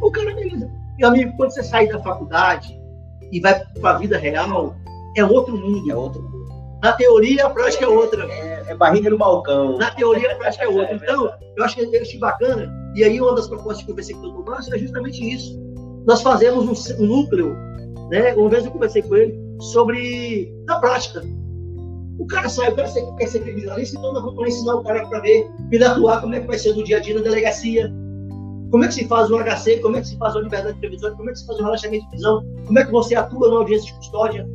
O 0.00 0.10
cara, 0.10 0.34
beleza. 0.34 0.70
Meu 0.98 1.08
amigo, 1.08 1.36
quando 1.36 1.50
você 1.50 1.62
sai 1.62 1.86
da 1.88 1.98
faculdade 2.00 2.74
e 3.30 3.38
vai 3.40 3.60
para 3.80 3.96
a 3.96 3.98
vida 3.98 4.16
real, 4.18 4.74
é 5.16 5.24
outro 5.24 5.56
mundo. 5.56 5.90
É 5.90 5.94
outro 5.94 6.22
mundo. 6.22 6.35
Na 6.82 6.92
teoria, 6.92 7.46
a 7.46 7.50
prática 7.50 7.84
é 7.84 7.88
outra. 7.88 8.24
É, 8.30 8.64
é 8.68 8.74
barriga 8.74 9.10
no 9.10 9.18
balcão. 9.18 9.78
Na 9.78 9.90
teoria, 9.90 10.32
a 10.32 10.36
prática 10.36 10.64
é 10.64 10.68
outra. 10.68 10.94
Então, 10.94 11.30
eu 11.56 11.64
acho 11.64 11.76
que 11.76 11.82
eu 11.82 12.02
achei 12.02 12.18
bacana. 12.18 12.72
E 12.94 13.02
aí, 13.02 13.20
uma 13.20 13.34
das 13.34 13.48
propostas 13.48 13.78
que 13.78 13.84
eu 13.84 13.94
conversei 13.94 14.14
com 14.14 14.20
o 14.20 14.30
doutor 14.30 14.44
Márcio 14.52 14.74
é 14.74 14.78
justamente 14.78 15.34
isso. 15.34 15.58
Nós 16.06 16.22
fazemos 16.22 16.64
um, 16.98 17.02
um 17.02 17.06
núcleo, 17.06 17.56
né? 18.10 18.34
Uma 18.34 18.48
vez 18.48 18.64
eu 18.64 18.70
conversei 18.70 19.02
com 19.02 19.16
ele 19.16 19.34
sobre 19.60 20.52
a 20.68 20.76
prática. 20.76 21.22
O 22.18 22.26
cara 22.26 22.48
sai, 22.48 22.70
o 22.70 22.76
cara 22.76 22.88
ser- 22.88 23.04
quer 23.16 23.26
ser 23.26 23.40
criminalista, 23.40 23.98
então 23.98 24.12
nós 24.12 24.22
vamos 24.22 24.48
ensinar 24.48 24.76
o 24.76 24.82
cara 24.82 25.06
para 25.06 25.20
ver, 25.20 25.44
para 25.44 25.66
ele 25.72 25.84
atuar, 25.84 26.20
como 26.20 26.34
é 26.34 26.40
que 26.40 26.46
vai 26.46 26.58
ser 26.58 26.74
no 26.74 26.82
dia 26.82 26.96
a 26.96 27.00
dia 27.00 27.14
na 27.14 27.20
delegacia, 27.20 27.92
como 28.70 28.84
é 28.84 28.88
que 28.88 28.94
se 28.94 29.06
faz 29.06 29.30
o 29.30 29.36
HC, 29.36 29.78
como 29.80 29.96
é 29.96 30.00
que 30.00 30.08
se 30.08 30.16
faz 30.16 30.34
a 30.34 30.40
liberdade 30.40 30.78
previsória, 30.78 31.14
como 31.16 31.28
é 31.28 31.32
que 31.32 31.38
se 31.40 31.46
faz 31.46 31.58
o 31.58 31.62
relaxamento 31.64 32.04
de 32.04 32.10
prisão, 32.10 32.42
como 32.66 32.78
é 32.78 32.84
que 32.84 32.90
você 32.92 33.14
atua 33.14 33.50
na 33.50 33.56
audiência 33.56 33.86
de 33.92 33.98
custódia, 33.98 34.48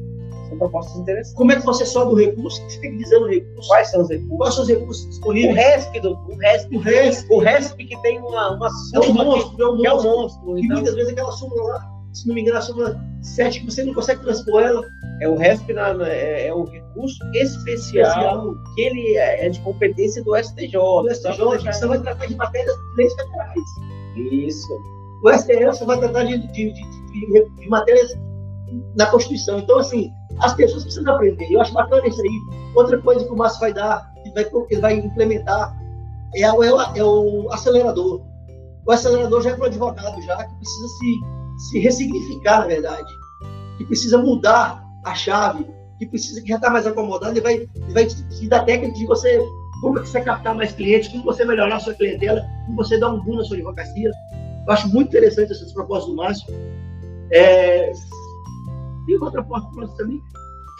São 0.52 0.58
propostas 0.60 0.96
interessantes. 0.98 1.34
como 1.34 1.52
é 1.52 1.56
que 1.56 1.66
você 1.66 1.86
sobe 1.86 2.12
o 2.14 2.16
recurso, 2.16 2.62
o 2.62 2.66
que 2.68 2.74
você 2.74 2.80
tem 2.82 2.92
que 2.92 2.98
dizer 3.04 3.20
no 3.20 3.28
recurso, 3.28 3.68
Quais 3.70 3.90
são 3.90 4.02
os 4.02 4.10
recursos? 4.10 4.38
quais 4.38 4.54
são 4.56 4.64
os 4.64 4.70
recursos 4.70 5.06
O 5.06 5.10
disponíveis. 5.10 5.56
RESP, 5.56 6.00
do, 6.02 6.12
o 6.14 6.36
RESP, 6.38 6.76
O 6.76 6.80
RESP. 6.80 7.34
o 7.34 7.40
RESP 7.40 7.86
que 7.86 8.02
tem 8.02 8.20
uma, 8.20 8.56
uma 8.56 8.68
É 8.68 9.00
um 9.00 9.04
súmula 9.04 9.26
monstro, 9.26 9.64
é 9.64 9.70
um 9.70 9.78
que 9.78 9.88
é 9.88 9.92
um 9.92 9.96
monstro. 9.96 10.12
monstro. 10.22 10.58
E 10.58 10.62
Então, 10.66 10.76
muitas 10.78 10.96
vezes 10.96 11.12
aquela 11.14 11.32
súmula 11.32 11.64
lá, 11.64 11.92
se 12.14 12.28
não 12.28 12.36
me 12.36 12.42
engano, 12.42 12.58
a 12.58 12.62
súmula 12.62 13.00
7, 13.22 13.60
que 13.62 13.66
você 13.72 13.84
não 13.86 13.94
consegue 13.94 14.22
transpor 14.22 14.62
ela. 14.62 14.86
é 15.22 15.30
o 15.30 15.36
RESP 15.38 15.72
na- 15.74 15.94
na- 15.94 16.10
é, 16.10 16.48
é 16.48 16.54
um 16.54 16.64
recurso 16.66 17.18
especial, 17.36 18.56
que 18.76 18.82
ele 18.82 19.18
é 19.18 19.46
é 19.46 19.50
de 19.50 19.60
competência 19.62 20.24
do 20.24 20.36
STJ. 20.36 20.76
O 20.78 21.04
Só 21.14 21.32
STJ, 21.32 21.58
que 21.60 21.74
você 21.74 21.86
vai 21.86 22.00
tratar 22.02 22.26
de 22.26 22.36
matérias 22.36 22.74
de 22.76 22.98
leis 22.98 23.14
federais. 23.14 23.60
Isso. 24.48 24.68
O 25.24 25.30
STF 25.32 25.86
vai 25.86 26.00
tratar 26.00 26.24
de, 26.24 26.38
de, 26.40 26.48
de, 26.48 26.74
de- 26.74 27.50
de 27.50 27.70
matérias 27.70 28.12
na 28.96 29.06
Constituição. 29.08 29.60
Então, 29.60 29.80
assim, 29.80 30.12
as 30.40 30.54
pessoas 30.54 30.84
precisam 30.84 31.14
aprender. 31.14 31.48
Eu 31.52 31.62
acho 31.62 31.74
bacana 31.74 32.08
isso 32.08 32.22
aí. 32.22 32.40
Outra 32.76 33.00
coisa 33.02 33.26
que 33.26 33.32
o 33.32 33.36
Márcio 33.36 33.60
vai 33.60 33.74
dar, 33.74 34.12
que 34.24 34.32
vai, 34.32 34.46
que 34.46 34.78
vai 34.78 34.94
implementar, 34.94 35.76
é, 36.36 36.42
é, 36.42 36.48
é 36.48 37.04
o 37.04 37.50
acelerador. 37.52 38.22
O 38.86 38.92
acelerador 38.92 39.42
já 39.42 39.52
é 39.52 39.54
para 39.54 39.64
o 39.64 39.68
advogado, 39.68 40.22
já, 40.22 40.44
que 40.44 40.56
precisa 40.56 40.88
se, 40.88 41.70
se 41.70 41.80
ressignificar, 41.80 42.60
na 42.60 42.68
verdade. 42.68 43.12
Que 43.78 43.86
precisa 43.86 44.18
mudar 44.18 44.84
a 45.06 45.14
chave, 45.14 45.66
que 46.00 46.06
precisa 46.08 46.42
que 46.42 46.48
já 46.48 46.56
está 46.56 46.70
mais 46.70 46.88
acomodado, 46.88 47.34
ele 47.34 47.42
vai, 47.42 47.54
ele 47.54 47.94
vai 47.94 48.06
te 48.06 48.48
dar 48.48 48.66
técnica 48.66 48.94
de 48.94 49.06
você, 49.06 49.40
como 49.82 50.00
é 50.00 50.02
que 50.02 50.10
você 50.10 50.22
captar 50.22 50.56
mais 50.56 50.72
clientes, 50.72 51.10
como 51.10 51.24
você 51.24 51.46
melhorar 51.46 51.76
a 51.76 51.80
sua 51.80 51.94
clientela, 51.94 52.42
como 52.66 52.78
você 52.78 53.00
dar 53.00 53.10
um 53.10 53.20
boom 53.24 53.36
na 53.36 53.44
sua 53.44 53.58
advocacia. 53.58 54.12
Eu 54.66 54.74
acho 54.74 54.88
muito 54.90 55.10
interessante 55.10 55.52
essas 55.52 55.72
propostas 55.74 56.10
do 56.10 56.16
Márcio. 56.16 56.54
É... 57.32 57.92
E 59.12 59.24
outra 59.24 59.44
proposta 59.44 59.98
também, 59.98 60.22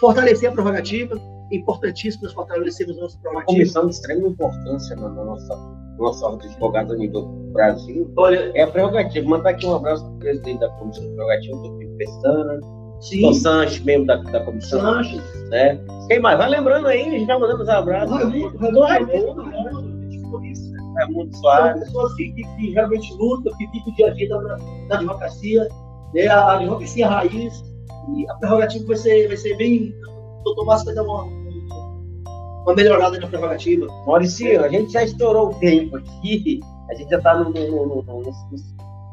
fortalecer 0.00 0.48
a 0.48 0.52
prerrogativa, 0.52 1.20
importantíssimo 1.50 2.24
nós 2.24 2.32
fortalecermos 2.32 2.98
a 2.98 3.00
nossa 3.02 3.18
Uma 3.30 3.44
comissão 3.44 3.86
de 3.86 3.94
extrema 3.94 4.28
importância 4.28 4.96
na, 4.96 5.08
nossa, 5.10 5.54
no 5.56 6.04
nosso 6.04 6.24
órgão 6.24 6.38
de 6.38 6.48
advogados 6.48 6.92
a 6.92 6.96
nível 6.96 7.22
do 7.22 7.52
Brasil 7.52 8.10
Olha, 8.16 8.50
é 8.54 8.62
a 8.62 8.66
prerrogativa. 8.66 9.28
Mandar 9.28 9.50
aqui 9.50 9.66
um 9.66 9.74
abraço 9.74 10.04
para 10.04 10.14
o 10.14 10.18
presidente 10.18 10.60
da 10.60 10.68
comissão 10.70 11.04
de 11.04 11.10
prerrogativa, 11.10 11.56
do 11.58 11.78
Pico 11.78 11.96
Pestana, 11.96 12.60
sim, 13.00 13.28
o 13.28 13.34
Sanches, 13.34 13.84
membro 13.84 14.06
da, 14.06 14.16
da 14.16 14.44
comissão. 14.44 14.80
Sanches, 14.80 15.22
Né? 15.50 15.78
Quem 16.08 16.20
mais? 16.20 16.38
Vai 16.38 16.48
lembrando 16.48 16.88
aí, 16.88 17.02
a 17.02 17.10
gente 17.10 17.26
já 17.26 17.38
mandamos 17.38 17.68
um 17.68 17.70
abraço. 17.70 18.14
Raimundo, 18.14 18.80
Raimundo, 18.80 19.42
Raimundo? 19.42 20.02
Raimundo 20.94 21.32
São 21.32 21.40
Soares. 21.40 21.84
pessoas 21.84 22.14
que, 22.14 22.32
que, 22.32 22.42
que 22.42 22.70
realmente 22.72 23.12
lutam, 23.14 23.56
que 23.56 23.66
vivem 23.66 23.92
o 23.92 23.94
dia 23.94 24.06
a 24.08 24.14
dia 24.14 24.28
da, 24.28 24.38
da 24.88 24.96
advocacia, 24.96 25.68
né? 26.14 26.26
a 26.26 26.54
advocacia 26.54 27.08
raiz, 27.08 27.71
e 28.16 28.28
a 28.30 28.34
prerrogativa 28.34 28.86
vai 28.86 28.96
ser, 28.96 29.28
vai 29.28 29.36
ser 29.36 29.56
bem. 29.56 29.94
O 30.40 30.42
doutor 30.44 30.64
Márcio 30.66 30.86
vai 30.86 30.94
dar 30.94 31.02
uma, 31.04 31.24
uma 32.64 32.74
melhorada 32.74 33.18
na 33.18 33.26
prerrogativa. 33.26 33.86
Maurício, 34.06 34.64
a 34.64 34.68
gente 34.68 34.92
já 34.92 35.04
estourou 35.04 35.50
o 35.50 35.54
tempo 35.54 35.96
aqui, 35.96 36.60
a 36.90 36.94
gente 36.94 37.10
já 37.10 37.18
está 37.18 37.36
no, 37.38 37.50
no, 37.50 37.86
no, 37.86 38.02
no, 38.02 38.22
nos, 38.22 38.36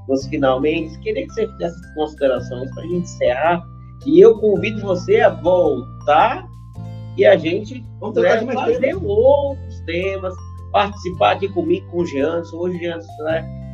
nos- 0.07 0.25
finalmente. 0.27 0.97
Queria 0.99 1.25
que 1.27 1.33
você 1.33 1.47
fizesse 1.47 1.75
as 1.85 1.93
considerações 1.93 2.73
para 2.73 2.83
a 2.83 2.87
gente 2.87 3.03
encerrar. 3.03 3.63
E 4.05 4.19
eu 4.19 4.39
convido 4.39 4.81
você 4.81 5.19
a 5.21 5.29
voltar 5.29 6.47
e 7.17 7.25
a 7.25 7.35
gente 7.35 7.83
Vamos 7.99 8.15
tratar 8.15 8.35
né, 8.35 8.39
de 8.39 8.45
mais 8.45 8.59
fazer 8.61 8.79
temas. 8.79 9.03
outros 9.03 9.79
temas, 9.85 10.33
participar 10.71 11.31
aqui 11.33 11.49
comigo, 11.49 11.85
com 11.91 11.97
o 11.99 12.05
Janson. 12.05 12.57
Hoje 12.57 12.77
o 12.77 12.81
Janson 12.81 13.07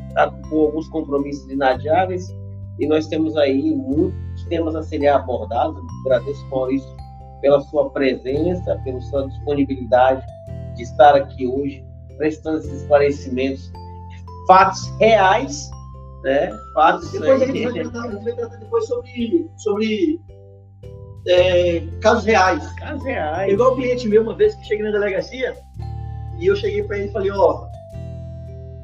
está 0.09 0.31
com 0.49 0.61
alguns 0.61 0.87
compromissos 0.89 1.49
inadiáveis 1.49 2.27
e 2.79 2.87
nós 2.87 3.07
temos 3.07 3.35
aí 3.37 3.73
muitos 3.75 4.43
temas 4.49 4.75
a 4.75 4.83
serem 4.83 5.07
abordados. 5.07 5.81
Agradeço, 6.05 6.45
Maurício, 6.49 6.89
pela 7.41 7.61
sua 7.61 7.89
presença, 7.89 8.75
pela 8.83 8.99
sua 9.01 9.27
disponibilidade 9.27 10.25
de 10.75 10.83
estar 10.83 11.15
aqui 11.15 11.47
hoje, 11.47 11.83
prestando 12.17 12.57
esses 12.59 12.81
esclarecimentos, 12.81 13.71
fatos 14.47 14.87
reais, 14.99 15.69
né? 16.23 16.51
Fatos 16.73 17.11
Depois 17.11 17.41
a 17.41 17.45
gente 17.45 17.63
vai 17.63 17.73
tratar, 17.73 18.07
a 18.07 18.11
gente 18.11 18.23
vai 18.23 18.33
tratar 18.33 18.57
depois 18.57 18.87
sobre, 18.87 19.49
sobre 19.57 20.19
é, 21.27 21.81
casos 22.01 22.25
reais. 22.25 22.73
Casos 22.73 23.03
reais. 23.03 23.51
igual 23.51 23.73
o 23.73 23.75
cliente 23.75 24.07
meu, 24.07 24.21
uma 24.21 24.35
vez 24.35 24.53
que 24.55 24.65
cheguei 24.65 24.85
na 24.85 24.91
delegacia, 24.91 25.55
e 26.39 26.47
eu 26.47 26.55
cheguei 26.55 26.83
para 26.83 26.97
ele 26.97 27.07
e 27.07 27.11
falei, 27.11 27.31
ó, 27.31 27.67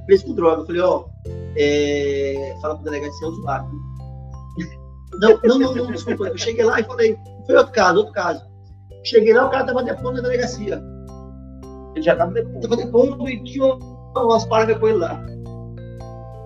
preso 0.05 0.25
com 0.25 0.33
droga. 0.33 0.61
Eu 0.61 0.65
falei, 0.65 0.81
ó, 0.81 1.05
é, 1.55 2.55
fala 2.61 2.75
pro 2.75 2.85
delegado 2.85 3.11
se 3.13 3.23
é 3.23 3.27
usuário. 3.27 3.69
Não, 5.19 5.39
não, 5.43 5.59
não, 5.59 5.75
não, 5.75 5.91
desculpa. 5.91 6.27
Eu 6.27 6.37
cheguei 6.37 6.63
lá 6.63 6.79
e 6.79 6.83
falei, 6.83 7.17
foi 7.45 7.55
outro 7.55 7.73
caso, 7.73 7.97
outro 7.97 8.13
caso. 8.13 8.43
Cheguei 9.03 9.33
lá, 9.33 9.47
o 9.47 9.49
cara 9.49 9.65
tava 9.65 9.83
depondo 9.83 10.13
na 10.13 10.21
delegacia. 10.21 10.81
Ele 11.95 12.01
já 12.01 12.13
estava 12.13 12.31
depois. 12.31 12.61
Tava 12.61 12.77
depondo 12.77 13.27
e 13.27 13.43
tinha 13.43 13.65
umas 14.15 14.45
paradas 14.45 14.77
com 14.77 14.87
ele 14.87 14.99
lá. 14.99 15.21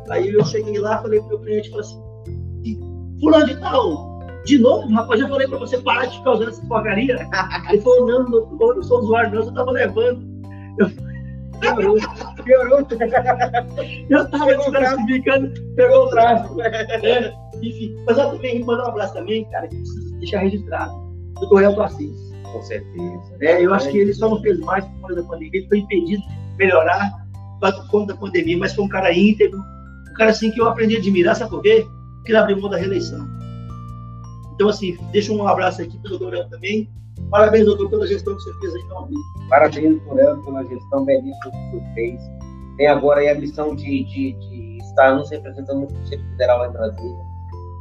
Aí 0.10 0.30
eu 0.30 0.44
cheguei 0.46 0.80
lá, 0.80 1.02
falei 1.02 1.20
pro 1.20 1.30
meu 1.30 1.40
cliente, 1.40 1.70
falei 1.70 1.86
assim, 1.86 2.04
"E 2.64 2.80
fulano 3.20 3.46
de 3.46 3.60
tal, 3.60 4.16
De 4.46 4.60
novo, 4.60 4.88
rapaz, 4.94 5.20
já 5.20 5.28
falei 5.28 5.48
pra 5.48 5.58
você 5.58 5.80
parar 5.80 6.06
de 6.06 6.18
ficar 6.20 6.34
usando 6.34 6.50
essa 6.50 6.66
porcaria. 6.68 7.28
Ele 7.70 7.82
falou, 7.82 8.06
não, 8.06 8.30
não, 8.30 8.58
eu 8.62 8.76
não 8.76 8.84
sou 8.84 9.00
usuário, 9.00 9.34
não, 9.34 9.44
eu 9.44 9.54
tava 9.54 9.72
levando. 9.72 10.24
Eu... 10.78 10.88
Piorou. 11.60 11.98
Piorou. 12.44 12.88
Eu 14.10 14.30
tava 14.30 14.56
desclassificando, 14.56 15.54
pegou 15.76 16.06
o 16.06 16.10
tráfico. 16.10 16.62
É, 16.62 17.34
enfim, 17.62 17.96
mas 18.06 18.18
eu 18.18 18.32
também 18.32 18.64
mandar 18.64 18.86
um 18.86 18.90
abraço 18.90 19.14
também, 19.14 19.46
cara, 19.46 19.68
que 19.68 19.76
precisa 19.76 20.18
deixar 20.20 20.40
registrado. 20.40 20.94
Do 21.40 21.50
Correio 21.50 21.74
do 21.74 21.84
Assis. 21.84 22.26
Com 22.52 22.62
certeza. 22.62 23.36
É, 23.42 23.62
eu 23.62 23.74
acho 23.74 23.90
que 23.90 23.98
ele 23.98 24.14
só 24.14 24.30
não 24.30 24.42
fez 24.42 24.60
mais 24.60 24.86
por 24.86 25.02
conta 25.02 25.16
da 25.16 25.24
pandemia, 25.24 25.60
ele 25.60 25.68
foi 25.68 25.80
impedido 25.80 26.22
de 26.22 26.58
melhorar 26.58 27.26
por 27.60 27.88
conta 27.90 28.14
da 28.14 28.20
pandemia, 28.20 28.58
mas 28.58 28.74
foi 28.74 28.86
um 28.86 28.90
cara 28.90 29.14
íntegro, 29.14 29.60
um 29.60 30.14
cara 30.14 30.32
assim 30.32 30.52
que 30.52 30.62
eu 30.62 30.68
aprendi 30.70 30.96
a 30.96 31.00
admirar, 31.00 31.36
sabe 31.36 31.50
por 31.50 31.62
quê? 31.62 31.86
Porque 32.18 32.32
ele 32.32 32.38
abriu 32.38 32.62
mão 32.62 32.70
da 32.70 32.78
reeleição. 32.78 33.28
Então, 34.56 34.70
assim, 34.70 34.98
deixa 35.12 35.32
um 35.32 35.46
abraço 35.48 35.82
aqui 35.82 35.98
para 36.00 36.14
o 36.14 36.18
doutor 36.18 36.50
também. 36.50 36.90
Parabéns, 37.30 37.66
doutor, 37.66 37.90
pela 37.90 38.08
gestão 38.08 38.36
que 38.36 38.44
você 38.44 38.60
fez 38.60 38.76
aí. 38.76 38.84
Parabéns, 39.50 40.02
doutor 40.06 40.44
pela 40.44 40.64
gestão 40.66 41.06
belíssima 41.06 41.52
que 41.52 41.78
você 41.78 41.94
fez. 41.94 42.22
Tem 42.78 42.88
agora 42.88 43.22
aí 43.22 43.30
a 43.30 43.36
missão 43.36 43.76
de, 43.76 44.04
de, 44.04 44.34
de 44.34 44.78
estar 44.82 45.16
nos 45.16 45.30
representando 45.30 45.82
no 45.82 45.88
Conselho 45.88 46.24
Federal 46.32 46.60
lá 46.60 46.68
em 46.68 46.72
Brasília. 46.72 47.18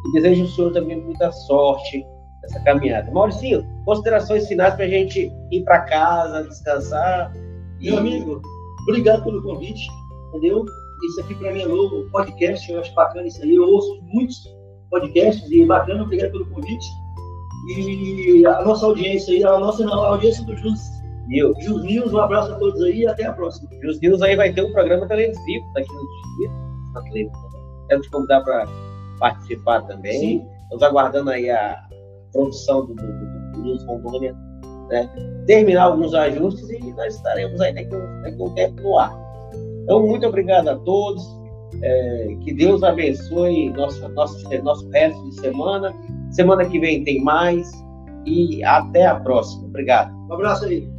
E 0.06 0.12
desejo 0.12 0.42
ao 0.42 0.48
senhor 0.48 0.72
também 0.72 1.00
muita 1.00 1.32
sorte 1.32 2.04
nessa 2.42 2.60
caminhada. 2.60 3.10
Mauricinho, 3.10 3.66
considerações 3.84 4.46
finais 4.46 4.74
para 4.74 4.84
a 4.84 4.88
gente 4.88 5.32
ir 5.50 5.64
para 5.64 5.80
casa, 5.80 6.44
descansar. 6.44 7.32
E... 7.80 7.90
Meu 7.90 7.98
amigo, 7.98 8.42
obrigado 8.82 9.24
pelo 9.24 9.42
convite, 9.42 9.86
entendeu? 10.28 10.64
Isso 11.06 11.20
aqui 11.20 11.34
para 11.34 11.52
mim 11.52 11.62
é 11.62 11.66
novo, 11.66 12.08
podcast, 12.10 12.70
eu 12.70 12.80
acho 12.80 12.94
bacana 12.94 13.26
isso 13.26 13.42
aí. 13.42 13.54
Eu 13.54 13.64
ouço 13.64 14.00
muitos 14.02 14.53
podcasts 14.94 15.50
e 15.50 15.66
bacana, 15.66 16.04
obrigado 16.04 16.30
pelo 16.30 16.46
convite. 16.46 16.86
E 17.66 18.46
a 18.46 18.62
nossa 18.62 18.86
audiência 18.86 19.34
aí, 19.34 19.42
a 19.42 19.58
nossa 19.58 19.84
a 19.84 20.06
audiência 20.08 20.44
do 20.44 20.56
Jus 20.56 20.80
News. 21.26 21.56
Jus 21.64 21.82
News, 21.82 22.12
um 22.12 22.18
abraço 22.18 22.52
a 22.52 22.56
todos 22.56 22.80
aí 22.82 23.00
e 23.00 23.06
até 23.06 23.26
a 23.26 23.32
próxima. 23.32 23.68
Jus 23.82 24.00
News 24.00 24.22
aí 24.22 24.36
vai 24.36 24.52
ter 24.52 24.62
um 24.62 24.72
programa 24.72 25.08
televisivo 25.08 25.64
daqui 25.74 25.92
no 25.92 26.00
dia, 26.38 27.02
televisão. 27.10 27.48
Quero 27.88 28.02
te 28.02 28.10
convidar 28.10 28.40
para 28.42 28.68
participar 29.18 29.82
também. 29.82 30.20
Sim. 30.20 30.46
Estamos 30.62 30.82
aguardando 30.82 31.30
aí 31.30 31.50
a 31.50 31.82
produção 32.32 32.86
do, 32.86 32.94
do, 32.94 33.52
do 33.52 33.62
News 33.62 33.84
Rondônia, 33.86 34.34
né? 34.88 35.10
terminar 35.46 35.84
alguns 35.84 36.14
ajustes 36.14 36.68
e 36.70 36.92
nós 36.92 37.16
estaremos 37.16 37.60
aí 37.60 37.74
daqui, 37.74 37.90
daqui 38.22 38.40
a 38.40 38.44
um 38.44 38.54
tempo 38.54 38.82
no 38.82 38.98
ar. 38.98 39.12
Então, 39.82 40.06
muito 40.06 40.26
obrigado 40.26 40.68
a 40.68 40.76
todos. 40.76 41.43
É, 41.86 42.36
que 42.40 42.54
Deus 42.54 42.82
abençoe 42.82 43.68
nosso, 43.70 44.08
nosso, 44.10 44.48
nosso 44.62 44.88
resto 44.88 45.22
de 45.28 45.40
semana. 45.40 45.94
Semana 46.30 46.64
que 46.64 46.78
vem 46.78 47.04
tem 47.04 47.22
mais. 47.22 47.70
E 48.26 48.64
até 48.64 49.06
a 49.06 49.16
próxima. 49.16 49.66
Obrigado. 49.66 50.14
Um 50.28 50.32
abraço 50.32 50.64
aí. 50.64 50.93